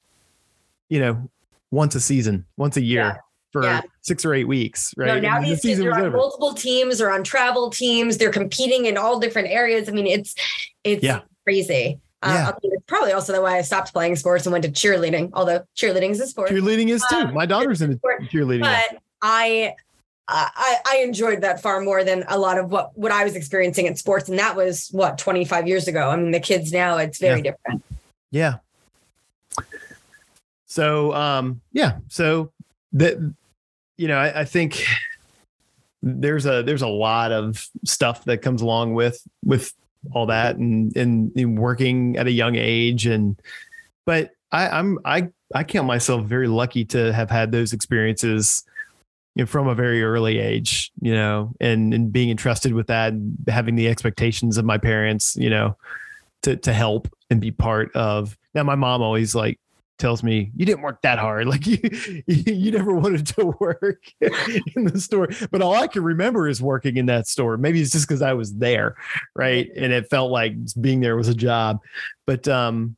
you 0.88 1.00
know, 1.00 1.28
once 1.70 1.94
a 1.94 2.00
season, 2.00 2.44
once 2.56 2.76
a 2.76 2.82
year. 2.82 3.02
Yeah. 3.02 3.16
For 3.52 3.62
yeah. 3.62 3.82
six 4.00 4.24
or 4.24 4.34
eight 4.34 4.48
weeks, 4.48 4.92
right? 4.96 5.06
No, 5.06 5.20
now 5.20 5.40
these 5.40 5.62
the 5.62 5.68
kids 5.68 5.80
are 5.80 5.92
on 5.92 6.00
over. 6.00 6.16
multiple 6.16 6.54
teams 6.54 7.00
or 7.00 7.08
on 7.08 7.22
travel 7.22 7.70
teams. 7.70 8.18
They're 8.18 8.32
competing 8.32 8.86
in 8.86 8.96
all 8.96 9.20
different 9.20 9.46
areas. 9.46 9.88
I 9.88 9.92
mean, 9.92 10.08
it's 10.08 10.34
it's 10.82 11.04
yeah. 11.04 11.20
crazy. 11.44 12.00
Uh, 12.20 12.50
yeah. 12.50 12.52
it's 12.64 12.84
probably 12.88 13.12
also 13.12 13.32
the 13.32 13.40
why 13.40 13.58
I 13.58 13.62
stopped 13.62 13.92
playing 13.92 14.16
sports 14.16 14.44
and 14.44 14.52
went 14.52 14.64
to 14.64 14.72
cheerleading. 14.72 15.30
Although 15.34 15.62
cheerleading 15.76 16.10
is 16.10 16.20
a 16.20 16.26
sport. 16.26 16.50
Cheerleading 16.50 16.88
is 16.88 17.04
too. 17.08 17.28
My 17.28 17.46
daughter's 17.46 17.80
in 17.80 18.00
cheerleading. 18.28 18.62
But 18.62 19.00
I 19.22 19.74
I, 20.26 20.76
I 20.86 20.96
enjoyed 20.98 21.42
that 21.42 21.60
far 21.60 21.80
more 21.80 22.02
than 22.02 22.24
a 22.28 22.38
lot 22.38 22.58
of 22.58 22.70
what 22.70 22.96
what 22.96 23.12
I 23.12 23.24
was 23.24 23.36
experiencing 23.36 23.86
in 23.86 23.94
sports, 23.96 24.28
and 24.28 24.38
that 24.38 24.56
was 24.56 24.88
what 24.90 25.18
25 25.18 25.68
years 25.68 25.86
ago. 25.86 26.08
I 26.08 26.16
mean, 26.16 26.30
the 26.30 26.40
kids 26.40 26.72
now 26.72 26.96
it's 26.96 27.18
very 27.18 27.40
yeah. 27.40 27.50
different. 27.50 27.84
Yeah. 28.30 28.54
So, 30.66 31.12
um, 31.14 31.60
yeah. 31.72 31.98
So 32.08 32.52
that 32.94 33.18
you 33.98 34.08
know, 34.08 34.16
I, 34.16 34.40
I 34.40 34.44
think 34.44 34.84
there's 36.02 36.46
a 36.46 36.62
there's 36.62 36.82
a 36.82 36.88
lot 36.88 37.32
of 37.32 37.68
stuff 37.84 38.24
that 38.24 38.38
comes 38.38 38.62
along 38.62 38.94
with 38.94 39.22
with 39.44 39.72
all 40.12 40.26
that 40.26 40.56
and, 40.56 40.94
and, 40.96 41.32
and 41.34 41.58
working 41.58 42.18
at 42.18 42.26
a 42.26 42.30
young 42.30 42.56
age 42.56 43.06
and 43.06 43.40
but 44.04 44.32
I, 44.52 44.68
I'm 44.68 44.98
I 45.04 45.28
I 45.54 45.64
count 45.64 45.86
myself 45.86 46.26
very 46.26 46.46
lucky 46.46 46.84
to 46.86 47.12
have 47.12 47.30
had 47.30 47.52
those 47.52 47.72
experiences 47.72 48.64
you 49.34 49.42
know, 49.42 49.46
from 49.46 49.66
a 49.66 49.74
very 49.74 50.02
early 50.02 50.38
age, 50.38 50.92
you 51.00 51.12
know, 51.12 51.52
and, 51.60 51.92
and 51.92 52.12
being 52.12 52.30
entrusted 52.30 52.72
with 52.72 52.86
that, 52.86 53.12
and 53.12 53.36
having 53.48 53.74
the 53.74 53.88
expectations 53.88 54.58
of 54.58 54.64
my 54.64 54.78
parents, 54.78 55.36
you 55.36 55.50
know, 55.50 55.76
to, 56.42 56.56
to 56.56 56.72
help 56.72 57.08
and 57.30 57.40
be 57.40 57.50
part 57.50 57.94
of. 57.96 58.38
Now, 58.54 58.62
my 58.62 58.76
mom 58.76 59.02
always 59.02 59.34
like 59.34 59.58
tells 59.98 60.22
me, 60.22 60.52
you 60.56 60.66
didn't 60.66 60.82
work 60.82 61.02
that 61.02 61.18
hard. 61.18 61.46
Like 61.54 61.66
you, 61.66 61.78
you 62.26 62.70
never 62.72 62.94
wanted 62.94 63.26
to 63.28 63.54
work 63.58 64.02
in 64.20 64.84
the 64.84 65.00
store, 65.00 65.28
but 65.50 65.62
all 65.62 65.74
I 65.74 65.88
can 65.88 66.02
remember 66.02 66.48
is 66.48 66.62
working 66.62 66.96
in 66.96 67.06
that 67.06 67.26
store. 67.26 67.56
Maybe 67.56 67.80
it's 67.80 67.90
just 67.90 68.08
cause 68.08 68.22
I 68.22 68.32
was 68.34 68.54
there. 68.54 68.96
Right. 69.34 69.70
And 69.76 69.92
it 69.92 70.08
felt 70.10 70.30
like 70.30 70.54
being 70.80 71.00
there 71.00 71.16
was 71.16 71.28
a 71.28 71.34
job, 71.34 71.80
but, 72.26 72.46
um, 72.48 72.96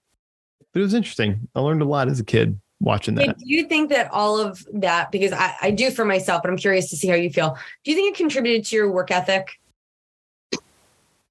but 0.72 0.80
it 0.80 0.82
was 0.82 0.94
interesting. 0.94 1.48
I 1.54 1.60
learned 1.60 1.82
a 1.82 1.86
lot 1.86 2.08
as 2.08 2.20
a 2.20 2.24
kid 2.24 2.60
watching 2.80 3.14
that. 3.14 3.38
do 3.38 3.44
you 3.46 3.66
think 3.66 3.90
that 3.90 4.10
all 4.12 4.38
of 4.38 4.66
that, 4.72 5.10
because 5.10 5.32
I, 5.32 5.54
I 5.62 5.70
do 5.70 5.90
for 5.90 6.04
myself, 6.04 6.42
but 6.42 6.50
I'm 6.50 6.56
curious 6.56 6.90
to 6.90 6.96
see 6.96 7.08
how 7.08 7.14
you 7.14 7.30
feel. 7.30 7.56
Do 7.84 7.90
you 7.90 7.96
think 7.96 8.14
it 8.14 8.18
contributed 8.18 8.66
to 8.66 8.76
your 8.76 8.90
work 8.90 9.10
ethic? 9.10 9.58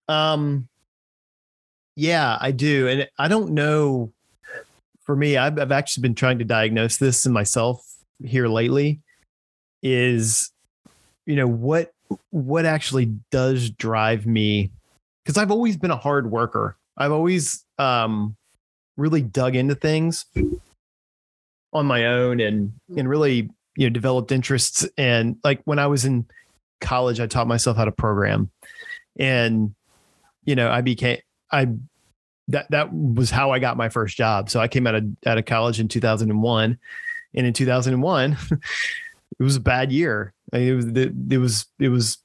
Um, 0.08 0.68
Yeah, 1.96 2.38
I 2.40 2.52
do. 2.52 2.88
And 2.88 3.10
I 3.18 3.28
don't 3.28 3.52
know 3.52 4.12
for 5.04 5.16
me, 5.16 5.38
I've, 5.38 5.60
I've 5.60 5.72
actually 5.72 6.02
been 6.02 6.16
trying 6.16 6.40
to 6.40 6.46
diagnose 6.46 6.98
this 6.98 7.26
in 7.26 7.32
myself 7.32 7.86
here 8.24 8.48
lately 8.48 9.02
is, 9.84 10.52
you 11.26 11.36
know, 11.36 11.48
what, 11.48 11.94
what 12.32 12.66
actually 12.66 13.14
does 13.30 13.70
drive 13.70 14.26
me? 14.26 14.72
Cause 15.26 15.38
I've 15.38 15.52
always 15.52 15.78
been 15.78 15.92
a 15.92 15.98
hard 15.98 16.30
worker. 16.32 16.76
I've 16.98 17.12
always, 17.12 17.64
um, 17.78 18.36
really 18.98 19.22
dug 19.22 19.56
into 19.56 19.76
things 19.76 20.26
on 21.76 21.86
my 21.86 22.06
own 22.06 22.40
and, 22.40 22.74
mm. 22.92 23.00
and 23.00 23.10
really, 23.10 23.50
you 23.76 23.88
know, 23.88 23.90
developed 23.90 24.32
interests. 24.32 24.88
And 24.98 25.38
like 25.44 25.62
when 25.66 25.80
I 25.80 25.88
was 25.88 26.06
in 26.06 26.26
college, 26.82 27.20
I 27.20 27.28
taught 27.28 27.48
myself 27.48 27.78
how 27.78 27.86
to 27.86 27.92
program 27.92 28.52
and, 29.18 29.76
you 30.44 30.56
know, 30.56 30.70
I 30.70 30.82
became, 30.82 31.20
I 31.52 31.68
that 32.50 32.70
that 32.72 32.94
was 32.94 33.32
how 33.32 33.52
I 33.52 33.60
got 33.60 33.78
my 33.78 33.90
first 33.90 34.18
job. 34.18 34.50
So 34.50 34.60
I 34.60 34.68
came 34.68 34.88
out 34.88 34.96
of 34.96 35.06
out 35.26 35.38
of 35.38 35.46
college 35.46 35.80
in 35.80 35.88
2001, 35.88 36.78
and 37.34 37.48
in 37.48 37.54
2001, 37.54 38.38
it 38.52 39.44
was 39.44 39.56
a 39.56 39.62
bad 39.62 39.92
year. 39.92 40.34
it 40.54 40.76
was 40.76 40.86
it 40.86 41.38
was 41.38 41.66
it 41.80 41.90
was 41.90 42.18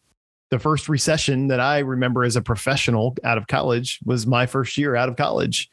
the 0.51 0.59
first 0.59 0.88
recession 0.88 1.46
that 1.48 1.61
I 1.61 1.78
remember 1.78 2.24
as 2.24 2.36
a 2.36 2.42
professional 2.42 3.16
out 3.22 3.38
of 3.38 3.46
college 3.46 4.01
was 4.05 4.26
my 4.26 4.46
first 4.46 4.76
year 4.76 4.96
out 4.96 5.09
of 5.09 5.16
college. 5.16 5.70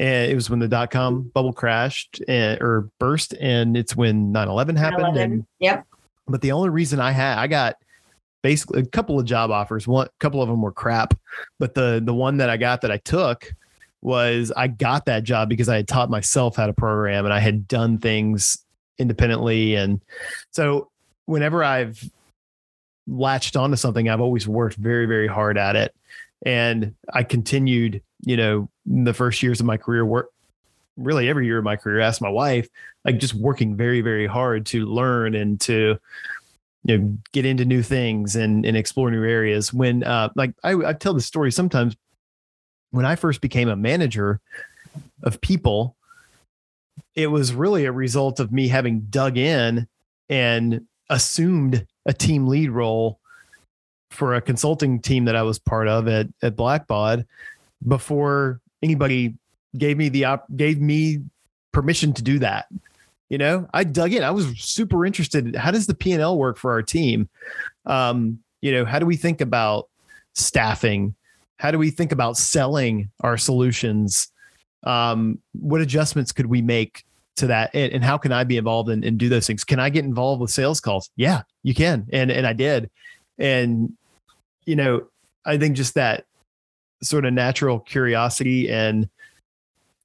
And 0.00 0.32
it 0.32 0.34
was 0.34 0.48
when 0.48 0.58
the 0.58 0.66
dot 0.66 0.90
com 0.90 1.14
mm-hmm. 1.14 1.28
bubble 1.28 1.52
crashed 1.52 2.20
and, 2.26 2.60
or 2.60 2.90
burst, 2.98 3.34
and 3.34 3.76
it's 3.76 3.94
when 3.94 4.32
9 4.32 4.48
11 4.48 4.74
happened. 4.74 5.16
9/11. 5.16 5.22
And, 5.22 5.46
yep. 5.60 5.86
But 6.26 6.40
the 6.40 6.52
only 6.52 6.70
reason 6.70 6.98
I 7.00 7.12
had, 7.12 7.38
I 7.38 7.46
got 7.46 7.76
basically 8.42 8.80
a 8.80 8.86
couple 8.86 9.20
of 9.20 9.26
job 9.26 9.50
offers. 9.50 9.86
One, 9.86 10.06
a 10.06 10.10
couple 10.18 10.42
of 10.42 10.48
them 10.48 10.62
were 10.62 10.72
crap, 10.72 11.14
but 11.58 11.74
the 11.74 12.00
the 12.02 12.14
one 12.14 12.38
that 12.38 12.48
I 12.48 12.56
got 12.56 12.80
that 12.80 12.90
I 12.90 12.96
took 12.96 13.52
was 14.02 14.50
I 14.56 14.68
got 14.68 15.04
that 15.04 15.24
job 15.24 15.48
because 15.48 15.68
I 15.68 15.76
had 15.76 15.88
taught 15.88 16.08
myself 16.08 16.56
how 16.56 16.66
to 16.66 16.72
program 16.72 17.26
and 17.26 17.34
I 17.34 17.38
had 17.38 17.68
done 17.68 17.98
things 17.98 18.64
independently. 18.98 19.74
And 19.74 20.00
so 20.50 20.90
whenever 21.26 21.62
I've 21.62 22.02
latched 23.06 23.56
onto 23.56 23.76
something, 23.76 24.08
I've 24.08 24.20
always 24.20 24.48
worked 24.48 24.76
very, 24.76 25.04
very 25.04 25.26
hard 25.26 25.58
at 25.58 25.76
it. 25.76 25.94
And 26.46 26.94
I 27.12 27.22
continued, 27.22 28.02
you 28.24 28.38
know, 28.38 28.70
the 28.90 29.14
first 29.14 29.42
years 29.42 29.60
of 29.60 29.66
my 29.66 29.76
career 29.76 30.04
work 30.04 30.30
really 30.96 31.28
every 31.28 31.46
year 31.46 31.58
of 31.58 31.64
my 31.64 31.76
career, 31.76 32.00
asked 32.00 32.20
my 32.20 32.28
wife, 32.28 32.68
like 33.04 33.18
just 33.18 33.34
working 33.34 33.76
very, 33.76 34.00
very 34.00 34.26
hard 34.26 34.66
to 34.66 34.84
learn 34.86 35.34
and 35.34 35.60
to 35.62 35.98
you 36.84 36.98
know 36.98 37.18
get 37.32 37.44
into 37.44 37.64
new 37.64 37.82
things 37.82 38.36
and 38.36 38.64
and 38.64 38.76
explore 38.76 39.10
new 39.10 39.24
areas. 39.24 39.72
When 39.72 40.02
uh 40.04 40.30
like 40.34 40.54
I, 40.62 40.74
I 40.74 40.92
tell 40.92 41.14
the 41.14 41.20
story 41.20 41.52
sometimes 41.52 41.96
when 42.90 43.04
I 43.04 43.16
first 43.16 43.40
became 43.40 43.68
a 43.68 43.76
manager 43.76 44.40
of 45.22 45.40
people, 45.40 45.96
it 47.14 47.28
was 47.28 47.52
really 47.52 47.84
a 47.84 47.92
result 47.92 48.40
of 48.40 48.52
me 48.52 48.68
having 48.68 49.00
dug 49.10 49.36
in 49.36 49.86
and 50.28 50.86
assumed 51.08 51.86
a 52.06 52.12
team 52.12 52.46
lead 52.46 52.70
role 52.70 53.20
for 54.10 54.34
a 54.34 54.40
consulting 54.40 55.00
team 55.00 55.26
that 55.26 55.36
I 55.36 55.42
was 55.42 55.58
part 55.58 55.86
of 55.86 56.08
at, 56.08 56.26
at 56.42 56.56
Blackbaud 56.56 57.24
before 57.86 58.60
anybody 58.82 59.34
gave 59.76 59.96
me 59.96 60.08
the 60.08 60.24
op- 60.24 60.56
gave 60.56 60.80
me 60.80 61.20
permission 61.72 62.12
to 62.14 62.22
do 62.22 62.38
that. 62.40 62.66
You 63.28 63.38
know, 63.38 63.68
I 63.72 63.84
dug 63.84 64.12
in. 64.12 64.24
I 64.24 64.32
was 64.32 64.46
super 64.58 65.06
interested. 65.06 65.54
How 65.54 65.70
does 65.70 65.86
the 65.86 65.94
P 65.94 66.12
and 66.12 66.20
L 66.20 66.36
work 66.36 66.58
for 66.58 66.72
our 66.72 66.82
team? 66.82 67.28
Um, 67.86 68.40
you 68.60 68.72
know, 68.72 68.84
how 68.84 68.98
do 68.98 69.06
we 69.06 69.16
think 69.16 69.40
about 69.40 69.88
staffing? 70.34 71.14
How 71.58 71.70
do 71.70 71.78
we 71.78 71.90
think 71.90 72.10
about 72.10 72.36
selling 72.36 73.10
our 73.20 73.38
solutions? 73.38 74.32
Um, 74.82 75.38
what 75.52 75.80
adjustments 75.80 76.32
could 76.32 76.46
we 76.46 76.60
make 76.60 77.04
to 77.36 77.46
that? 77.46 77.70
And, 77.72 77.92
and 77.92 78.04
how 78.04 78.18
can 78.18 78.32
I 78.32 78.44
be 78.44 78.56
involved 78.56 78.88
and, 78.88 79.04
and 79.04 79.16
do 79.16 79.28
those 79.28 79.46
things? 79.46 79.62
Can 79.62 79.78
I 79.78 79.90
get 79.90 80.04
involved 80.04 80.40
with 80.40 80.50
sales 80.50 80.80
calls? 80.80 81.10
Yeah, 81.16 81.42
you 81.62 81.74
can. 81.74 82.08
And, 82.12 82.30
and 82.30 82.46
I 82.46 82.52
did. 82.52 82.90
And, 83.38 83.92
you 84.66 84.74
know, 84.74 85.06
I 85.44 85.56
think 85.56 85.76
just 85.76 85.94
that 85.94 86.24
sort 87.02 87.24
of 87.24 87.32
natural 87.32 87.80
curiosity 87.80 88.70
and, 88.70 89.08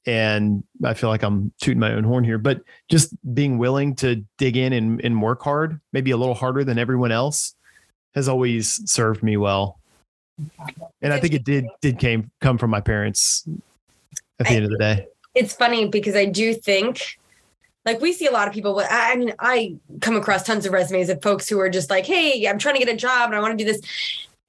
and 0.07 0.63
I 0.83 0.93
feel 0.93 1.09
like 1.09 1.23
I'm 1.23 1.51
tooting 1.59 1.79
my 1.79 1.93
own 1.93 2.03
horn 2.03 2.23
here, 2.23 2.37
but 2.37 2.61
just 2.89 3.15
being 3.33 3.57
willing 3.57 3.95
to 3.95 4.23
dig 4.37 4.55
in 4.55 4.73
and, 4.73 5.01
and 5.03 5.21
work 5.21 5.41
hard, 5.41 5.79
maybe 5.93 6.11
a 6.11 6.17
little 6.17 6.35
harder 6.35 6.63
than 6.63 6.77
everyone 6.77 7.11
else, 7.11 7.55
has 8.13 8.29
always 8.29 8.89
served 8.89 9.23
me 9.23 9.35
well 9.35 9.79
and 11.01 11.13
I 11.13 11.19
think 11.19 11.33
it 11.33 11.43
did 11.43 11.67
did 11.81 11.99
came 11.99 12.31
come 12.41 12.57
from 12.57 12.69
my 12.69 12.81
parents 12.81 13.47
at 14.39 14.47
the 14.47 14.53
I, 14.53 14.55
end 14.55 14.65
of 14.65 14.71
the 14.71 14.77
day. 14.77 15.07
It's 15.33 15.53
funny 15.53 15.87
because 15.87 16.15
I 16.15 16.25
do 16.25 16.53
think 16.53 17.17
like 17.85 18.01
we 18.01 18.13
see 18.13 18.25
a 18.25 18.31
lot 18.31 18.47
of 18.47 18.53
people 18.53 18.81
I 18.89 19.15
mean 19.15 19.33
I 19.39 19.75
come 20.01 20.15
across 20.15 20.43
tons 20.43 20.65
of 20.65 20.73
resumes 20.73 21.09
of 21.09 21.21
folks 21.21 21.47
who 21.47 21.59
are 21.59 21.69
just 21.69 21.89
like, 21.89 22.05
"Hey, 22.05 22.47
I'm 22.47 22.57
trying 22.57 22.75
to 22.75 22.83
get 22.83 22.93
a 22.93 22.97
job 22.97 23.27
and 23.27 23.35
I 23.35 23.39
want 23.39 23.57
to 23.57 23.63
do 23.63 23.71
this." 23.71 23.81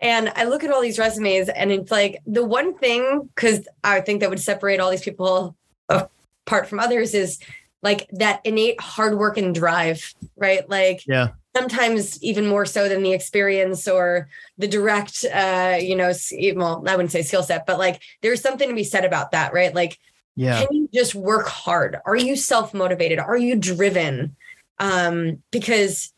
And 0.01 0.31
I 0.37 0.45
look 0.45 0.63
at 0.63 0.71
all 0.71 0.83
these 0.83 0.99
resumes 0.99 1.49
and 1.49 1.73
it's 1.73 1.91
like 1.91 2.21
the 2.27 2.45
one 2.45 2.75
thing 2.75 3.31
cuz 3.35 3.67
I 3.83 4.01
think 4.01 4.21
that 4.21 4.31
would 4.31 4.41
separate 4.41 4.81
all 4.81 4.91
these 4.91 5.03
people 5.03 5.57
apart 5.89 6.69
from 6.69 6.81
others 6.81 7.15
is 7.15 7.39
like 7.83 8.09
that 8.13 8.41
innate 8.45 8.81
hard 8.81 9.19
work 9.19 9.37
and 9.37 9.55
drive, 9.55 10.15
right? 10.37 10.69
Like 10.69 11.07
yeah. 11.07 11.29
sometimes 11.57 12.23
even 12.23 12.47
more 12.47 12.67
so 12.67 12.89
than 12.89 13.03
the 13.03 13.13
experience 13.13 13.87
or 13.87 14.29
the 14.59 14.69
direct 14.69 15.25
uh 15.33 15.79
you 15.81 15.95
know 15.95 16.13
well 16.57 16.83
i 16.87 16.97
wouldn't 16.97 17.13
say 17.13 17.23
skill 17.23 17.43
set 17.43 17.67
but 17.67 17.79
like 17.79 18.03
there's 18.23 18.41
something 18.41 18.69
to 18.69 18.75
be 18.75 18.85
said 18.85 19.05
about 19.05 19.31
that 19.31 19.53
right? 19.53 19.75
Like 19.75 19.99
yeah. 20.35 20.61
can 20.61 20.69
you 20.77 20.89
just 20.93 21.15
work 21.15 21.47
hard? 21.47 21.97
Are 22.05 22.17
you 22.17 22.37
self 22.37 22.75
motivated 22.75 23.19
are 23.19 23.37
you 23.37 23.57
driven? 23.57 24.37
Um 24.79 25.43
because 25.51 26.13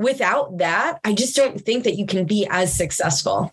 without 0.00 0.58
that 0.58 0.98
i 1.04 1.12
just 1.12 1.36
don't 1.36 1.60
think 1.60 1.84
that 1.84 1.96
you 1.96 2.06
can 2.06 2.24
be 2.24 2.46
as 2.50 2.74
successful. 2.74 3.52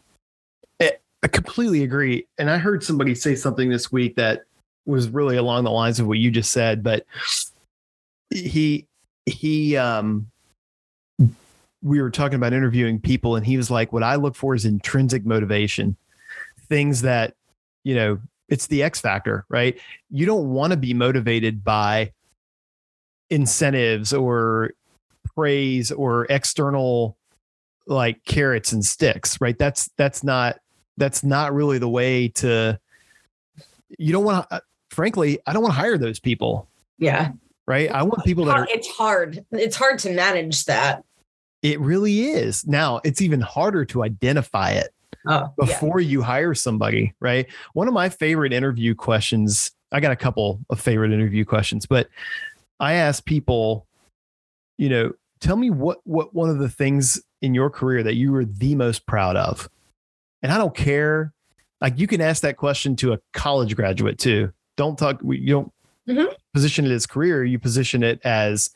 Eh, 0.79 0.91
i 1.23 1.27
completely 1.27 1.83
agree. 1.83 2.27
And 2.37 2.49
i 2.49 2.57
heard 2.57 2.83
somebody 2.83 3.13
say 3.13 3.35
something 3.35 3.69
this 3.69 3.91
week 3.91 4.15
that 4.15 4.45
was 4.85 5.09
really 5.09 5.37
along 5.37 5.63
the 5.65 5.71
lines 5.71 5.99
of 5.99 6.07
what 6.07 6.17
you 6.17 6.31
just 6.31 6.51
said 6.51 6.81
but 6.81 7.05
he 8.31 8.87
he 9.25 9.75
um 9.77 10.27
we 11.83 12.01
were 12.01 12.09
talking 12.09 12.35
about 12.35 12.53
interviewing 12.53 12.99
people 12.99 13.35
and 13.35 13.45
he 13.45 13.57
was 13.57 13.69
like 13.69 13.91
what 13.91 14.03
i 14.03 14.15
look 14.15 14.35
for 14.35 14.55
is 14.55 14.65
intrinsic 14.65 15.25
motivation 15.25 15.95
things 16.69 17.01
that 17.01 17.35
you 17.83 17.95
know 17.95 18.19
it's 18.49 18.67
the 18.67 18.83
x 18.83 18.99
factor 18.99 19.45
right? 19.49 19.79
You 20.09 20.25
don't 20.25 20.49
want 20.49 20.71
to 20.71 20.77
be 20.77 20.93
motivated 20.93 21.63
by 21.63 22.13
incentives 23.29 24.13
or 24.13 24.71
praise 25.37 25.91
or 25.91 26.25
external 26.29 27.17
like 27.85 28.23
carrots 28.25 28.71
and 28.71 28.85
sticks 28.85 29.39
right 29.39 29.57
that's 29.57 29.89
that's 29.97 30.23
not 30.23 30.59
that's 30.97 31.23
not 31.23 31.53
really 31.53 31.77
the 31.77 31.87
way 31.87 32.27
to 32.27 32.77
you 33.97 34.11
don't 34.11 34.25
want 34.25 34.49
to 34.49 34.55
uh, 34.55 34.59
frankly 34.89 35.39
i 35.45 35.53
don't 35.53 35.61
want 35.61 35.73
to 35.73 35.79
hire 35.79 35.97
those 35.97 36.19
people 36.19 36.67
yeah 36.97 37.31
right 37.67 37.91
i 37.91 38.01
want 38.01 38.25
people 38.25 38.43
that 38.45 38.57
are 38.57 38.67
it's 38.69 38.89
hard 38.89 39.45
it's 39.51 39.75
hard 39.75 39.99
to 39.99 40.09
manage 40.11 40.65
that 40.65 41.03
it 41.61 41.79
really 41.79 42.29
is. 42.29 42.65
Now 42.67 43.01
it's 43.03 43.21
even 43.21 43.41
harder 43.41 43.85
to 43.85 44.03
identify 44.03 44.71
it 44.71 44.89
oh, 45.27 45.51
before 45.57 45.99
yeah. 45.99 46.09
you 46.09 46.21
hire 46.21 46.53
somebody, 46.53 47.13
right? 47.19 47.47
One 47.73 47.87
of 47.87 47.93
my 47.93 48.09
favorite 48.09 48.53
interview 48.53 48.95
questions, 48.95 49.71
I 49.91 49.99
got 49.99 50.11
a 50.11 50.17
couple 50.17 50.59
of 50.69 50.79
favorite 50.79 51.11
interview 51.11 51.45
questions, 51.45 51.85
but 51.85 52.09
I 52.79 52.93
ask 52.93 53.25
people, 53.25 53.87
you 54.77 54.89
know, 54.89 55.13
tell 55.39 55.55
me 55.55 55.69
what 55.69 55.99
what 56.03 56.33
one 56.33 56.49
of 56.49 56.59
the 56.59 56.69
things 56.69 57.21
in 57.41 57.53
your 57.53 57.69
career 57.69 58.03
that 58.03 58.15
you 58.15 58.31
were 58.31 58.45
the 58.45 58.75
most 58.75 59.05
proud 59.05 59.35
of. 59.35 59.69
And 60.41 60.51
I 60.51 60.57
don't 60.57 60.75
care. 60.75 61.33
Like 61.81 61.99
you 61.99 62.07
can 62.07 62.21
ask 62.21 62.41
that 62.41 62.57
question 62.57 62.95
to 62.97 63.13
a 63.13 63.19
college 63.33 63.75
graduate 63.75 64.17
too. 64.17 64.51
Don't 64.75 64.97
talk 64.97 65.21
you 65.23 65.47
don't 65.47 65.71
mm-hmm. 66.07 66.33
position 66.53 66.85
it 66.85 66.91
as 66.91 67.05
career, 67.05 67.43
you 67.43 67.59
position 67.59 68.03
it 68.03 68.19
as 68.23 68.71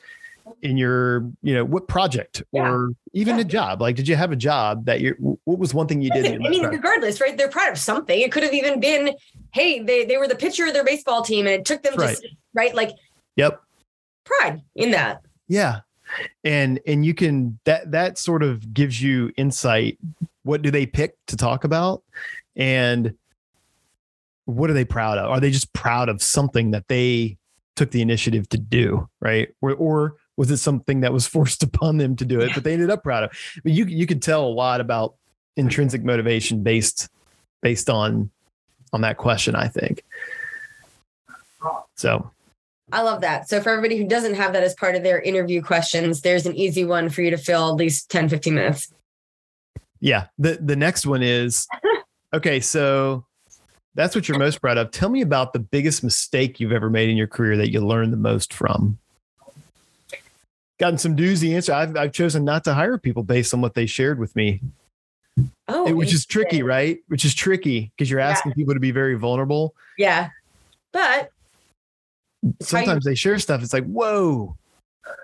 in 0.62 0.78
your 0.78 1.22
you 1.42 1.54
know 1.54 1.64
what 1.64 1.88
project 1.88 2.44
yeah. 2.52 2.70
or 2.70 2.92
even 3.14 3.36
yeah. 3.36 3.42
a 3.42 3.44
job 3.44 3.82
like 3.82 3.96
did 3.96 4.08
you 4.08 4.16
have 4.16 4.32
a 4.32 4.36
job 4.36 4.86
that 4.86 5.00
you 5.00 5.40
what 5.44 5.60
was 5.60 5.74
one 5.74 5.88
thing 5.88 6.02
you 6.02 6.10
did 6.12 6.26
i 6.26 6.50
mean 6.50 6.66
regardless 6.66 7.22
right 7.22 7.38
they're 7.38 7.48
proud 7.48 7.72
of 7.72 7.78
something 7.78 8.20
it 8.20 8.32
could 8.32 8.44
have 8.44 8.54
even 8.54 8.80
been 8.80 9.16
hey 9.54 9.82
they, 9.82 10.04
they 10.04 10.18
were 10.18 10.28
the 10.28 10.36
pitcher 10.36 10.66
of 10.66 10.74
their 10.74 10.84
baseball 10.84 11.22
team 11.22 11.46
and 11.46 11.56
it 11.56 11.66
took 11.66 11.84
them 11.84 11.96
right. 11.96 12.18
to 12.18 12.30
right 12.54 12.76
like 12.76 12.92
yep 13.36 13.62
pride 14.26 14.62
in 14.76 14.92
that 14.92 15.22
yeah 15.48 15.82
and 16.44 16.80
and 16.86 17.06
you 17.06 17.14
can 17.14 17.60
that 17.66 17.92
that 17.92 18.18
sort 18.18 18.44
of 18.44 18.74
gives 18.74 19.02
you 19.02 19.32
insight. 19.38 19.98
What 20.44 20.62
do 20.62 20.72
they 20.72 20.86
pick 20.86 21.16
to 21.28 21.38
talk 21.38 21.64
about? 21.64 22.04
And 22.56 23.16
what 24.46 24.70
are 24.70 24.74
they 24.74 24.86
proud 24.86 25.18
of? 25.18 25.30
Are 25.30 25.40
they 25.40 25.52
just 25.52 25.72
proud 25.74 26.10
of 26.10 26.22
something 26.22 26.72
that 26.72 26.88
they 26.88 27.38
took 27.76 27.92
the 27.92 28.02
initiative 28.02 28.50
to 28.50 28.58
do 28.58 29.08
right? 29.22 29.54
Or, 29.62 29.74
or 29.74 30.16
was 30.38 30.50
it 30.52 30.58
something 30.58 31.02
that 31.02 31.14
was 31.14 31.28
forced 31.36 31.64
upon 31.64 31.98
them 31.98 32.16
to 32.18 32.26
do 32.26 32.42
it, 32.42 32.52
but 32.54 32.64
they 32.64 32.74
ended 32.74 32.90
up 32.90 33.04
proud 33.04 33.24
of. 33.24 33.32
Mean, 33.64 33.76
you 33.76 33.86
you 33.86 34.08
can 34.08 34.20
tell 34.20 34.46
a 34.46 34.50
lot 34.50 34.82
about 34.82 35.16
intrinsic 35.56 36.04
motivation 36.04 36.64
based 36.64 37.10
based 37.62 37.90
on 37.90 38.32
on 38.94 39.02
that 39.02 39.18
question, 39.18 39.56
I 39.56 39.68
think. 39.68 40.04
So 41.96 42.32
I 42.92 43.02
love 43.02 43.22
that. 43.22 43.48
So 43.48 43.62
for 43.62 43.70
everybody 43.70 43.98
who 43.98 44.06
doesn't 44.06 44.36
have 44.36 44.54
that 44.54 44.64
as 44.64 44.74
part 44.76 44.96
of 44.96 45.04
their 45.04 45.22
interview 45.22 45.62
questions, 45.62 46.22
there's 46.22 46.46
an 46.46 46.56
easy 46.56 46.84
one 46.84 47.10
for 47.10 47.22
you 47.22 47.32
to 47.32 47.38
fill 47.38 47.70
at 47.70 47.76
least 47.76 48.10
10, 48.12 48.30
15 48.30 48.54
minutes. 48.56 48.94
Yeah. 50.00 50.28
The 50.38 50.58
the 50.62 50.76
next 50.76 51.06
one 51.06 51.22
is 51.22 51.68
okay, 52.34 52.60
so 52.60 53.26
that's 53.94 54.16
what 54.16 54.28
you're 54.28 54.40
most 54.40 54.62
proud 54.62 54.78
of. 54.78 54.92
Tell 54.92 55.10
me 55.10 55.22
about 55.22 55.54
the 55.54 55.60
biggest 55.60 56.04
mistake 56.04 56.60
you've 56.60 56.72
ever 56.72 56.90
made 56.90 57.10
in 57.10 57.18
your 57.18 57.28
career 57.28 57.58
that 57.58 57.72
you 57.72 57.86
learned 57.86 58.12
the 58.12 58.18
most 58.18 58.54
from. 58.54 58.98
Gotten 60.80 60.98
some 60.98 61.16
doozy 61.16 61.56
answer. 61.56 61.74
I've 61.74 61.96
I've 61.96 62.12
chosen 62.12 62.44
not 62.44 62.64
to 62.64 62.74
hire 62.74 62.98
people 62.98 63.24
based 63.24 63.54
on 63.54 63.62
what 63.62 63.76
they 63.76 63.86
shared 63.86 64.18
with 64.18 64.36
me. 64.36 64.62
Oh, 65.68 65.94
which 65.94 66.14
is 66.14 66.26
tricky, 66.26 66.64
right? 66.64 67.00
Which 67.08 67.24
is 67.24 67.34
tricky 67.34 67.92
because 67.96 68.10
you're 68.10 68.20
asking 68.20 68.52
yeah. 68.52 68.56
people 68.56 68.74
to 68.74 68.80
be 68.80 68.92
very 68.92 69.16
vulnerable. 69.16 69.76
Yeah. 69.98 70.30
But 70.92 71.32
sometimes 72.62 73.06
they 73.06 73.16
share 73.16 73.40
stuff. 73.40 73.62
It's 73.62 73.74
like, 73.74 73.86
whoa, 73.86 74.56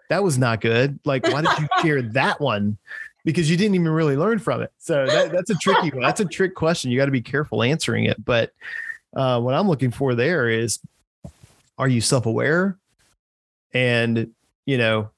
that 0.10 0.24
was 0.24 0.38
not 0.38 0.62
good. 0.62 1.00
Like, 1.06 1.28
why 1.28 1.42
did 1.42 1.52
you 1.60 1.68
share 1.82 2.02
that 2.02 2.40
one? 2.40 2.78
Because 3.26 3.50
you 3.50 3.58
didn't 3.58 3.76
even 3.76 3.90
really 3.90 4.16
learn 4.16 4.40
from 4.40 4.62
it. 4.62 4.72
So 4.78 5.06
that, 5.06 5.32
that's 5.32 5.50
a 5.50 5.56
tricky 5.56 5.90
one. 5.90 6.02
That's 6.02 6.22
a 6.22 6.26
trick 6.26 6.56
question. 6.56 6.92
You 6.92 6.98
got 6.98 7.06
to 7.06 7.12
be 7.12 7.22
careful 7.22 7.62
answering 7.62 8.06
it. 8.06 8.24
But 8.24 8.54
uh, 9.16 9.42
what 9.42 9.54
I'm 9.54 9.68
looking 9.68 9.92
for 9.92 10.16
there 10.16 10.50
is, 10.50 10.80
are 11.78 11.88
you 11.88 12.02
self-aware? 12.02 12.78
And 13.74 14.32
you 14.66 14.78
know, 14.78 15.10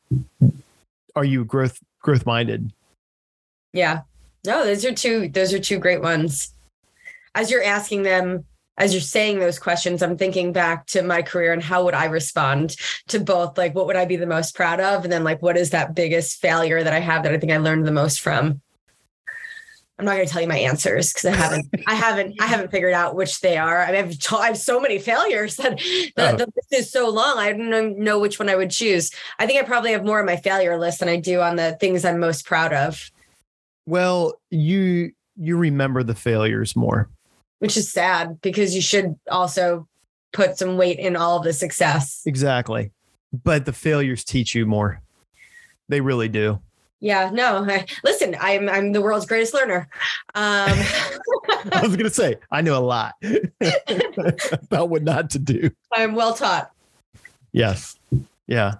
are 1.15 1.23
you 1.23 1.45
growth 1.45 1.79
growth 2.01 2.25
minded? 2.25 2.71
Yeah. 3.73 4.01
No, 4.45 4.65
those 4.65 4.85
are 4.85 4.93
two 4.93 5.29
those 5.29 5.53
are 5.53 5.59
two 5.59 5.77
great 5.77 6.01
ones. 6.01 6.53
As 7.35 7.51
you're 7.51 7.63
asking 7.63 8.03
them 8.03 8.45
as 8.79 8.93
you're 8.93 9.01
saying 9.01 9.39
those 9.39 9.59
questions, 9.59 10.01
I'm 10.01 10.17
thinking 10.17 10.53
back 10.53 10.87
to 10.87 11.03
my 11.03 11.21
career 11.21 11.51
and 11.51 11.61
how 11.61 11.83
would 11.83 11.93
I 11.93 12.05
respond 12.05 12.77
to 13.09 13.19
both? 13.19 13.57
Like, 13.57 13.75
what 13.75 13.85
would 13.87 13.97
I 13.97 14.05
be 14.05 14.15
the 14.15 14.25
most 14.25 14.55
proud 14.55 14.79
of? 14.79 15.03
And 15.03 15.11
then, 15.11 15.25
like, 15.25 15.41
what 15.41 15.57
is 15.57 15.71
that 15.71 15.93
biggest 15.93 16.39
failure 16.39 16.81
that 16.81 16.93
I 16.93 16.99
have 16.99 17.23
that 17.23 17.33
I 17.33 17.37
think 17.37 17.51
I 17.51 17.57
learned 17.57 17.85
the 17.85 17.91
most 17.91 18.21
from? 18.21 18.61
I'm 19.99 20.05
not 20.05 20.15
going 20.15 20.25
to 20.25 20.31
tell 20.31 20.41
you 20.41 20.47
my 20.47 20.59
answers 20.59 21.11
because 21.11 21.25
I 21.25 21.35
haven't, 21.35 21.67
I 21.87 21.93
haven't, 21.93 22.41
I 22.41 22.45
haven't 22.45 22.71
figured 22.71 22.93
out 22.93 23.15
which 23.15 23.41
they 23.41 23.57
are. 23.57 23.81
I, 23.81 23.91
mean, 23.91 24.05
I've, 24.05 24.33
I 24.33 24.47
have 24.47 24.57
so 24.57 24.79
many 24.79 24.97
failures 24.97 25.57
that 25.57 25.77
the, 25.77 26.11
oh. 26.15 26.23
Uh-huh. 26.23 26.37
the 26.37 26.45
list 26.55 26.73
is 26.73 26.89
so 26.89 27.09
long. 27.09 27.37
I 27.37 27.51
don't 27.51 27.99
know 27.99 28.17
which 28.17 28.39
one 28.39 28.47
I 28.47 28.55
would 28.55 28.71
choose. 28.71 29.11
I 29.39 29.45
think 29.45 29.61
I 29.61 29.65
probably 29.65 29.91
have 29.91 30.05
more 30.05 30.19
on 30.19 30.25
my 30.25 30.37
failure 30.37 30.79
list 30.79 31.01
than 31.01 31.09
I 31.09 31.17
do 31.17 31.41
on 31.41 31.57
the 31.57 31.73
things 31.81 32.05
I'm 32.05 32.17
most 32.17 32.45
proud 32.45 32.71
of. 32.71 33.11
Well, 33.85 34.39
you 34.49 35.11
you 35.35 35.57
remember 35.57 36.03
the 36.03 36.15
failures 36.15 36.75
more 36.75 37.09
which 37.59 37.77
is 37.77 37.91
sad 37.91 38.41
because 38.41 38.75
you 38.75 38.81
should 38.81 39.15
also 39.29 39.87
put 40.33 40.57
some 40.57 40.77
weight 40.77 40.99
in 40.99 41.15
all 41.15 41.39
the 41.39 41.53
success. 41.53 42.23
Exactly. 42.25 42.91
But 43.31 43.65
the 43.65 43.73
failures 43.73 44.23
teach 44.23 44.55
you 44.55 44.65
more. 44.65 45.01
They 45.87 46.01
really 46.01 46.29
do. 46.29 46.59
Yeah, 47.01 47.29
no. 47.31 47.65
I, 47.65 47.85
listen, 48.03 48.35
I'm 48.39 48.67
I'm 48.67 48.91
the 48.91 49.01
world's 49.01 49.25
greatest 49.25 49.53
learner. 49.53 49.87
Um, 50.35 50.71
I 51.71 51.81
was 51.81 51.95
gonna 51.95 52.09
say 52.09 52.35
I 52.51 52.61
know 52.61 52.77
a 52.77 52.83
lot 52.83 53.13
about 54.51 54.89
what 54.89 55.03
not 55.03 55.29
to 55.31 55.39
do. 55.39 55.71
I'm 55.93 56.13
well 56.13 56.33
taught. 56.33 56.71
Yes. 57.51 57.97
Yeah. 58.47 58.75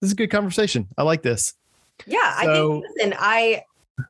This 0.00 0.08
is 0.08 0.12
a 0.12 0.16
good 0.16 0.30
conversation. 0.30 0.88
I 0.98 1.02
like 1.02 1.22
this. 1.22 1.54
Yeah, 2.06 2.42
so, 2.42 2.50
I 2.50 2.80
think 2.80 2.84
listen, 2.96 3.14
I 3.18 3.64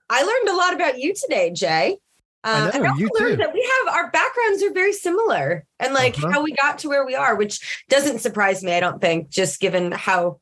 I 0.08 0.22
learned 0.22 0.48
a 0.48 0.56
lot 0.56 0.74
about 0.74 0.98
you 0.98 1.14
today, 1.14 1.50
Jay. 1.50 1.98
Um, 2.42 2.64
know, 2.64 2.70
and 2.72 2.86
I 2.86 2.90
also 2.90 3.02
learned 3.02 3.32
too. 3.32 3.36
that 3.36 3.52
we 3.52 3.70
have 3.84 3.94
our 3.94 4.10
backgrounds 4.10 4.62
are 4.62 4.72
very 4.72 4.94
similar 4.94 5.66
and 5.78 5.92
like 5.92 6.16
uh-huh. 6.16 6.30
how 6.32 6.42
we 6.42 6.52
got 6.52 6.78
to 6.80 6.88
where 6.88 7.04
we 7.04 7.14
are, 7.14 7.34
which 7.36 7.84
doesn't 7.88 8.20
surprise 8.20 8.62
me, 8.62 8.72
I 8.72 8.80
don't 8.80 9.00
think, 9.00 9.28
just 9.28 9.60
given 9.60 9.92
how 9.92 10.40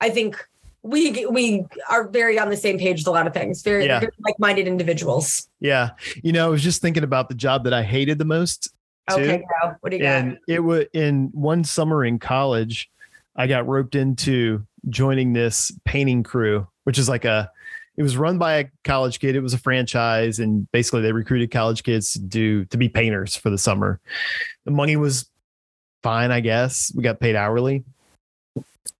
I 0.00 0.10
think 0.10 0.42
we 0.82 1.26
we 1.26 1.66
are 1.90 2.08
very 2.08 2.38
on 2.38 2.48
the 2.50 2.56
same 2.56 2.78
page 2.78 3.00
with 3.00 3.06
a 3.06 3.10
lot 3.10 3.26
of 3.26 3.34
things, 3.34 3.62
very, 3.62 3.86
yeah. 3.86 4.00
very 4.00 4.12
like-minded 4.20 4.66
individuals. 4.66 5.48
Yeah. 5.60 5.90
You 6.22 6.32
know, 6.32 6.46
I 6.46 6.48
was 6.48 6.62
just 6.62 6.80
thinking 6.80 7.02
about 7.02 7.28
the 7.28 7.34
job 7.34 7.64
that 7.64 7.74
I 7.74 7.82
hated 7.82 8.18
the 8.18 8.24
most. 8.24 8.72
Too. 9.10 9.16
Okay, 9.16 9.44
bro. 9.62 9.74
What 9.80 9.90
do 9.90 9.96
you 9.96 10.04
and 10.04 10.32
got? 10.32 10.40
it 10.46 10.60
was 10.60 10.84
in 10.92 11.30
one 11.32 11.64
summer 11.64 12.04
in 12.04 12.18
college, 12.18 12.90
I 13.36 13.46
got 13.46 13.66
roped 13.66 13.94
into 13.94 14.66
joining 14.88 15.32
this 15.32 15.72
painting 15.84 16.22
crew, 16.22 16.66
which 16.84 16.98
is 16.98 17.08
like 17.08 17.24
a 17.24 17.50
it 17.98 18.04
was 18.04 18.16
run 18.16 18.38
by 18.38 18.54
a 18.58 18.64
college 18.84 19.18
kid. 19.18 19.34
It 19.34 19.40
was 19.40 19.54
a 19.54 19.58
franchise, 19.58 20.38
and 20.38 20.70
basically 20.70 21.02
they 21.02 21.10
recruited 21.10 21.50
college 21.50 21.82
kids 21.82 22.12
to 22.12 22.20
do 22.20 22.64
to 22.66 22.78
be 22.78 22.88
painters 22.88 23.34
for 23.34 23.50
the 23.50 23.58
summer. 23.58 24.00
The 24.64 24.70
money 24.70 24.94
was 24.94 25.28
fine, 26.04 26.30
I 26.30 26.38
guess. 26.38 26.92
We 26.94 27.02
got 27.02 27.18
paid 27.18 27.34
hourly. 27.34 27.82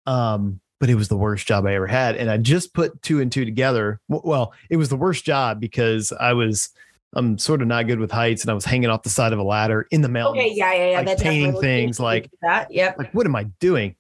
Um, 0.05 0.59
but 0.81 0.91
it 0.91 0.97
was 0.97 1.07
the 1.07 1.17
worst 1.17 1.47
job 1.47 1.65
I 1.65 1.75
ever 1.75 1.87
had. 1.87 2.17
And 2.17 2.29
I 2.29 2.39
just 2.39 2.75
put 2.75 3.01
two 3.03 3.21
and 3.21 3.31
two 3.31 3.45
together. 3.45 4.01
Well, 4.09 4.53
it 4.69 4.77
was 4.77 4.89
the 4.89 4.97
worst 4.97 5.25
job 5.25 5.61
because 5.61 6.13
I 6.13 6.33
was 6.33 6.71
I'm 7.15 7.39
sort 7.39 7.63
of 7.63 7.69
not 7.69 7.87
good 7.87 8.01
with 8.01 8.11
heights 8.11 8.43
and 8.43 8.51
I 8.51 8.55
was 8.55 8.65
hanging 8.65 8.91
off 8.91 9.05
the 9.05 9.11
side 9.11 9.33
of 9.33 9.39
a 9.39 9.45
ladder 9.45 9.87
in 9.93 10.03
the 10.03 10.09
mountains. 10.09 10.45
Okay, 10.45 10.55
yeah, 10.57 10.75
yeah, 10.75 10.91
yeah. 10.91 11.01
Like 11.03 11.19
painting 11.19 11.61
things 11.61 12.01
like 12.01 12.31
that. 12.43 12.73
Yep. 12.73 12.99
Like 12.99 13.15
what 13.15 13.27
am 13.27 13.37
I 13.37 13.45
doing? 13.61 13.95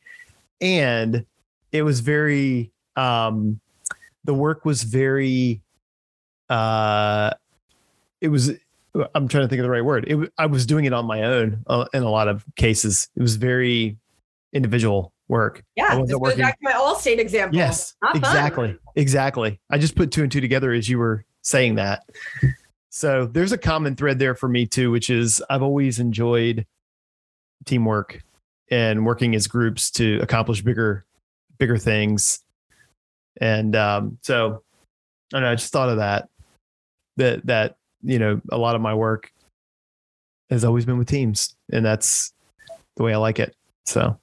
And 0.60 1.24
it 1.70 1.82
was 1.82 2.00
very 2.00 2.72
um 2.96 3.60
the 4.24 4.34
work 4.34 4.64
was 4.64 4.82
very 4.82 5.62
uh 6.50 7.30
it 8.20 8.28
was 8.28 8.50
i'm 9.14 9.28
trying 9.28 9.44
to 9.44 9.48
think 9.48 9.60
of 9.60 9.64
the 9.64 9.70
right 9.70 9.84
word. 9.84 10.06
It, 10.08 10.32
i 10.38 10.46
was 10.46 10.66
doing 10.66 10.84
it 10.84 10.92
on 10.92 11.06
my 11.06 11.22
own 11.22 11.62
uh, 11.66 11.86
in 11.92 12.02
a 12.02 12.10
lot 12.10 12.28
of 12.28 12.44
cases. 12.56 13.08
It 13.16 13.22
was 13.22 13.36
very 13.36 13.96
individual 14.52 15.12
work. 15.28 15.62
Yeah 15.76 15.94
goes 15.96 16.14
working. 16.16 16.40
back 16.40 16.58
to 16.58 16.64
my 16.64 16.72
Allstate 16.72 17.18
example. 17.18 17.56
Yes 17.56 17.94
Not 18.02 18.16
exactly 18.16 18.68
fun. 18.68 18.78
exactly. 18.96 19.60
I 19.70 19.78
just 19.78 19.94
put 19.94 20.10
two 20.10 20.22
and 20.22 20.32
two 20.32 20.40
together 20.40 20.72
as 20.72 20.88
you 20.88 20.98
were 20.98 21.24
saying 21.42 21.76
that. 21.76 22.02
So 22.90 23.26
there's 23.26 23.52
a 23.52 23.58
common 23.58 23.94
thread 23.94 24.18
there 24.18 24.34
for 24.34 24.48
me 24.48 24.66
too 24.66 24.90
which 24.90 25.10
is 25.10 25.42
i've 25.50 25.62
always 25.62 26.00
enjoyed 26.00 26.66
teamwork 27.66 28.22
and 28.70 29.04
working 29.06 29.34
as 29.34 29.46
groups 29.46 29.90
to 29.92 30.18
accomplish 30.20 30.62
bigger 30.62 31.04
bigger 31.58 31.76
things 31.78 32.40
and 33.40 33.74
um, 33.76 34.18
so 34.22 34.62
I 35.32 35.36
don't 35.36 35.42
know, 35.42 35.50
I 35.50 35.54
just 35.54 35.72
thought 35.72 35.88
of 35.88 35.98
that. 35.98 36.28
That 37.16 37.46
that, 37.46 37.76
you 38.02 38.18
know, 38.18 38.40
a 38.50 38.58
lot 38.58 38.74
of 38.74 38.80
my 38.80 38.94
work 38.94 39.32
has 40.50 40.64
always 40.64 40.84
been 40.84 40.98
with 40.98 41.08
teams. 41.08 41.56
And 41.72 41.84
that's 41.84 42.32
the 42.96 43.02
way 43.02 43.12
I 43.12 43.16
like 43.16 43.38
it. 43.38 43.54
So 43.86 44.18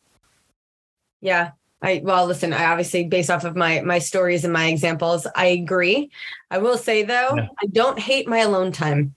yeah. 1.22 1.52
I 1.82 2.02
well 2.04 2.26
listen, 2.26 2.54
I 2.54 2.66
obviously 2.66 3.04
based 3.04 3.30
off 3.30 3.44
of 3.44 3.56
my 3.56 3.82
my 3.82 4.00
stories 4.00 4.44
and 4.44 4.54
my 4.54 4.68
examples, 4.68 5.28
I 5.36 5.48
agree. 5.48 6.10
I 6.50 6.58
will 6.58 6.78
say 6.78 7.04
though, 7.04 7.36
yeah. 7.36 7.48
I 7.62 7.68
don't 7.68 8.00
hate 8.00 8.28
my 8.28 8.40
alone 8.40 8.72
time. 8.72 9.14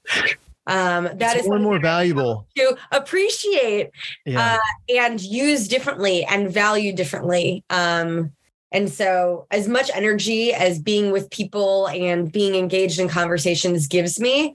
Um, 0.66 1.04
that 1.04 1.36
it's 1.36 1.44
is 1.44 1.48
more 1.48 1.58
more 1.60 1.78
valuable 1.78 2.46
to 2.56 2.76
appreciate 2.92 3.90
yeah. 4.26 4.56
uh, 4.56 4.94
and 4.94 5.20
use 5.22 5.66
differently 5.66 6.24
and 6.26 6.52
value 6.52 6.92
differently. 6.92 7.64
Um, 7.70 8.32
and 8.70 8.90
so, 8.90 9.46
as 9.50 9.66
much 9.66 9.90
energy 9.94 10.52
as 10.52 10.78
being 10.78 11.10
with 11.10 11.30
people 11.30 11.88
and 11.88 12.30
being 12.30 12.54
engaged 12.54 13.00
in 13.00 13.08
conversations 13.08 13.86
gives 13.86 14.20
me, 14.20 14.54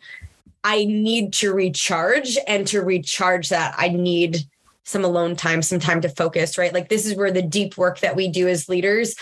I 0.63 0.85
need 0.85 1.33
to 1.33 1.51
recharge. 1.51 2.37
And 2.47 2.67
to 2.67 2.81
recharge 2.81 3.49
that, 3.49 3.73
I 3.77 3.89
need 3.89 4.45
some 4.83 5.03
alone 5.03 5.35
time, 5.35 5.61
some 5.61 5.79
time 5.79 6.01
to 6.01 6.09
focus, 6.09 6.57
right? 6.57 6.73
Like, 6.73 6.89
this 6.89 7.05
is 7.05 7.15
where 7.15 7.31
the 7.31 7.41
deep 7.41 7.77
work 7.77 7.99
that 7.99 8.15
we 8.15 8.27
do 8.27 8.47
as 8.47 8.69
leaders 8.69 9.15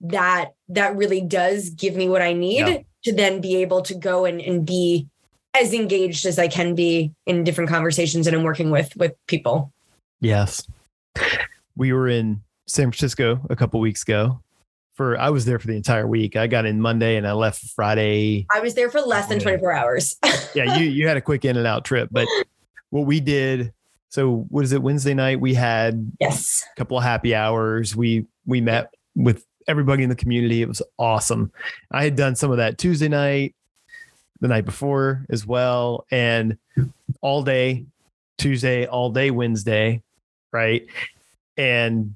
that 0.00 0.52
that 0.68 0.94
really 0.94 1.20
does 1.20 1.70
give 1.70 1.96
me 1.96 2.08
what 2.08 2.22
I 2.22 2.32
need 2.32 2.68
yeah. 2.68 2.78
to 3.04 3.12
then 3.12 3.40
be 3.40 3.56
able 3.56 3.82
to 3.82 3.94
go 3.94 4.26
and, 4.26 4.40
and 4.40 4.64
be 4.64 5.08
as 5.58 5.72
engaged 5.72 6.24
as 6.24 6.38
I 6.38 6.46
can 6.46 6.74
be 6.74 7.12
in 7.26 7.42
different 7.42 7.70
conversations 7.70 8.26
and 8.26 8.36
in 8.36 8.44
working 8.44 8.70
with 8.70 8.94
with 8.96 9.14
people. 9.26 9.72
Yes. 10.20 10.66
We 11.74 11.92
were 11.92 12.08
in 12.08 12.42
San 12.68 12.90
Francisco 12.90 13.40
a 13.50 13.56
couple 13.56 13.80
weeks 13.80 14.02
ago. 14.02 14.40
For 14.94 15.18
I 15.18 15.30
was 15.30 15.44
there 15.44 15.60
for 15.60 15.68
the 15.68 15.76
entire 15.76 16.08
week. 16.08 16.34
I 16.34 16.48
got 16.48 16.66
in 16.66 16.80
Monday 16.80 17.16
and 17.16 17.26
I 17.26 17.32
left 17.32 17.64
Friday. 17.76 18.46
I 18.52 18.58
was 18.58 18.74
there 18.74 18.90
for 18.90 19.00
less 19.00 19.28
than 19.28 19.38
24 19.38 19.72
hours. 19.72 20.16
yeah, 20.54 20.76
you 20.76 20.86
you 20.86 21.06
had 21.06 21.16
a 21.16 21.20
quick 21.20 21.44
in 21.44 21.56
and 21.56 21.66
out 21.66 21.84
trip, 21.84 22.08
but 22.10 22.26
what 22.90 23.06
we 23.06 23.20
did 23.20 23.72
so 24.10 24.46
what 24.48 24.64
is 24.64 24.72
it 24.72 24.82
Wednesday 24.82 25.12
night 25.12 25.38
we 25.38 25.52
had 25.52 26.10
yes 26.18 26.64
a 26.72 26.76
couple 26.76 26.96
of 26.96 27.04
happy 27.04 27.34
hours. 27.34 27.94
We 27.94 28.26
we 28.46 28.60
met 28.60 28.92
with 29.14 29.44
everybody 29.66 30.02
in 30.02 30.08
the 30.08 30.16
community. 30.16 30.62
It 30.62 30.68
was 30.68 30.82
awesome. 30.98 31.52
I 31.90 32.04
had 32.04 32.16
done 32.16 32.34
some 32.34 32.50
of 32.50 32.56
that 32.56 32.78
Tuesday 32.78 33.08
night, 33.08 33.54
the 34.40 34.48
night 34.48 34.64
before 34.64 35.26
as 35.30 35.46
well 35.46 36.06
and 36.10 36.56
all 37.20 37.42
day 37.42 37.84
Tuesday, 38.38 38.86
all 38.86 39.10
day 39.10 39.30
Wednesday, 39.30 40.02
right? 40.52 40.86
And 41.56 42.14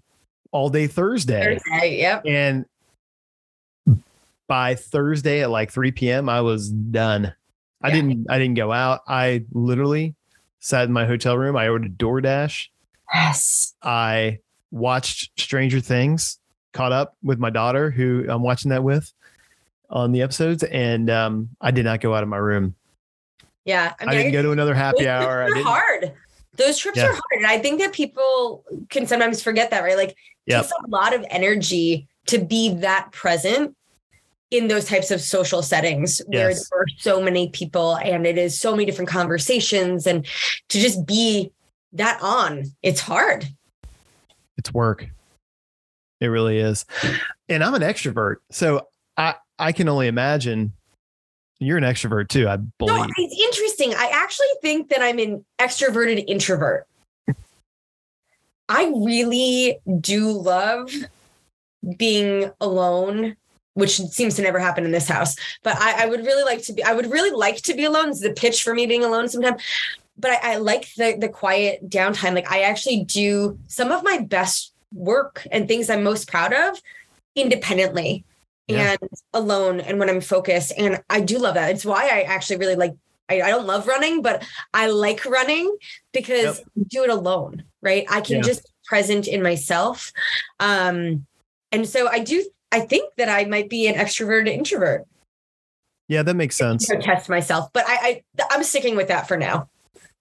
all 0.53 0.69
day 0.69 0.87
Thursday. 0.87 1.59
Thursday, 1.59 1.99
yep. 1.99 2.23
And 2.27 2.67
by 4.47 4.75
Thursday 4.75 5.43
at 5.43 5.51
like 5.51 5.71
3 5.71 5.91
p.m., 5.93 6.29
I 6.29 6.43
was 6.43 6.71
done. 6.71 7.35
I 7.83 7.91
didn't 7.91 8.27
I 8.31 8.39
didn't 8.39 8.55
go 8.55 8.71
out. 8.71 9.01
I 9.09 9.45
literally 9.51 10.15
sat 10.61 10.85
in 10.85 10.93
my 10.93 11.05
hotel 11.05 11.37
room. 11.37 11.57
I 11.57 11.69
ordered 11.69 11.99
DoorDash. 11.99 12.69
Yes. 13.13 13.75
I 13.83 14.39
watched 14.71 15.39
Stranger 15.41 15.81
Things, 15.81 16.39
caught 16.73 16.93
up 16.93 17.17
with 17.23 17.39
my 17.39 17.51
daughter 17.51 17.91
who 17.91 18.25
I'm 18.29 18.43
watching 18.43 18.71
that 18.71 18.85
with 18.85 19.13
on 19.91 20.13
the 20.13 20.23
episodes, 20.23 20.63
and 20.63 21.11
um, 21.11 21.49
I 21.61 21.71
did 21.71 21.85
not 21.85 22.01
go 22.01 22.15
out 22.15 22.23
of 22.23 22.29
my 22.29 22.39
room. 22.39 22.75
Yeah. 23.65 23.93
I, 24.01 24.15
didn't 24.15 24.33
go 24.33 24.43
to 24.43 24.53
another 24.53 24.75
happy 24.75 25.09
hour. 25.09 25.43
I 25.43 25.49
didn't. 25.49 25.65
hard. 25.65 26.13
Those 26.57 26.79
trips 26.79 26.99
Yeah. 26.99 27.07
are 27.07 27.13
hard. 27.13 27.23
And 27.33 27.47
I 27.47 27.59
think 27.59 27.81
that 27.81 27.93
people 27.93 28.65
can 28.91 29.07
sometimes 29.07 29.43
forget 29.43 29.71
that, 29.71 29.83
right? 29.83 29.97
Like 29.97 30.11
it 30.11 30.17
Yep. 30.47 30.63
takes 30.63 30.73
a 30.85 30.89
lot 30.89 31.15
of 31.15 31.25
energy 31.31 32.09
to 32.27 32.39
be 32.39 32.75
that 32.77 33.11
present 33.13 33.75
in 34.51 34.69
those 34.69 34.85
types 34.85 35.11
of 35.11 35.21
social 35.23 35.63
settings 35.63 36.21
where 36.27 36.51
Yes. 36.51 36.69
there 36.69 36.81
are 36.81 36.87
so 36.99 37.23
many 37.23 37.49
people 37.49 37.97
and 37.97 38.27
it 38.27 38.37
is 38.37 38.59
so 38.61 38.73
many 38.73 38.85
different 38.85 39.09
conversations 39.09 40.07
and 40.07 40.27
to 40.69 40.79
just 40.79 41.07
be 41.07 41.51
that 41.93 42.21
on. 42.23 42.65
It's 42.83 43.01
hard. 43.01 43.49
It's 44.59 44.73
work. 44.75 45.07
It 46.21 46.27
really 46.27 46.59
is. 46.59 46.85
And 47.49 47.65
I'm 47.65 47.75
an 47.75 47.83
extrovert, 47.83 48.37
so 48.51 48.87
I 49.17 49.35
I 49.59 49.73
can 49.73 49.89
only 49.89 50.07
imagine. 50.07 50.73
You're 51.59 51.79
an 51.79 51.85
extrovert 51.85 52.29
too, 52.29 52.49
I 52.49 52.57
No, 52.57 52.67
believe. 52.79 53.11
it's 53.17 53.35
interesting. 53.73 53.95
I 53.99 54.11
actually 54.13 54.47
think 54.61 54.89
that 54.89 55.03
I'm 55.03 55.19
an 55.19 55.45
extroverted 55.59 56.25
introvert. 56.29 56.87
I 58.69 58.93
really 58.97 59.79
do 60.01 60.31
love 60.31 60.91
being 61.99 62.51
alone, 62.61 63.37
which 63.75 63.99
seems 63.99 64.37
to 64.37 64.43
never 64.43 64.59
happen 64.59 64.85
in 64.85 64.93
this 64.93 65.09
house. 65.09 65.37
But 65.63 65.77
I, 65.79 66.05
I 66.05 66.07
would 66.07 66.25
really 66.25 66.45
like 66.45 66.63
to 66.65 66.73
be. 66.73 66.83
I 66.83 66.95
would 66.95 67.11
really 67.11 67.31
like 67.37 67.57
to 67.63 67.75
be 67.75 67.85
alone. 67.85 68.11
It's 68.11 68.21
the 68.21 68.33
pitch 68.33 68.63
for 68.63 68.75
me 68.75 68.87
being 68.87 69.05
alone 69.05 69.29
sometimes. 69.29 69.63
But 70.17 70.31
I, 70.33 70.55
I 70.55 70.57
like 70.57 70.95
the 70.95 71.17
the 71.19 71.29
quiet 71.29 71.89
downtime. 71.91 72.35
Like 72.35 72.51
I 72.51 72.63
actually 72.63 73.05
do 73.05 73.59
some 73.67 73.91
of 73.91 74.05
my 74.05 74.19
best 74.19 74.73
work 74.95 75.47
and 75.51 75.67
things 75.67 75.91
I'm 75.91 76.03
most 76.03 76.29
proud 76.29 76.53
of 76.53 76.81
independently 77.35 78.25
Yeah. 78.69 78.97
and 79.01 79.11
alone 79.33 79.81
and 79.81 79.99
when 79.99 80.11
I'm 80.11 80.21
focused. 80.21 80.73
And 80.79 81.03
I 81.11 81.21
do 81.21 81.39
love 81.39 81.55
that. 81.55 81.71
It's 81.71 81.85
why 81.85 82.09
I 82.13 82.23
actually 82.23 82.59
really 82.59 82.77
like 82.77 82.93
I, 83.29 83.43
I 83.43 83.51
don't 83.51 83.67
love 83.67 83.87
running, 83.87 84.23
but 84.23 84.45
I 84.75 84.89
like 84.89 85.25
running 85.25 85.77
because 86.13 86.61
I 86.61 86.83
do 86.89 87.05
it 87.05 87.11
alone, 87.11 87.65
right? 87.81 88.05
I 88.11 88.21
can 88.21 88.37
Yeah. 88.37 88.43
just 88.43 88.65
be 88.65 88.71
present 88.87 89.29
in 89.29 89.43
myself. 89.43 90.13
Um, 90.61 91.27
and 91.71 91.89
so 91.89 92.09
I 92.09 92.19
do 92.21 92.45
I 92.73 92.81
think 92.81 93.15
that 93.17 93.29
I 93.29 93.45
might 93.45 93.69
be 93.69 93.87
an 93.87 93.95
extroverted 93.95 94.49
introvert. 94.49 95.07
Yeah, 96.09 96.23
that 96.23 96.35
makes 96.35 96.57
sense. 96.57 96.87
Test 97.01 97.29
myself, 97.29 97.71
but 97.73 97.85
I, 97.87 98.23
I 98.39 98.45
I'm 98.51 98.63
sticking 98.63 98.97
with 98.97 99.09
that 99.09 99.29
for 99.29 99.37
now. 99.37 99.69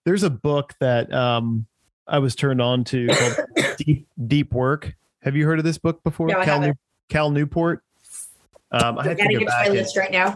There's 0.04 0.22
a 0.22 0.30
book 0.30 0.74
that 0.80 1.12
um 1.12 1.66
I 2.06 2.18
was 2.18 2.34
turned 2.34 2.62
on 2.62 2.84
to 2.84 3.06
called 3.18 3.76
Deep 3.78 4.06
Deep 4.26 4.52
Work. 4.52 4.94
Have 5.22 5.36
you 5.36 5.46
heard 5.46 5.58
of 5.58 5.64
this 5.64 5.78
book 5.78 6.02
before? 6.02 6.28
No, 6.28 6.42
Cal. 6.44 6.72
Cal 7.08 7.30
Newport. 7.30 7.82
Um, 8.70 8.98
I 8.98 9.04
have 9.04 9.16
to 9.18 9.22
Adding 9.22 9.38
go 9.38 9.42
it 9.42 9.46
to 9.46 9.50
my 9.50 9.64
back. 9.64 9.72
List 9.72 9.96
right 9.96 10.10
now. 10.10 10.34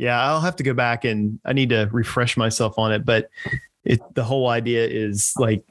Yeah, 0.00 0.18
I'll 0.18 0.40
have 0.40 0.56
to 0.56 0.62
go 0.62 0.72
back 0.72 1.04
and 1.04 1.38
I 1.44 1.52
need 1.52 1.68
to 1.68 1.86
refresh 1.92 2.34
myself 2.38 2.78
on 2.78 2.90
it. 2.90 3.04
But 3.04 3.28
it 3.84 4.00
the 4.14 4.24
whole 4.24 4.48
idea 4.48 4.86
is 4.86 5.34
like 5.36 5.62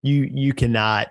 you 0.00 0.30
you 0.32 0.54
cannot 0.54 1.08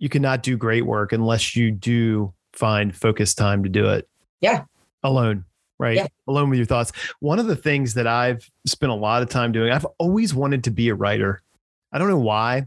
you 0.00 0.08
cannot 0.08 0.42
do 0.42 0.56
great 0.56 0.86
work 0.86 1.12
unless 1.12 1.54
you 1.54 1.70
do 1.70 2.34
find 2.52 2.96
focused 2.96 3.38
time 3.38 3.62
to 3.62 3.68
do 3.68 3.88
it. 3.88 4.08
Yeah. 4.40 4.64
Alone. 5.04 5.44
Right. 5.78 5.98
Yeah. 5.98 6.06
Alone 6.26 6.50
with 6.50 6.58
your 6.58 6.66
thoughts. 6.66 6.90
One 7.20 7.38
of 7.38 7.46
the 7.46 7.54
things 7.54 7.94
that 7.94 8.08
I've 8.08 8.50
spent 8.66 8.90
a 8.90 8.96
lot 8.96 9.22
of 9.22 9.28
time 9.28 9.52
doing, 9.52 9.70
I've 9.70 9.86
always 9.98 10.34
wanted 10.34 10.64
to 10.64 10.72
be 10.72 10.88
a 10.88 10.96
writer. 10.96 11.42
I 11.92 11.98
don't 11.98 12.08
know 12.08 12.18
why. 12.18 12.66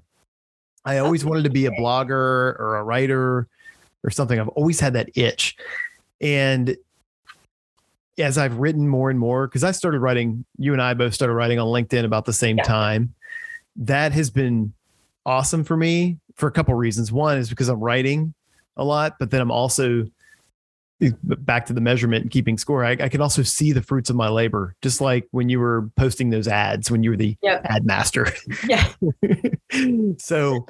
I 0.86 1.00
always 1.00 1.26
wanted 1.26 1.44
to 1.44 1.50
be 1.50 1.66
a 1.66 1.72
blogger 1.72 2.12
or 2.58 2.78
a 2.78 2.84
writer 2.86 3.46
or 4.06 4.10
something. 4.10 4.40
I've 4.40 4.48
always 4.50 4.80
had 4.80 4.94
that 4.94 5.10
itch. 5.16 5.58
And 6.22 6.78
as 8.20 8.38
I've 8.38 8.58
written 8.58 8.88
more 8.88 9.10
and 9.10 9.20
more, 9.20 9.48
because 9.48 9.64
I 9.64 9.72
started 9.72 10.00
writing, 10.00 10.46
you 10.58 10.74
and 10.74 10.82
I 10.82 10.94
both 10.94 11.14
started 11.14 11.34
writing 11.34 11.60
on 11.60 11.68
LinkedIn 11.68 12.04
about 12.06 12.26
the 12.26 12.34
same 12.34 12.58
Yeah. 12.58 12.64
time. 12.64 13.14
That 13.76 14.12
has 14.12 14.30
been 14.30 14.74
awesome 15.26 15.64
for 15.64 15.78
me 15.78 16.18
for 16.36 16.48
a 16.48 16.52
couple 16.52 16.74
of 16.74 16.80
reasons. 16.80 17.12
One 17.12 17.38
is 17.38 17.50
because 17.50 17.70
I'm 17.70 17.80
writing 17.80 18.34
a 18.78 18.84
lot, 18.84 19.16
but 19.20 19.32
then 19.32 19.42
I'm 19.42 19.52
also 19.52 20.06
back 21.24 21.66
to 21.66 21.72
the 21.74 21.80
measurement 21.80 22.24
and 22.24 22.32
keeping 22.32 22.58
score. 22.58 22.84
I, 22.84 22.92
I 22.92 23.08
can 23.08 23.22
also 23.22 23.42
see 23.42 23.72
the 23.72 23.82
fruits 23.82 24.10
of 24.10 24.18
my 24.18 24.28
labor, 24.28 24.76
just 24.82 25.00
like 25.00 25.28
when 25.32 25.48
you 25.48 25.60
were 25.60 25.90
posting 25.96 26.30
those 26.30 26.48
ads 26.48 26.92
when 26.92 27.04
you 27.04 27.12
were 27.12 27.16
the 27.18 27.38
Yep. 27.42 27.62
ad 27.66 27.86
master. 27.86 28.28
Yeah. 28.68 28.92
so, 30.18 30.66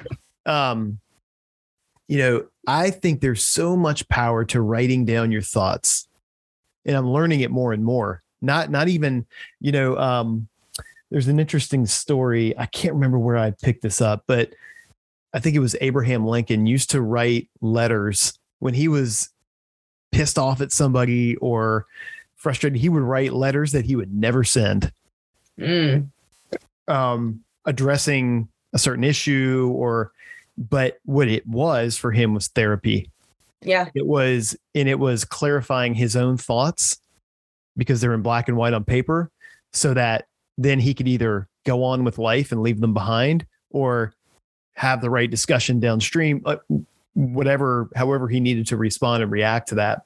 um, 0.46 1.00
you 2.06 2.18
know, 2.18 2.44
I 2.66 2.90
think 2.90 3.20
there's 3.20 3.44
so 3.44 3.76
much 3.76 4.08
power 4.08 4.44
to 4.46 4.60
writing 4.60 5.04
down 5.04 5.32
your 5.32 5.42
thoughts, 5.42 6.06
and 6.90 6.98
I'm 6.98 7.08
learning 7.08 7.40
it 7.40 7.52
more 7.52 7.72
and 7.72 7.84
more. 7.84 8.22
Not, 8.42 8.68
not 8.68 8.88
even, 8.88 9.26
you 9.60 9.70
know, 9.70 9.96
um, 9.96 10.48
there's 11.10 11.28
an 11.28 11.38
interesting 11.38 11.86
story. 11.86 12.56
I 12.58 12.66
can't 12.66 12.94
remember 12.94 13.18
where 13.18 13.36
I 13.36 13.52
picked 13.52 13.82
this 13.82 14.00
up, 14.00 14.24
but 14.26 14.50
I 15.32 15.38
think 15.38 15.54
it 15.54 15.60
was 15.60 15.76
Abraham 15.80 16.26
Lincoln 16.26 16.66
used 16.66 16.90
to 16.90 17.00
write 17.00 17.48
letters 17.60 18.36
when 18.58 18.74
he 18.74 18.88
was 18.88 19.30
pissed 20.10 20.36
off 20.38 20.60
at 20.60 20.72
somebody 20.72 21.36
or 21.36 21.86
frustrated. 22.34 22.80
He 22.80 22.88
would 22.88 23.02
write 23.02 23.32
letters 23.32 23.70
that 23.72 23.84
he 23.84 23.96
would 23.96 24.12
never 24.12 24.44
send 24.44 24.92
Mm. 25.58 26.08
um, 26.88 27.44
addressing 27.66 28.48
a 28.72 28.78
certain 28.78 29.04
issue 29.04 29.70
or 29.76 30.10
but 30.56 30.98
what 31.04 31.28
it 31.28 31.46
was 31.46 31.96
for 31.98 32.10
him 32.12 32.32
was 32.34 32.48
therapy 32.48 33.10
Yeah. 33.62 33.88
it 33.94 34.06
was 34.06 34.56
and 34.74 34.88
it 34.88 34.98
was 34.98 35.24
clarifying 35.24 35.94
his 35.94 36.16
own 36.16 36.36
thoughts 36.36 36.98
because 37.76 38.00
they're 38.00 38.14
in 38.14 38.22
black 38.22 38.48
and 38.48 38.56
white 38.56 38.72
on 38.72 38.84
paper 38.84 39.30
so 39.72 39.94
that 39.94 40.26
then 40.58 40.80
he 40.80 40.94
could 40.94 41.08
either 41.08 41.48
go 41.64 41.84
on 41.84 42.04
with 42.04 42.18
life 42.18 42.52
and 42.52 42.62
leave 42.62 42.80
them 42.80 42.94
behind 42.94 43.46
or 43.70 44.14
have 44.74 45.00
the 45.00 45.10
right 45.10 45.30
discussion 45.30 45.78
downstream 45.78 46.42
uh, 46.46 46.56
whatever 47.14 47.88
however 47.94 48.28
he 48.28 48.40
needed 48.40 48.66
to 48.66 48.76
respond 48.76 49.22
and 49.22 49.30
react 49.30 49.68
to 49.68 49.74
that 49.74 50.02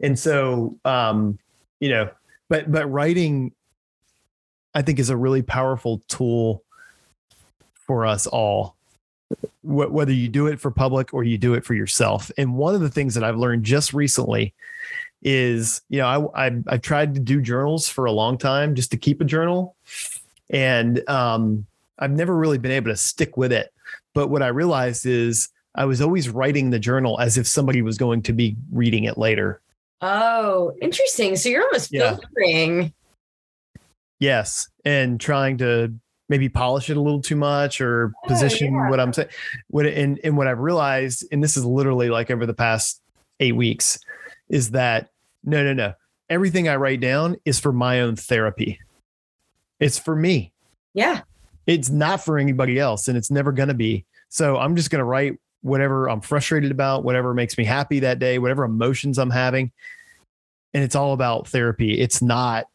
and 0.00 0.18
so 0.18 0.78
um 0.84 1.38
you 1.80 1.88
know 1.88 2.10
but 2.48 2.70
but 2.70 2.86
writing 2.86 3.52
i 4.74 4.82
think 4.82 4.98
is 4.98 5.10
a 5.10 5.16
really 5.16 5.42
powerful 5.42 6.02
tool 6.08 6.62
for 7.74 8.04
us 8.04 8.26
all 8.26 8.76
wh- 9.62 9.92
whether 9.92 10.12
you 10.12 10.28
do 10.28 10.46
it 10.46 10.60
for 10.60 10.70
public 10.70 11.12
or 11.14 11.24
you 11.24 11.38
do 11.38 11.54
it 11.54 11.64
for 11.64 11.74
yourself. 11.74 12.30
And 12.36 12.54
one 12.54 12.74
of 12.74 12.80
the 12.80 12.88
things 12.90 13.14
that 13.14 13.24
I've 13.24 13.36
learned 13.36 13.64
just 13.64 13.92
recently 13.92 14.54
is, 15.22 15.82
you 15.88 15.98
know, 15.98 16.30
I, 16.34 16.46
I 16.46 16.62
I've 16.66 16.82
tried 16.82 17.14
to 17.14 17.20
do 17.20 17.40
journals 17.40 17.88
for 17.88 18.06
a 18.06 18.12
long 18.12 18.38
time 18.38 18.74
just 18.74 18.90
to 18.92 18.96
keep 18.96 19.20
a 19.20 19.24
journal, 19.24 19.74
and 20.48 21.06
um, 21.08 21.66
I've 21.98 22.10
never 22.10 22.34
really 22.34 22.58
been 22.58 22.72
able 22.72 22.90
to 22.90 22.96
stick 22.96 23.36
with 23.36 23.52
it. 23.52 23.72
But 24.14 24.28
what 24.28 24.42
I 24.42 24.48
realized 24.48 25.06
is 25.06 25.50
I 25.74 25.84
was 25.84 26.00
always 26.00 26.28
writing 26.28 26.70
the 26.70 26.78
journal 26.78 27.20
as 27.20 27.36
if 27.38 27.46
somebody 27.46 27.82
was 27.82 27.98
going 27.98 28.22
to 28.22 28.32
be 28.32 28.56
reading 28.72 29.04
it 29.04 29.18
later. 29.18 29.60
Oh, 30.00 30.72
interesting. 30.80 31.36
So 31.36 31.48
you're 31.50 31.62
almost 31.62 31.92
Yeah. 31.92 32.16
filtering. 32.16 32.92
Yes, 34.18 34.68
and 34.84 35.20
trying 35.20 35.58
to 35.58 35.92
maybe 36.30 36.48
polish 36.48 36.88
it 36.88 36.96
a 36.96 37.00
little 37.00 37.20
too 37.20 37.36
much 37.36 37.82
or 37.82 38.12
Oh, 38.24 38.28
position 38.28 38.72
yeah. 38.72 38.88
what 38.88 39.00
I'm 39.00 39.12
saying. 39.12 39.28
What 39.68 39.84
and 39.84 40.18
and 40.24 40.38
what 40.38 40.46
I've 40.46 40.60
realized, 40.60 41.26
and 41.30 41.44
this 41.44 41.58
is 41.58 41.66
literally 41.66 42.08
like 42.08 42.30
over 42.30 42.46
the 42.46 42.54
past 42.54 43.02
eight 43.40 43.56
weeks, 43.56 43.98
is 44.48 44.70
that 44.70 45.10
no, 45.44 45.62
no, 45.62 45.74
no. 45.74 45.92
Everything 46.30 46.68
I 46.68 46.76
write 46.76 47.00
down 47.00 47.36
is 47.44 47.58
for 47.58 47.72
my 47.72 48.00
own 48.00 48.14
therapy. 48.16 48.78
It's 49.80 49.98
for 49.98 50.14
me. 50.14 50.52
Yeah. 50.94 51.22
It's 51.66 51.90
not 51.90 52.24
for 52.24 52.38
anybody 52.38 52.78
else, 52.78 53.08
and 53.08 53.18
it's 53.18 53.30
never 53.30 53.50
going 53.50 53.68
to 53.68 53.74
be. 53.74 54.04
So 54.28 54.56
I'm 54.56 54.76
just 54.76 54.90
going 54.90 55.00
to 55.00 55.04
write 55.04 55.38
whatever 55.62 56.08
I'm 56.08 56.20
frustrated 56.20 56.70
about, 56.70 57.02
whatever 57.04 57.34
makes 57.34 57.58
me 57.58 57.64
happy 57.64 58.00
that 58.00 58.18
day, 58.20 58.38
whatever 58.38 58.64
emotions 58.64 59.18
I'm 59.18 59.30
having, 59.30 59.72
and 60.72 60.84
it's 60.84 60.94
all 60.94 61.12
about 61.12 61.48
therapy. 61.48 61.98
It's 62.00 62.22
not 62.22 62.66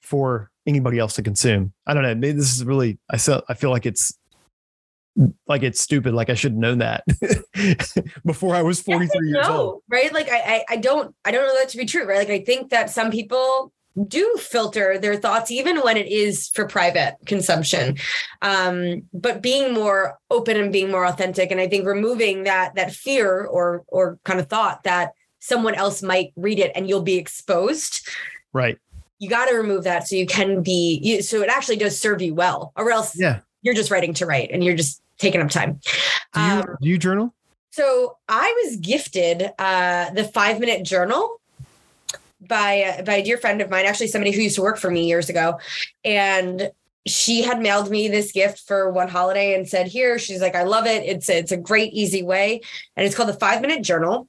for 0.00 0.51
anybody 0.66 0.98
else 0.98 1.14
to 1.14 1.22
consume. 1.22 1.72
I 1.86 1.94
don't 1.94 2.02
know. 2.02 2.14
Maybe 2.14 2.32
this 2.32 2.54
is 2.54 2.64
really. 2.64 2.98
I 3.10 3.18
feel. 3.18 3.42
I 3.48 3.54
feel 3.54 3.70
like 3.70 3.86
it's 3.86 4.16
like 5.46 5.62
it's 5.62 5.80
stupid. 5.80 6.14
Like 6.14 6.30
I 6.30 6.34
should 6.34 6.52
have 6.52 6.58
known 6.58 6.78
that 6.78 7.04
before 8.26 8.54
I 8.54 8.62
was 8.62 8.80
43 8.80 9.28
years 9.28 9.46
no, 9.46 9.56
old. 9.56 9.82
right? 9.88 10.12
Like 10.12 10.30
I, 10.30 10.38
I, 10.40 10.64
I 10.70 10.76
don't, 10.76 11.14
I 11.24 11.30
don't 11.30 11.46
know 11.46 11.58
that 11.58 11.68
to 11.70 11.76
be 11.76 11.84
true, 11.84 12.06
right? 12.06 12.26
Like 12.26 12.30
I 12.30 12.44
think 12.44 12.70
that 12.70 12.90
some 12.90 13.10
people 13.10 13.72
do 14.08 14.36
filter 14.40 14.96
their 14.98 15.16
thoughts 15.16 15.50
even 15.50 15.78
when 15.80 15.98
it 15.98 16.06
is 16.06 16.48
for 16.54 16.66
private 16.66 17.14
consumption 17.26 17.94
um 18.40 19.02
but 19.12 19.42
being 19.42 19.74
more 19.74 20.18
open 20.30 20.56
and 20.56 20.72
being 20.72 20.90
more 20.90 21.04
authentic 21.04 21.50
and 21.50 21.60
i 21.60 21.68
think 21.68 21.86
removing 21.86 22.44
that 22.44 22.74
that 22.74 22.90
fear 22.90 23.44
or 23.44 23.84
or 23.88 24.18
kind 24.24 24.40
of 24.40 24.48
thought 24.48 24.82
that 24.84 25.12
someone 25.40 25.74
else 25.74 26.02
might 26.02 26.32
read 26.36 26.58
it 26.58 26.72
and 26.74 26.88
you'll 26.88 27.02
be 27.02 27.18
exposed 27.18 28.08
Right. 28.52 28.78
You 29.22 29.28
got 29.28 29.46
to 29.46 29.54
remove 29.54 29.84
that 29.84 30.08
so 30.08 30.16
you 30.16 30.26
can 30.26 30.62
be 30.64 30.98
you, 31.00 31.22
so 31.22 31.42
it 31.42 31.48
actually 31.48 31.76
does 31.76 31.96
serve 31.98 32.20
you 32.20 32.34
well 32.34 32.72
or 32.76 32.90
else 32.90 33.12
Yeah. 33.16 33.38
you're 33.62 33.72
just 33.74 33.88
writing 33.92 34.12
to 34.14 34.26
write 34.26 34.50
and 34.52 34.64
you're 34.64 34.74
just 34.74 35.00
taking 35.18 35.40
up 35.40 35.48
time 35.48 35.78
Do 36.34 36.40
you, 36.40 36.50
Um, 36.54 36.64
do 36.82 36.88
you 36.88 36.98
journal? 36.98 37.32
so 37.70 38.16
I 38.28 38.52
was 38.64 38.76
gifted 38.78 39.48
uh, 39.60 40.10
the 40.10 40.24
five 40.24 40.58
minute 40.58 40.82
journal 40.84 41.40
by 42.40 43.00
by 43.06 43.14
a 43.14 43.22
dear 43.24 43.38
friend 43.38 43.60
of 43.60 43.70
mine, 43.70 43.86
actually 43.86 44.08
somebody 44.08 44.32
who 44.32 44.40
used 44.42 44.56
to 44.56 44.62
work 44.62 44.76
for 44.78 44.90
me 44.90 45.06
years 45.06 45.28
ago, 45.28 45.60
and 46.04 46.72
she 47.06 47.42
had 47.42 47.60
mailed 47.60 47.88
me 47.90 48.08
this 48.08 48.32
gift 48.32 48.58
for 48.66 48.90
one 48.90 49.06
holiday 49.08 49.54
and 49.54 49.68
said, 49.68 49.86
"Here." 49.86 50.18
She's 50.18 50.40
like, 50.40 50.56
"I 50.56 50.64
love 50.64 50.86
it. 50.86 51.04
It's 51.04 51.28
a, 51.30 51.38
it's 51.38 51.52
a 51.52 51.56
great 51.56 51.92
easy 51.92 52.24
way, 52.24 52.60
and 52.96 53.06
it's 53.06 53.14
called 53.14 53.28
the 53.28 53.34
five 53.46 53.60
minute 53.62 53.82
journal." 53.82 54.26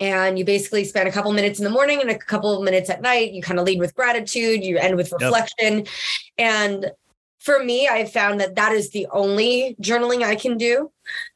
And 0.00 0.38
you 0.38 0.44
basically 0.44 0.84
spend 0.84 1.08
a 1.08 1.12
couple 1.12 1.32
minutes 1.32 1.58
in 1.58 1.64
the 1.64 1.70
morning 1.70 2.00
and 2.00 2.10
a 2.10 2.18
couple 2.18 2.56
of 2.56 2.62
minutes 2.62 2.88
at 2.90 3.02
night. 3.02 3.32
You 3.32 3.42
kind 3.42 3.58
of 3.58 3.66
lead 3.66 3.80
with 3.80 3.94
gratitude. 3.94 4.62
You 4.62 4.78
end 4.78 4.96
with 4.96 5.12
reflection, 5.12 5.86
and 6.36 6.90
for 7.40 7.62
me, 7.64 7.88
I 7.88 8.04
found 8.04 8.40
that 8.40 8.56
that 8.56 8.72
is 8.72 8.90
the 8.90 9.06
only 9.10 9.76
journaling 9.80 10.22
I 10.22 10.34
can 10.34 10.58
do 10.58 10.90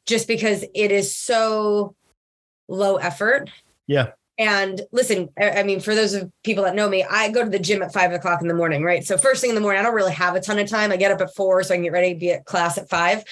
just 0.06 0.28
because 0.28 0.64
it 0.74 0.90
is 0.90 1.16
so 1.16 1.94
low 2.68 2.96
effort. 2.96 3.50
Yeah. 3.86 4.10
And 4.38 4.80
listen, 4.92 5.28
I 5.38 5.60
I 5.60 5.62
mean, 5.62 5.80
for 5.80 5.94
those 5.94 6.14
of 6.14 6.30
people 6.42 6.64
that 6.64 6.74
know 6.74 6.88
me, 6.88 7.04
I 7.08 7.30
go 7.30 7.44
to 7.44 7.50
the 7.50 7.58
gym 7.58 7.82
at 7.82 7.92
five 7.92 8.12
o'clock 8.12 8.42
in 8.42 8.48
the 8.48 8.54
morning, 8.54 8.82
right? 8.82 9.04
So 9.04 9.16
first 9.16 9.40
thing 9.40 9.50
in 9.50 9.54
the 9.54 9.60
morning, 9.60 9.80
I 9.80 9.84
don't 9.84 9.94
really 9.94 10.12
have 10.12 10.34
a 10.34 10.40
ton 10.40 10.58
of 10.58 10.68
time. 10.68 10.90
I 10.90 10.96
get 10.96 11.12
up 11.12 11.20
at 11.20 11.34
four 11.34 11.62
so 11.62 11.74
I 11.74 11.76
can 11.76 11.84
get 11.84 11.92
ready 11.92 12.14
to 12.14 12.20
be 12.20 12.32
at 12.32 12.44
class 12.44 12.78
at 12.78 12.88
five. 12.88 13.24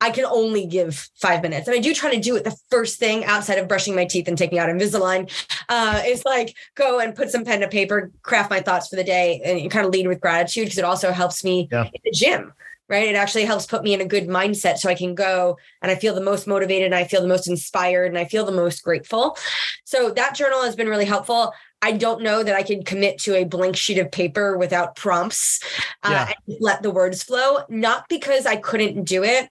I 0.00 0.10
can 0.10 0.24
only 0.26 0.66
give 0.66 1.08
five 1.16 1.42
minutes. 1.42 1.66
And 1.66 1.76
I 1.76 1.80
do 1.80 1.94
try 1.94 2.14
to 2.14 2.20
do 2.20 2.36
it 2.36 2.44
the 2.44 2.56
first 2.70 2.98
thing 2.98 3.24
outside 3.24 3.58
of 3.58 3.68
brushing 3.68 3.94
my 3.94 4.04
teeth 4.04 4.28
and 4.28 4.36
taking 4.36 4.58
out 4.58 4.68
Invisalign. 4.68 5.30
Uh, 5.68 6.02
is 6.04 6.24
like 6.24 6.54
go 6.74 6.98
and 7.00 7.14
put 7.14 7.30
some 7.30 7.44
pen 7.44 7.60
to 7.60 7.68
paper, 7.68 8.10
craft 8.22 8.50
my 8.50 8.60
thoughts 8.60 8.88
for 8.88 8.96
the 8.96 9.04
day, 9.04 9.40
and 9.44 9.70
kind 9.70 9.86
of 9.86 9.92
lead 9.92 10.06
with 10.06 10.20
gratitude 10.20 10.66
because 10.66 10.78
it 10.78 10.84
also 10.84 11.10
helps 11.12 11.42
me 11.44 11.68
Yeah. 11.72 11.84
in 11.84 12.00
the 12.04 12.10
gym 12.12 12.52
right? 12.88 13.08
It 13.08 13.14
actually 13.14 13.46
helps 13.46 13.64
put 13.64 13.82
me 13.82 13.94
in 13.94 14.02
a 14.02 14.04
good 14.04 14.28
mindset 14.28 14.76
so 14.76 14.90
I 14.90 14.94
can 14.94 15.14
go 15.14 15.56
and 15.80 15.90
I 15.90 15.94
feel 15.94 16.14
the 16.14 16.20
most 16.20 16.46
motivated 16.46 16.84
and 16.84 16.94
I 16.94 17.04
feel 17.04 17.22
the 17.22 17.26
most 17.28 17.48
inspired 17.48 18.08
and 18.08 18.18
I 18.18 18.26
feel 18.26 18.44
the 18.44 18.52
most 18.52 18.82
grateful. 18.84 19.38
So 19.84 20.10
that 20.10 20.34
journal 20.34 20.62
has 20.64 20.76
been 20.76 20.88
really 20.88 21.06
helpful. 21.06 21.54
I 21.80 21.92
don't 21.92 22.22
know 22.22 22.42
that 22.42 22.54
I 22.54 22.62
can 22.62 22.82
commit 22.84 23.18
to 23.20 23.36
a 23.36 23.44
blank 23.44 23.76
sheet 23.76 23.96
of 23.98 24.10
paper 24.12 24.58
without 24.58 24.96
prompts 24.96 25.60
uh, 26.02 26.10
Yeah. 26.10 26.32
and 26.46 26.56
let 26.60 26.82
the 26.82 26.90
words 26.90 27.22
flow, 27.22 27.60
not 27.70 28.06
because 28.10 28.44
I 28.44 28.56
couldn't 28.56 29.04
do 29.04 29.24
it. 29.24 29.48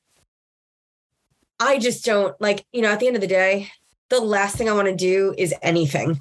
I 1.60 1.80
just 1.80 2.04
don't 2.06 2.40
like, 2.42 2.66
you 2.74 2.82
know, 2.82 2.90
at 2.92 3.00
the 3.00 3.08
end 3.08 3.16
of 3.16 3.22
the 3.22 3.28
day, 3.28 3.70
the 4.10 4.20
last 4.20 4.56
thing 4.58 4.70
I 4.70 4.74
want 4.74 4.88
to 4.88 4.96
do 4.96 5.34
is 5.38 5.54
anything. 5.62 6.20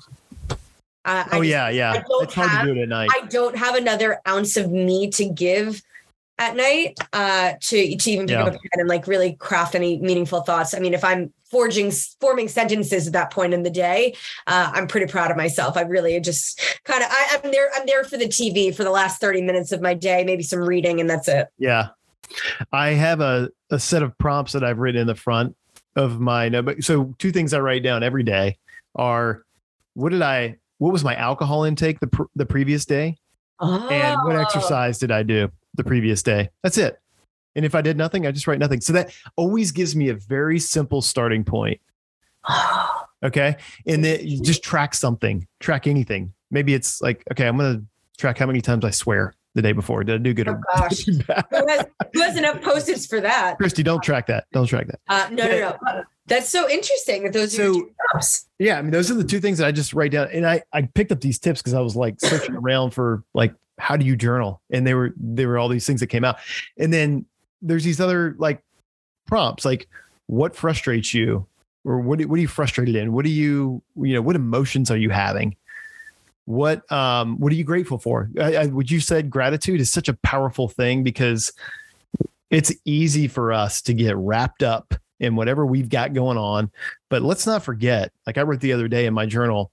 Uh, 1.04 1.24
Oh 1.32 1.38
just- 1.38 1.46
yeah, 1.48 1.68
yeah. 1.68 1.92
I 1.92 1.98
don't 2.08 2.24
It's 2.24 2.34
hard 2.34 2.48
have- 2.50 2.66
to 2.66 2.74
do 2.74 2.78
it 2.80 2.82
at 2.84 2.88
night. 2.88 3.10
I 3.12 3.26
don't 3.26 3.56
have 3.56 3.74
another 3.74 4.20
ounce 4.26 4.56
of 4.56 4.70
me 4.70 5.10
to 5.10 5.24
give 5.24 5.82
at 6.38 6.56
night 6.56 6.98
uh 7.12 7.52
to 7.60 7.96
to 7.96 8.10
even 8.10 8.26
pick 8.26 8.34
Yeah. 8.34 8.42
up 8.44 8.48
a 8.48 8.58
pen 8.58 8.80
and 8.80 8.88
like 8.88 9.06
really 9.06 9.34
craft 9.34 9.74
any 9.74 9.98
meaningful 9.98 10.40
thoughts. 10.42 10.74
I 10.74 10.78
mean, 10.78 10.94
if 10.94 11.04
I'm 11.04 11.32
forging 11.50 11.90
forming 12.20 12.48
sentences 12.48 13.06
at 13.06 13.12
that 13.12 13.30
point 13.30 13.52
in 13.52 13.62
the 13.62 13.70
day, 13.70 14.14
uh, 14.46 14.70
I'm 14.72 14.86
pretty 14.86 15.06
proud 15.06 15.30
of 15.30 15.36
myself. 15.36 15.76
I 15.76 15.82
really 15.82 16.18
just 16.20 16.60
kind 16.84 17.02
of 17.02 17.10
I'm 17.44 17.50
there. 17.50 17.68
I'm 17.76 17.84
there 17.86 18.02
for 18.04 18.16
the 18.16 18.26
TV 18.26 18.74
for 18.74 18.82
the 18.82 18.90
last 18.90 19.20
30 19.20 19.42
minutes 19.42 19.72
of 19.72 19.82
my 19.82 19.92
day, 19.92 20.24
maybe 20.24 20.42
some 20.42 20.60
reading, 20.60 21.00
and 21.00 21.10
that's 21.10 21.28
it. 21.28 21.48
Yeah. 21.58 21.88
I 22.72 22.90
have 22.90 23.20
a, 23.20 23.50
a 23.70 23.78
set 23.78 24.02
of 24.02 24.16
prompts 24.18 24.52
that 24.52 24.64
I've 24.64 24.78
written 24.78 25.00
in 25.00 25.06
the 25.06 25.14
front 25.14 25.56
of 25.96 26.20
my 26.20 26.48
notebook. 26.48 26.82
So 26.82 27.14
two 27.18 27.32
things 27.32 27.52
I 27.52 27.60
write 27.60 27.82
down 27.82 28.02
every 28.02 28.22
day 28.22 28.56
are 28.94 29.44
what 29.94 30.10
did 30.10 30.22
I 30.22 30.56
what 30.78 30.92
was 30.92 31.04
my 31.04 31.14
alcohol 31.14 31.64
intake 31.64 32.00
the 32.00 32.06
pr- 32.06 32.22
the 32.34 32.46
previous 32.46 32.84
day 32.84 33.16
and 33.60 34.22
what 34.24 34.34
Oh. 34.36 34.40
exercise 34.40 34.98
did 34.98 35.10
I 35.12 35.22
do 35.22 35.50
the 35.74 35.84
previous 35.84 36.22
day? 36.22 36.50
That's 36.62 36.78
it. 36.78 36.98
And 37.54 37.64
if 37.64 37.74
I 37.74 37.82
did 37.82 37.96
nothing, 37.96 38.26
I 38.26 38.32
just 38.32 38.46
write 38.46 38.58
nothing. 38.58 38.80
So 38.80 38.92
that 38.94 39.14
always 39.36 39.70
gives 39.70 39.94
me 39.94 40.08
a 40.08 40.14
very 40.14 40.58
simple 40.58 41.02
starting 41.02 41.44
point. 41.44 41.80
Oh. 42.48 42.88
Okay. 43.24 43.54
And 43.86 44.04
then 44.04 44.26
you 44.26 44.42
just 44.42 44.64
track 44.64 44.94
something, 44.96 45.46
track 45.60 45.86
anything. 45.86 46.32
Maybe 46.50 46.74
it's 46.74 47.00
like, 47.00 47.22
okay, 47.30 47.46
I'm 47.46 47.56
going 47.56 47.78
to 47.78 47.86
track 48.18 48.36
how 48.36 48.46
many 48.46 48.60
times 48.60 48.84
I 48.84 48.90
swear 48.90 49.32
the 49.54 49.62
day 49.62 49.72
before. 49.72 50.02
Did 50.04 50.14
I 50.14 50.18
do 50.18 50.34
good 50.34 50.48
Oh, 50.48 50.52
or 50.52 50.60
gosh. 50.74 51.04
who, 51.04 51.12
has, 51.68 51.86
who 52.14 52.20
has 52.22 52.36
enough 52.36 52.60
post-its 52.62 53.06
for 53.06 53.20
that? 53.20 53.58
Christy, 53.58 53.82
don't 53.82 54.02
track 54.02 54.26
that. 54.28 54.44
Don't 54.52 54.66
track 54.66 54.86
that. 54.88 55.00
Uh, 55.08 55.28
no, 55.30 55.46
no, 55.46 55.58
no. 55.58 56.02
That's 56.26 56.48
so 56.48 56.68
interesting 56.70 57.24
that 57.24 57.32
those 57.32 57.58
are 57.58 57.72
So-. 57.72 57.90
Yeah, 58.58 58.78
I 58.78 58.82
mean, 58.82 58.92
those 58.92 59.10
are 59.10 59.14
the 59.14 59.24
two 59.24 59.40
things 59.40 59.58
that 59.58 59.66
I 59.66 59.72
just 59.72 59.92
write 59.92 60.12
down. 60.12 60.28
And 60.32 60.46
I 60.46 60.62
I 60.72 60.82
picked 60.82 61.12
up 61.12 61.20
these 61.20 61.38
tips 61.38 61.60
because 61.60 61.74
I 61.74 61.80
was 61.80 61.96
like 61.96 62.14
searching 62.20 62.54
around 62.54 62.92
for 62.92 63.24
like 63.34 63.54
how 63.78 63.96
do 63.96 64.06
you 64.06 64.16
journal, 64.16 64.62
and 64.70 64.86
they 64.86 64.94
were 64.94 65.12
they 65.16 65.46
were 65.46 65.58
all 65.58 65.68
these 65.68 65.86
things 65.86 66.00
that 66.00 66.06
came 66.06 66.24
out. 66.24 66.36
And 66.78 66.92
then 66.92 67.26
there's 67.60 67.82
these 67.84 68.00
other 68.00 68.36
like 68.38 68.62
prompts, 69.26 69.64
like 69.64 69.88
what 70.26 70.54
frustrates 70.54 71.12
you, 71.12 71.44
or 71.84 71.98
what 72.00 72.20
what 72.26 72.38
are 72.38 72.40
you 72.42 72.48
frustrated 72.48 72.94
in? 72.94 73.12
What 73.12 73.24
do 73.24 73.30
you 73.30 73.82
you 74.00 74.14
know 74.14 74.22
what 74.22 74.36
emotions 74.36 74.90
are 74.92 74.96
you 74.96 75.10
having? 75.10 75.56
What 76.44 76.90
um 76.90 77.38
what 77.38 77.52
are 77.52 77.56
you 77.56 77.64
grateful 77.64 77.98
for? 77.98 78.28
I, 78.40 78.56
I, 78.56 78.66
would 78.66 78.90
you 78.90 79.00
said 79.00 79.30
gratitude 79.30 79.80
is 79.80 79.90
such 79.90 80.08
a 80.08 80.14
powerful 80.14 80.68
thing 80.68 81.02
because 81.02 81.52
it's 82.50 82.72
easy 82.84 83.28
for 83.28 83.52
us 83.52 83.80
to 83.82 83.94
get 83.94 84.16
wrapped 84.16 84.62
up 84.62 84.94
in 85.20 85.36
whatever 85.36 85.64
we've 85.64 85.88
got 85.88 86.12
going 86.14 86.36
on 86.36 86.70
but 87.08 87.22
let's 87.22 87.46
not 87.46 87.62
forget, 87.62 88.10
like 88.26 88.38
I 88.38 88.42
wrote 88.42 88.60
the 88.60 88.72
other 88.72 88.88
day 88.88 89.04
in 89.06 89.12
my 89.14 89.26
journal, 89.26 89.70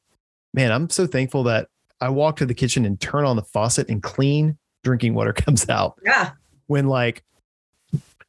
man, 0.53 0.71
I'm 0.71 0.89
so 0.89 1.07
thankful 1.07 1.43
that 1.43 1.69
I 2.01 2.09
walk 2.09 2.35
to 2.37 2.45
the 2.45 2.53
kitchen 2.53 2.85
and 2.85 2.99
turn 2.99 3.25
on 3.25 3.35
the 3.37 3.41
faucet 3.43 3.89
and 3.89 4.03
clean 4.03 4.57
drinking 4.83 5.13
water 5.15 5.33
comes 5.45 5.67
out 5.69 5.97
Yeah. 6.03 6.31
when 6.67 6.87
like 6.87 7.23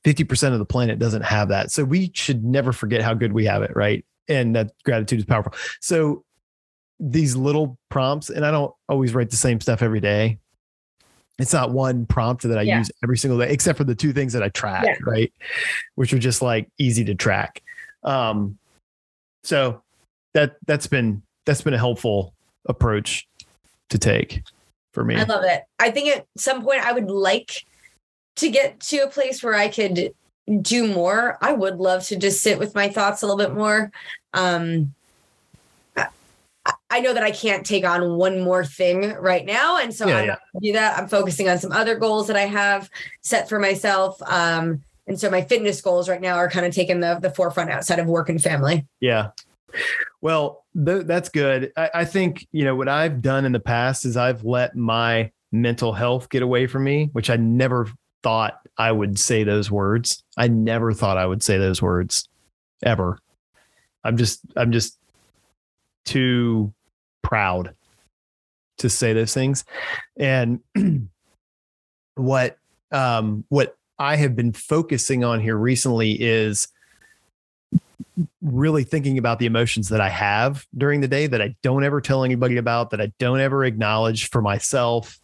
50% 0.05 0.53
of 0.53 0.59
the 0.59 0.64
planet 0.64 0.99
doesn't 0.99 1.22
have 1.22 1.49
that. 1.49 1.70
So 1.70 1.84
we 1.84 2.11
should 2.14 2.45
never 2.45 2.72
forget 2.72 3.03
how 3.03 3.14
good 3.14 3.32
we 3.32 3.45
have 3.45 3.62
it, 3.62 3.72
right? 3.74 4.05
And 4.28 4.55
that 4.57 4.70
gratitude 4.84 5.18
is 5.18 5.24
powerful. 5.24 5.53
So 5.80 6.24
these 7.01 7.34
little 7.34 7.78
prompts, 7.88 8.28
and 8.30 8.44
I 8.44 8.51
don't 8.51 8.72
always 8.88 9.14
write 9.14 9.30
the 9.30 9.36
same 9.36 9.61
stuff 9.61 9.82
every 9.82 10.01
day. 10.01 10.38
It's 11.38 11.55
not 11.55 11.70
one 11.70 12.05
prompt 12.05 12.42
that 12.42 12.59
I 12.59 12.62
Yeah. 12.62 12.78
use 12.78 12.90
every 13.03 13.16
single 13.16 13.38
day, 13.38 13.51
except 13.51 13.78
for 13.78 13.84
the 13.84 13.94
two 13.94 14.12
things 14.12 14.34
that 14.34 14.42
I 14.42 14.51
track, 14.51 14.84
Yeah. 14.84 14.96
right? 15.07 15.32
Which 15.94 16.12
are 16.12 16.18
just 16.18 16.42
like 16.42 16.68
easy 16.76 17.03
to 17.07 17.14
track. 17.14 17.62
Um, 18.05 18.59
so 19.42 19.82
that 20.34 20.57
that's 20.66 20.86
been 20.86 21.22
that's 21.46 21.62
been 21.62 21.72
a 21.74 21.78
helpful 21.78 22.34
approach 22.66 23.26
to 23.88 23.98
take 23.98 24.42
for 24.92 25.03
me. 25.03 25.16
I 25.16 25.22
love 25.24 25.44
it. 25.44 25.64
I 25.78 25.90
think 25.90 26.14
at 26.14 26.26
some 26.36 26.62
point 26.62 26.84
I 26.84 26.92
would 26.92 27.11
like 27.11 27.64
to 28.36 28.51
get 28.51 28.78
to 28.80 28.98
a 28.98 29.09
place 29.09 29.42
where 29.42 29.55
I 29.55 29.68
could 29.68 30.12
do 30.61 30.86
more. 30.86 31.38
I 31.40 31.53
would 31.55 31.78
love 31.78 32.05
to 32.09 32.16
just 32.16 32.42
sit 32.42 32.59
with 32.59 32.74
my 32.74 32.88
thoughts 32.88 33.22
a 33.22 33.26
little 33.26 33.38
bit 33.38 33.55
more. 33.57 33.90
Um, 34.34 34.94
I 36.90 37.00
know 37.00 37.14
that 37.14 37.22
I 37.22 37.30
can't 37.30 37.64
take 37.64 37.84
on 37.84 38.16
one 38.16 38.40
more 38.40 38.64
thing 38.64 39.14
right 39.14 39.46
now. 39.46 39.78
And 39.78 39.94
so 39.94 40.06
Yeah, 40.06 40.16
I'm 40.16 40.24
yeah. 40.24 40.30
not 40.30 40.38
gonna 40.52 40.62
do 40.62 40.72
that. 40.72 40.98
I'm 40.98 41.08
focusing 41.08 41.48
on 41.48 41.58
some 41.58 41.72
other 41.72 41.96
goals 41.96 42.26
that 42.26 42.36
I 42.36 42.46
have 42.46 42.90
set 43.22 43.48
for 43.48 43.58
myself. 43.58 44.20
Um, 44.22 44.82
and 45.06 45.18
so 45.18 45.30
my 45.30 45.42
fitness 45.42 45.80
goals 45.80 46.08
right 46.08 46.20
now 46.20 46.34
are 46.34 46.50
kind 46.50 46.66
of 46.66 46.74
taking 46.74 47.00
the, 47.00 47.18
the 47.20 47.30
forefront 47.30 47.70
outside 47.70 47.98
of 47.98 48.06
work 48.06 48.28
and 48.28 48.40
family. 48.40 48.86
Yeah. 49.00 49.30
Well, 50.20 50.64
th- 50.84 51.06
that's 51.06 51.28
good. 51.28 51.72
I, 51.76 51.90
I 51.94 52.04
think, 52.04 52.46
you 52.52 52.64
know, 52.64 52.76
what 52.76 52.88
I've 52.88 53.22
done 53.22 53.44
in 53.44 53.52
the 53.52 53.61
past 53.61 54.04
is 54.04 54.16
I've 54.16 54.44
let 54.44 54.76
my 54.76 55.30
mental 55.52 55.92
health 55.92 56.28
get 56.28 56.42
away 56.42 56.66
from 56.66 56.84
me, 56.84 57.08
which 57.12 57.30
I 57.30 57.36
never 57.36 57.88
thought 58.22 58.61
I 58.76 58.92
would 58.92 59.18
say 59.18 59.44
those 59.44 59.70
words. 59.70 60.22
I 60.36 60.48
never 60.48 60.92
thought 60.92 61.16
I 61.16 61.26
would 61.26 61.42
say 61.42 61.56
those 61.56 61.80
words 61.80 62.28
ever. 62.84 63.18
I'm 64.04 64.16
just, 64.16 64.40
I'm 64.56 64.72
just 64.72 64.98
too 66.11 66.72
proud 67.22 67.74
to 68.78 68.90
say 68.90 69.12
those 69.12 69.32
things. 69.32 69.64
And 70.18 70.61
what, 72.16 72.58
um, 72.90 73.44
what 73.48 73.76
I 73.98 74.16
have 74.16 74.34
been 74.34 74.52
focusing 74.52 75.22
on 75.22 75.40
here 75.40 75.56
recently 75.56 76.12
is 76.20 76.68
really 78.42 78.82
thinking 78.82 79.18
about 79.18 79.38
the 79.38 79.46
emotions 79.46 79.88
that 79.90 80.00
I 80.00 80.08
have 80.08 80.66
during 80.76 81.00
the 81.00 81.08
day 81.08 81.28
that 81.28 81.40
I 81.40 81.54
don't 81.62 81.84
ever 81.84 82.00
tell 82.00 82.24
anybody 82.24 82.56
about, 82.56 82.90
that 82.90 83.00
I 83.00 83.12
don't 83.18 83.40
ever 83.40 83.64
acknowledge 83.64 84.28
for 84.30 84.42
myself, 84.42 85.20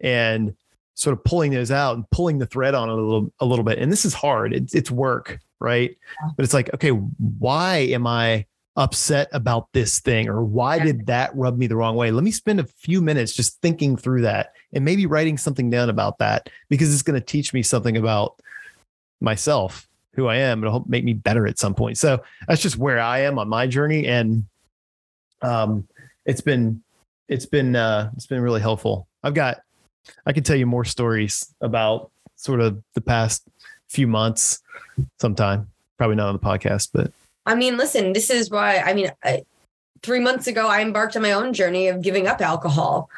and 0.00 0.54
sort 0.94 1.16
of 1.16 1.24
pulling 1.24 1.50
those 1.52 1.70
out 1.70 1.96
and 1.96 2.08
pulling 2.10 2.38
the 2.38 2.46
thread 2.46 2.74
on 2.74 2.88
a 2.88 2.94
little 2.94 3.32
a 3.40 3.44
little 3.44 3.64
bit. 3.64 3.78
And 3.78 3.90
this 3.90 4.04
is 4.04 4.14
hard. 4.14 4.52
It's 4.52 4.74
it's 4.74 4.90
work, 4.90 5.40
right? 5.58 5.96
But 6.36 6.44
it's 6.44 6.54
like, 6.54 6.72
okay, 6.74 6.90
why 6.90 7.78
am 7.78 8.06
I 8.06 8.46
upset 8.78 9.28
about 9.32 9.68
this 9.72 9.98
thing 9.98 10.28
or 10.28 10.42
why 10.42 10.78
did 10.78 11.06
that 11.06 11.34
rub 11.34 11.58
me 11.58 11.66
the 11.66 11.76
wrong 11.76 11.96
way? 11.96 12.10
Let 12.10 12.24
me 12.24 12.30
spend 12.30 12.60
a 12.60 12.64
few 12.64 13.02
minutes 13.02 13.34
just 13.34 13.60
thinking 13.60 13.96
through 13.96 14.22
that 14.22 14.54
and 14.72 14.84
maybe 14.84 15.04
writing 15.04 15.36
something 15.36 15.68
down 15.68 15.90
about 15.90 16.18
that 16.18 16.48
because 16.70 16.92
it's 16.92 17.02
going 17.02 17.20
to 17.20 17.26
teach 17.26 17.52
me 17.52 17.62
something 17.62 17.96
about 17.96 18.40
myself, 19.20 19.88
who 20.14 20.28
I 20.28 20.36
am. 20.36 20.62
It'll 20.62 20.72
help 20.72 20.88
make 20.88 21.04
me 21.04 21.12
better 21.12 21.46
at 21.46 21.58
some 21.58 21.74
point. 21.74 21.98
So 21.98 22.22
that's 22.46 22.62
just 22.62 22.78
where 22.78 23.00
I 23.00 23.18
am 23.20 23.38
on 23.38 23.48
my 23.48 23.66
journey. 23.66 24.06
And 24.06 24.44
um, 25.42 25.86
it's 26.24 26.40
been, 26.40 26.82
it's 27.26 27.46
been, 27.46 27.74
uh, 27.74 28.10
it's 28.16 28.26
been 28.26 28.40
really 28.40 28.60
helpful 28.60 29.08
I've 29.22 29.34
got, 29.34 29.62
I 30.26 30.32
can 30.32 30.44
tell 30.44 30.56
you 30.56 30.66
more 30.66 30.84
stories 30.84 31.52
about 31.60 32.10
sort 32.36 32.60
of 32.60 32.82
the 32.94 33.00
past 33.00 33.42
few 33.88 34.06
months 34.06 34.62
sometime. 35.20 35.68
Probably 35.96 36.16
not 36.16 36.28
on 36.28 36.34
the 36.34 36.38
podcast, 36.38 36.90
but 36.92 37.12
I 37.48 37.54
mean, 37.54 37.78
listen, 37.78 38.12
this 38.12 38.28
is 38.28 38.50
why, 38.50 38.76
I 38.78 38.92
mean, 38.92 39.10
I, 39.24 39.42
three 40.02 40.20
months 40.20 40.46
ago, 40.46 40.68
I 40.68 40.82
embarked 40.82 41.16
on 41.16 41.22
my 41.22 41.32
own 41.32 41.54
journey 41.54 41.88
of 41.88 42.02
giving 42.02 42.26
up 42.26 42.42
alcohol. 42.42 43.08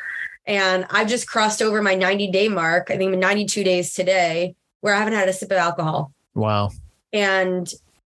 And 0.46 0.86
I've 0.88 1.08
just 1.08 1.28
crossed 1.28 1.60
over 1.60 1.82
my 1.82 1.96
90 1.96 2.30
day 2.30 2.48
mark, 2.48 2.90
I 2.90 2.96
think 2.96 3.18
92 3.18 3.64
days 3.64 3.92
today, 3.92 4.54
where 4.82 4.94
I 4.94 4.98
haven't 4.98 5.14
had 5.14 5.28
a 5.28 5.32
sip 5.32 5.50
of 5.50 5.58
alcohol. 5.58 6.12
wow. 6.34 6.70
And 7.12 7.68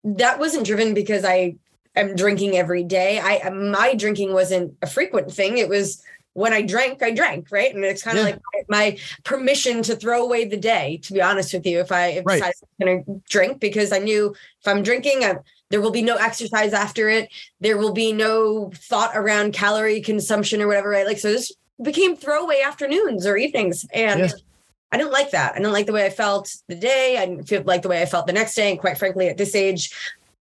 that 0.03 0.38
wasn't 0.38 0.68
driven 0.68 0.93
because 0.93 1.26
I 1.26 1.55
am 1.95 2.16
drinking 2.16 2.55
every 2.57 2.84
day. 2.84 3.20
I 3.20 3.49
my 3.49 3.95
drinking 3.95 4.34
wasn't 4.34 4.76
a 4.84 4.88
frequent 4.88 5.32
thing. 5.32 5.57
It 5.57 5.68
was 5.68 6.03
when 6.34 6.53
I 6.53 6.61
drank, 6.61 7.01
I 7.01 7.11
drank, 7.11 7.47
right? 7.51 7.74
And 7.74 7.84
it's 7.84 8.03
kind 8.03 8.18
of 8.20 8.28
Yeah. 8.28 8.36
like 8.53 8.66
my 8.70 8.97
permission 9.24 9.82
to 9.84 9.95
throw 9.95 10.24
away 10.24 10.45
the 10.45 10.57
day, 10.57 10.99
to 11.03 11.14
be 11.14 11.22
honest 11.24 11.53
with 11.53 11.66
you, 11.66 11.80
if 11.80 11.91
I 11.91 12.07
if 12.20 12.26
Right. 12.26 12.43
I'm 12.43 12.51
gonna 12.80 13.03
drink, 13.30 13.59
because 13.59 13.91
I 13.91 13.99
knew 13.99 14.36
if 14.61 14.68
I'm 14.68 14.84
drinking, 14.84 15.24
I, 15.24 15.36
there 15.74 15.82
will 15.82 15.90
be 15.90 16.04
no 16.04 16.18
exercise 16.18 16.72
after 16.72 17.10
it. 17.10 17.30
There 17.60 17.80
will 17.80 17.94
be 17.94 18.14
no 18.14 18.70
thought 18.76 19.10
around 19.16 19.54
calorie 19.54 20.02
consumption 20.02 20.62
or 20.62 20.68
whatever, 20.68 20.90
right? 20.90 21.08
Like 21.08 21.18
so 21.18 21.32
this 21.32 21.52
became 21.82 22.16
throwaway 22.16 22.62
afternoons 22.64 23.26
or 23.26 23.38
evenings. 23.38 23.84
And 23.92 24.20
Yeah. 24.20 24.30
I 24.92 24.98
didn't 24.98 25.14
like 25.14 25.32
that. 25.32 25.54
I 25.54 25.58
didn't 25.58 25.74
like 25.74 25.88
the 25.88 25.92
way 25.94 26.06
I 26.06 26.12
felt 26.12 26.56
the 26.68 26.76
day. 26.76 27.18
I 27.18 27.26
didn't 27.26 27.46
feel 27.46 27.64
like 27.64 27.82
the 27.82 27.88
way 27.90 28.04
I 28.04 28.06
felt 28.06 28.28
the 28.28 28.34
next 28.34 28.54
day. 28.54 28.70
And 28.70 28.80
quite 28.80 29.00
frankly, 29.00 29.30
at 29.30 29.38
this 29.40 29.56
age, 29.56 29.90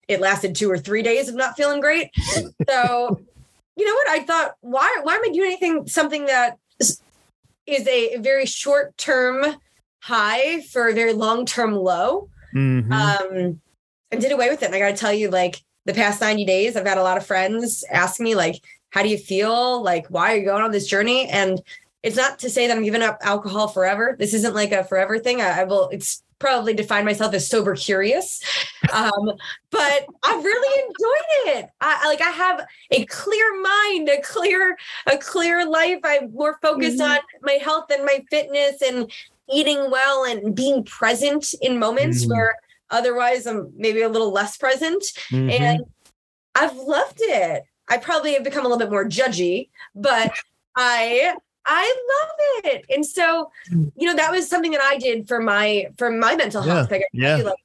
it 0.08 0.20
lasted 0.20 0.56
two 0.56 0.72
or 0.72 0.80
three 0.80 1.04
days 1.04 1.30
of 1.30 1.36
not 1.36 1.56
feeling 1.56 1.80
great. 1.80 2.10
So, 2.68 3.22
you 3.76 3.86
know 3.86 3.94
what? 3.94 4.08
I 4.10 4.24
thought, 4.26 4.56
why 4.62 5.02
why 5.04 5.14
am 5.14 5.22
I 5.24 5.30
doing 5.32 5.52
anything 5.52 5.88
something 5.88 6.26
that 6.26 6.58
is, 6.80 7.00
a 7.88 8.18
very 8.18 8.48
short 8.48 8.98
term 8.98 9.46
high 10.00 10.62
for 10.62 10.88
a 10.88 10.94
very 10.96 11.14
long 11.14 11.46
term 11.46 11.76
low? 11.76 12.30
Mhm. 12.56 12.92
Um, 12.92 13.62
and 14.12 14.22
did 14.22 14.32
away 14.32 14.50
with 14.50 14.64
it. 14.64 14.68
And 14.68 14.76
I 14.76 14.80
got 14.80 14.90
to 14.92 14.96
tell 14.98 15.14
you, 15.14 15.30
like 15.30 15.62
the 15.86 15.94
past 15.94 16.22
90 16.22 16.46
days, 16.46 16.76
I've 16.76 16.86
had 16.88 16.98
a 16.98 17.04
lot 17.04 17.18
of 17.18 17.26
friends 17.26 17.84
ask 17.92 18.20
me, 18.20 18.36
like, 18.36 18.56
how 18.92 19.04
do 19.04 19.10
you 19.10 19.18
feel? 19.18 19.82
Like, 19.84 20.08
why 20.08 20.34
are 20.34 20.38
you 20.38 20.46
going 20.46 20.64
on 20.64 20.72
this 20.72 20.88
journey? 20.88 21.28
And 21.30 21.62
it's 22.02 22.16
not 22.16 22.40
to 22.40 22.50
say 22.50 22.68
that 22.68 22.76
I'm 22.76 22.84
giving 22.84 23.02
up 23.04 23.20
alcohol 23.22 23.68
forever. 23.68 24.16
This 24.18 24.34
isn't 24.34 24.56
like 24.56 24.72
a 24.72 24.84
forever 24.84 25.20
thing. 25.20 25.42
I, 25.42 25.62
I 25.62 25.64
will, 25.66 25.90
it's 25.90 26.24
probably 26.40 26.74
define 26.74 27.04
myself 27.06 27.34
as 27.34 27.48
sober 27.48 27.76
curious. 27.76 28.42
Um, 28.92 29.34
but 29.70 30.08
I've 30.24 30.44
really 30.44 30.82
enjoyed 30.82 31.58
it. 31.60 31.70
I 31.80 32.00
I- 32.02 32.08
like 32.08 32.22
I 32.22 32.30
have 32.32 32.66
a 32.90 33.06
clear 33.06 33.62
mind, 33.62 34.10
a 34.10 34.20
clear, 34.22 34.76
a 35.06 35.16
clear 35.18 35.64
life. 35.70 36.00
I'm 36.04 36.34
more 36.34 36.58
focused 36.60 36.98
Mm-hmm. 37.00 37.12
on 37.12 37.20
my 37.44 37.60
health 37.62 37.92
and 37.92 38.04
my 38.04 38.24
fitness 38.32 38.82
and 38.82 39.12
eating 39.54 39.92
well 39.92 40.24
and 40.26 40.56
being 40.56 40.84
present 40.86 41.54
in 41.62 41.78
moments 41.78 42.26
Mm. 42.26 42.30
where 42.30 42.56
otherwise 42.92 43.46
I'm 43.48 43.72
maybe 43.76 44.02
a 44.02 44.10
little 44.10 44.32
less 44.32 44.58
present. 44.58 45.04
Mhm. 45.32 45.52
And 45.60 45.84
I've 46.56 46.76
loved 46.76 47.18
it. 47.20 47.64
I 47.88 47.98
probably 47.98 48.34
have 48.34 48.44
become 48.44 48.66
a 48.66 48.68
little 48.70 48.80
bit 48.80 48.92
more 48.92 49.06
judgy, 49.06 49.70
but 49.96 50.32
I 50.76 51.36
I 51.66 51.96
love 52.12 52.64
it. 52.74 52.86
And 52.90 53.06
so, 53.06 53.52
you 53.70 54.08
know, 54.08 54.16
that 54.16 54.32
was 54.32 54.48
something 54.50 54.72
that 54.72 54.82
I 54.82 54.98
did 54.98 55.28
for 55.28 55.40
my 55.40 55.88
for 55.98 56.10
my 56.10 56.36
mental 56.36 56.66
Yeah. 56.66 56.74
health. 56.76 56.92
Like, 56.92 57.04
Yeah. 57.14 57.38
like 57.38 57.56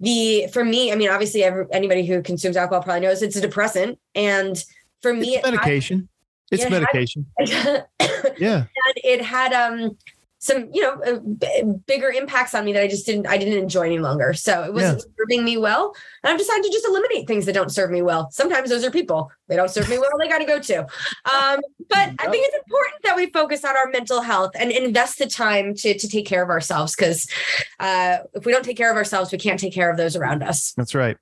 the 0.00 0.46
for 0.52 0.64
me, 0.64 0.90
I 0.92 0.96
mean, 0.96 1.10
obviously, 1.10 1.44
every, 1.44 1.66
anybody 1.70 2.06
who 2.06 2.22
consumes 2.22 2.56
alcohol 2.56 2.82
probably 2.82 3.00
knows 3.00 3.22
it's 3.22 3.36
a 3.36 3.40
depressant, 3.40 3.98
and 4.14 4.62
for 5.02 5.12
me, 5.12 5.36
it's 5.36 5.44
medication. 5.44 6.08
It's 6.50 6.68
medication. 6.68 7.26
had, 7.38 7.86
Yeah. 8.38 8.64
it 8.96 9.22
had 9.22 9.52
um 9.52 9.96
some 10.42 10.68
you 10.72 10.82
know 10.82 11.00
uh, 11.02 11.20
b- 11.20 11.62
bigger 11.86 12.08
impacts 12.08 12.52
on 12.52 12.64
me 12.64 12.72
that 12.72 12.82
I 12.82 12.88
just 12.88 13.06
didn't 13.06 13.28
I 13.28 13.38
didn't 13.38 13.58
enjoy 13.58 13.82
any 13.82 14.00
longer. 14.00 14.34
So 14.34 14.64
it 14.64 14.74
wasn't 14.74 15.04
serving 15.16 15.44
me 15.44 15.56
well, 15.56 15.94
and 16.24 16.32
I've 16.32 16.38
decided 16.38 16.64
to 16.64 16.70
just 16.70 16.84
eliminate 16.84 17.28
things 17.28 17.46
that 17.46 17.52
don't 17.52 17.70
serve 17.70 17.92
me 17.92 18.02
well. 18.02 18.28
Sometimes 18.32 18.68
those 18.68 18.84
are 18.84 18.90
people 18.90 19.30
they 19.46 19.54
don't 19.54 19.70
serve 19.70 19.88
me 19.88 19.98
well. 19.98 20.10
They 20.18 20.28
got 20.28 20.38
to 20.38 20.44
go 20.44 20.58
too. 20.58 20.80
Um, 20.80 21.60
but 21.88 22.10
I 22.18 22.26
think 22.28 22.46
it's 22.48 22.56
important 22.56 23.02
that 23.04 23.14
we 23.14 23.26
focus 23.30 23.64
on 23.64 23.76
our 23.76 23.88
mental 23.90 24.20
health 24.20 24.50
and 24.56 24.72
invest 24.72 25.18
the 25.20 25.26
time 25.26 25.74
to 25.76 25.96
to 25.96 26.08
take 26.08 26.26
care 26.26 26.42
of 26.42 26.50
ourselves 26.50 26.96
because 26.96 27.30
uh, 27.78 28.18
if 28.34 28.44
we 28.44 28.50
don't 28.50 28.64
take 28.64 28.76
care 28.76 28.90
of 28.90 28.96
ourselves, 28.96 29.30
we 29.30 29.38
can't 29.38 29.60
take 29.60 29.72
care 29.72 29.90
of 29.90 29.96
those 29.96 30.16
around 30.16 30.42
us. 30.42 30.72
That's 30.76 30.94
right. 30.96 31.16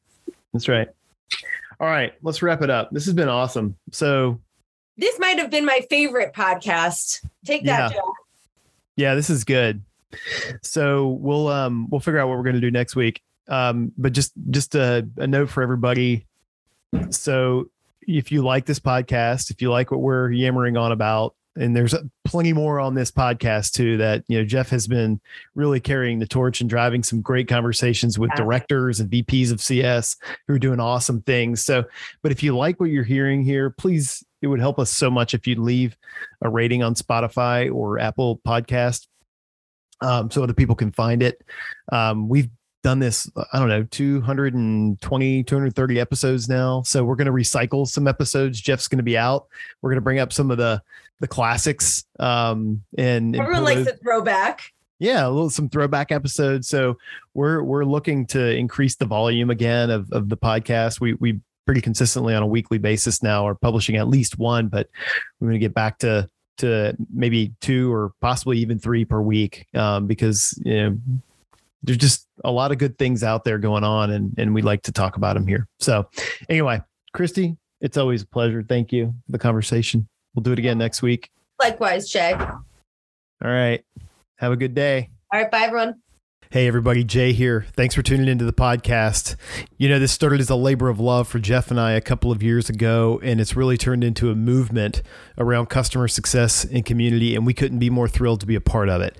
That's 0.55 0.67
right. 0.67 0.89
All 1.79 1.87
right, 1.87 2.13
let's 2.23 2.43
wrap 2.43 2.63
it 2.63 2.71
up. 2.71 2.91
This 2.91 3.05
has 3.05 3.15
been 3.15 3.29
awesome. 3.29 3.77
So, 3.91 4.41
This 4.97 5.19
might 5.19 5.39
have 5.39 5.51
been 5.51 5.65
my 5.65 5.81
favorite 5.89 6.35
podcast. 6.35 7.25
Take 7.45 7.65
that, 7.65 7.93
Yeah. 7.95 8.01
Yeah, 9.01 9.15
this 9.15 9.31
is 9.31 9.45
good. 9.45 9.83
So, 10.63 11.09
we'll 11.09 11.49
um 11.49 11.89
we'll 11.91 12.01
figure 12.01 12.21
out 12.21 12.29
what 12.29 12.37
we're 12.37 12.45
going 12.45 12.57
to 12.57 12.61
do 12.61 12.71
next 12.71 12.95
week. 12.95 13.23
Um 13.49 13.93
but 13.97 14.13
just 14.13 14.33
just 14.51 14.75
a, 14.75 15.09
a 15.17 15.27
note 15.27 15.49
for 15.51 15.63
everybody. 15.63 16.27
So, 17.11 17.71
if 18.03 18.31
you 18.31 18.43
like 18.43 18.67
this 18.67 18.81
podcast, 18.81 19.51
if 19.51 19.63
you 19.63 19.71
like 19.71 19.91
what 19.91 20.01
we're 20.01 20.31
yammering 20.31 20.77
on 20.77 20.93
about, 20.93 21.35
and 21.57 21.77
there's 21.77 21.95
plenty 22.25 22.53
more 22.53 22.81
on 22.81 22.95
this 22.95 23.11
podcast 23.11 23.73
too 23.73 23.97
that 23.97 24.25
you 24.29 24.39
know 24.39 24.45
Jeff 24.45 24.71
has 24.71 24.87
been 24.87 25.21
really 25.55 25.81
carrying 25.81 26.19
the 26.19 26.27
torch 26.27 26.61
and 26.61 26.71
driving 26.71 27.03
some 27.03 27.21
great 27.21 27.49
conversations 27.49 28.19
with 28.19 28.31
directors 28.37 29.01
and 29.01 29.11
VPs 29.11 29.53
of 29.53 29.61
CS 29.61 30.17
who 30.47 30.55
are 30.55 30.59
doing 30.59 30.81
awesome 30.81 31.23
things. 31.23 31.65
So, 31.65 31.85
but 32.23 32.33
if 32.33 32.43
you 32.43 32.57
like 32.57 32.79
what 32.79 32.91
you're 32.91 33.05
hearing 33.05 33.43
here, 33.43 33.71
please 33.71 34.25
it 34.43 34.47
would 34.47 34.61
help 34.61 34.79
us 34.79 34.91
so 34.91 35.11
much 35.11 35.35
if 35.35 35.47
you'd 35.47 35.59
leave 35.59 35.97
a 36.43 36.49
rating 36.49 36.83
on 36.83 36.95
Spotify 36.95 37.73
or 37.73 37.99
Apple 37.99 38.41
Podcast 38.47 39.07
um, 40.01 40.31
so 40.31 40.43
other 40.43 40.55
people 40.55 40.75
can 40.75 40.93
find 40.93 41.23
it. 41.23 41.43
Um, 41.93 42.29
we've 42.29 42.49
done 42.83 42.99
this, 42.99 43.31
I 43.53 43.59
don't 43.59 43.69
know, 43.69 43.85
220, 43.85 45.43
230 45.43 46.01
episodes 46.01 46.49
now. 46.49 46.83
So 46.83 47.05
we're 47.05 47.17
going 47.17 47.27
to 47.27 47.33
recycle 47.33 47.87
some 47.87 48.09
episodes. 48.09 48.61
Jeff's 48.61 48.89
going 48.89 48.99
to 48.99 49.05
be 49.05 49.19
out. 49.19 49.47
We're 49.83 49.91
going 49.91 49.99
to 49.99 50.03
bring 50.03 50.19
up 50.19 50.33
some 50.33 50.51
of 50.51 50.59
the 50.59 50.83
the 51.21 51.29
classics 51.29 52.05
um, 52.19 52.83
and, 52.97 53.37
Everyone 53.37 53.65
likes 53.65 53.87
a 53.87 53.97
throwback. 53.97 54.73
yeah, 54.99 55.27
a 55.27 55.29
little 55.29 55.51
some 55.51 55.69
throwback 55.69 56.13
episodes. 56.13 56.69
So 56.69 56.97
we're 57.35 57.63
we're 57.63 57.85
looking 57.85 58.27
to 58.29 58.57
increase 58.57 58.97
the 58.97 59.05
volume 59.05 59.51
again 59.51 59.91
of 59.91 60.11
of 60.13 60.29
the 60.29 60.37
podcast. 60.37 61.01
We 61.01 61.15
we 61.15 61.41
pretty 61.67 61.83
consistently 61.83 62.35
on 62.35 62.43
a 62.43 62.47
weekly 62.47 62.79
basis 62.79 63.23
now 63.23 63.47
are 63.47 63.55
publishing 63.55 63.97
at 63.97 64.09
least 64.09 64.39
one, 64.39 64.69
but 64.69 64.89
we're 65.39 65.49
going 65.49 65.61
to 65.61 65.65
get 65.65 65.75
back 65.75 65.99
to 65.99 66.29
to 66.59 66.97
maybe 67.13 67.53
two 67.61 67.93
or 67.93 68.13
possibly 68.21 68.59
even 68.59 68.79
three 68.79 69.05
per 69.05 69.21
week 69.21 69.67
um, 69.75 70.07
because 70.07 70.59
you 70.65 70.75
know 70.75 70.99
there's 71.83 71.99
just 71.99 72.27
a 72.45 72.51
lot 72.51 72.73
of 72.73 72.79
good 72.79 72.99
things 72.99 73.23
out 73.23 73.45
there 73.45 73.59
going 73.59 73.85
on, 73.85 74.11
and 74.11 74.35
and 74.39 74.55
we 74.55 74.63
like 74.63 74.83
to 74.83 74.93
talk 74.93 75.17
about 75.17 75.35
them 75.35 75.47
here. 75.47 75.67
So 75.79 76.09
anyway, 76.49 76.81
Christy, 77.13 77.57
it's 77.81 77.97
always 77.97 78.23
a 78.23 78.27
pleasure. 78.27 78.63
Thank 78.63 78.93
you 78.93 79.15
for 79.27 79.33
the 79.33 79.39
conversation. 79.39 80.09
We'll 80.35 80.43
do 80.43 80.53
it 80.53 80.59
again 80.59 80.79
next 80.79 81.03
week. 81.03 81.31
Likewise, 81.59 82.09
Jay. 82.09 82.33
All 82.33 82.63
All 83.43 83.51
right. 83.51 83.85
Have 84.37 84.53
a 84.53 84.57
good 84.57 84.75
day. 84.75 85.11
All 85.33 85.41
right. 85.41 85.51
bye 85.51 85.63
everyone. 85.63 86.01
Hey, 86.53 86.67
everybody, 86.67 87.05
Jay 87.05 87.33
here. 87.33 87.65
Thanks 87.77 87.95
for 87.95 88.03
tuning 88.03 88.27
into 88.27 88.45
the 88.45 88.53
podcast. 88.53 89.37
You 89.79 89.89
know, 89.89 90.01
this 90.01 90.11
started 90.11 90.41
as 90.41 90.51
a 90.51 90.57
labor 90.57 90.89
of 90.89 90.99
love 90.99 91.29
for 91.29 91.39
Jeff 91.39 91.71
and 91.71 91.79
I 91.79 91.93
a 91.93 92.01
couple 92.01 92.33
of 92.33 92.43
years 92.43 92.69
ago, 92.69 93.21
and 93.23 93.41
it's 93.41 93.55
really 93.55 93.77
turned 93.77 94.03
into 94.03 94.33
a 94.33 94.35
movement 94.35 95.01
around 95.39 95.67
customer 95.67 96.09
success 96.09 96.65
and 96.65 96.85
community, 96.85 97.37
and 97.37 97.47
we 97.47 97.55
couldn't 97.55 97.79
be 97.79 97.89
more 97.89 98.09
thrilled 98.09 98.41
to 98.41 98.47
be 98.47 98.57
a 98.57 98.61
part 98.61 98.89
of 98.89 99.01
it. 99.01 99.17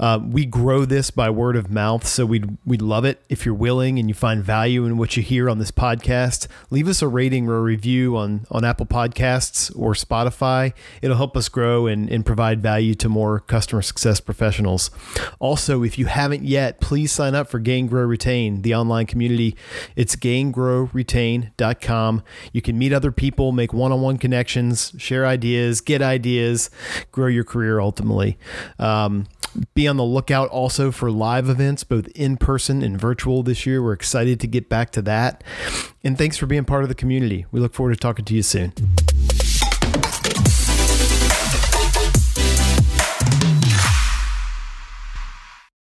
Uh, 0.00 0.18
we 0.26 0.46
grow 0.46 0.86
this 0.86 1.10
by 1.10 1.28
word 1.28 1.54
of 1.54 1.70
mouth, 1.70 2.06
so 2.06 2.24
we'd, 2.24 2.56
we'd 2.64 2.80
love 2.80 3.04
it 3.04 3.22
if 3.28 3.44
you're 3.44 3.54
willing 3.54 3.98
and 3.98 4.08
you 4.08 4.14
find 4.14 4.42
value 4.42 4.86
in 4.86 4.96
what 4.96 5.18
you 5.18 5.22
hear 5.22 5.50
on 5.50 5.58
this 5.58 5.70
podcast. 5.70 6.46
Leave 6.70 6.88
us 6.88 7.02
a 7.02 7.08
rating 7.08 7.46
or 7.46 7.58
a 7.58 7.62
review 7.62 8.16
on, 8.16 8.46
on 8.50 8.64
Apple 8.64 8.86
Podcasts 8.86 9.70
or 9.78 9.92
Spotify. 9.92 10.72
It'll 11.02 11.18
help 11.18 11.36
us 11.36 11.50
grow 11.50 11.86
and, 11.86 12.08
and 12.08 12.24
provide 12.24 12.62
value 12.62 12.94
to 12.94 13.10
more 13.10 13.40
customer 13.40 13.82
success 13.82 14.18
professionals. 14.18 14.90
Also, 15.38 15.82
if 15.82 15.98
you 15.98 16.06
haven't 16.06 16.53
yet, 16.54 16.80
please 16.80 17.10
sign 17.10 17.34
up 17.34 17.48
for 17.48 17.58
Gain 17.58 17.88
Grow 17.88 18.04
Retain, 18.04 18.62
the 18.62 18.76
online 18.76 19.06
community. 19.06 19.56
It's 19.96 20.14
gaingrowretain.com. 20.14 22.22
You 22.52 22.62
can 22.62 22.78
meet 22.78 22.92
other 22.92 23.10
people, 23.10 23.50
make 23.50 23.74
one 23.74 23.90
on 23.90 24.00
one 24.00 24.18
connections, 24.18 24.92
share 24.96 25.26
ideas, 25.26 25.80
get 25.80 26.00
ideas, 26.00 26.70
grow 27.10 27.26
your 27.26 27.42
career 27.42 27.80
ultimately. 27.80 28.38
Um, 28.78 29.26
be 29.74 29.88
on 29.88 29.96
the 29.96 30.04
lookout 30.04 30.48
also 30.50 30.92
for 30.92 31.10
live 31.10 31.48
events, 31.48 31.82
both 31.82 32.06
in 32.14 32.36
person 32.36 32.82
and 32.82 33.00
virtual 33.00 33.42
this 33.42 33.66
year. 33.66 33.82
We're 33.82 33.92
excited 33.92 34.38
to 34.40 34.46
get 34.46 34.68
back 34.68 34.92
to 34.92 35.02
that. 35.02 35.42
And 36.04 36.16
thanks 36.16 36.36
for 36.36 36.46
being 36.46 36.64
part 36.64 36.84
of 36.84 36.88
the 36.88 36.94
community. 36.94 37.46
We 37.50 37.58
look 37.58 37.74
forward 37.74 37.94
to 37.94 37.98
talking 37.98 38.24
to 38.26 38.34
you 38.34 38.42
soon. 38.42 38.72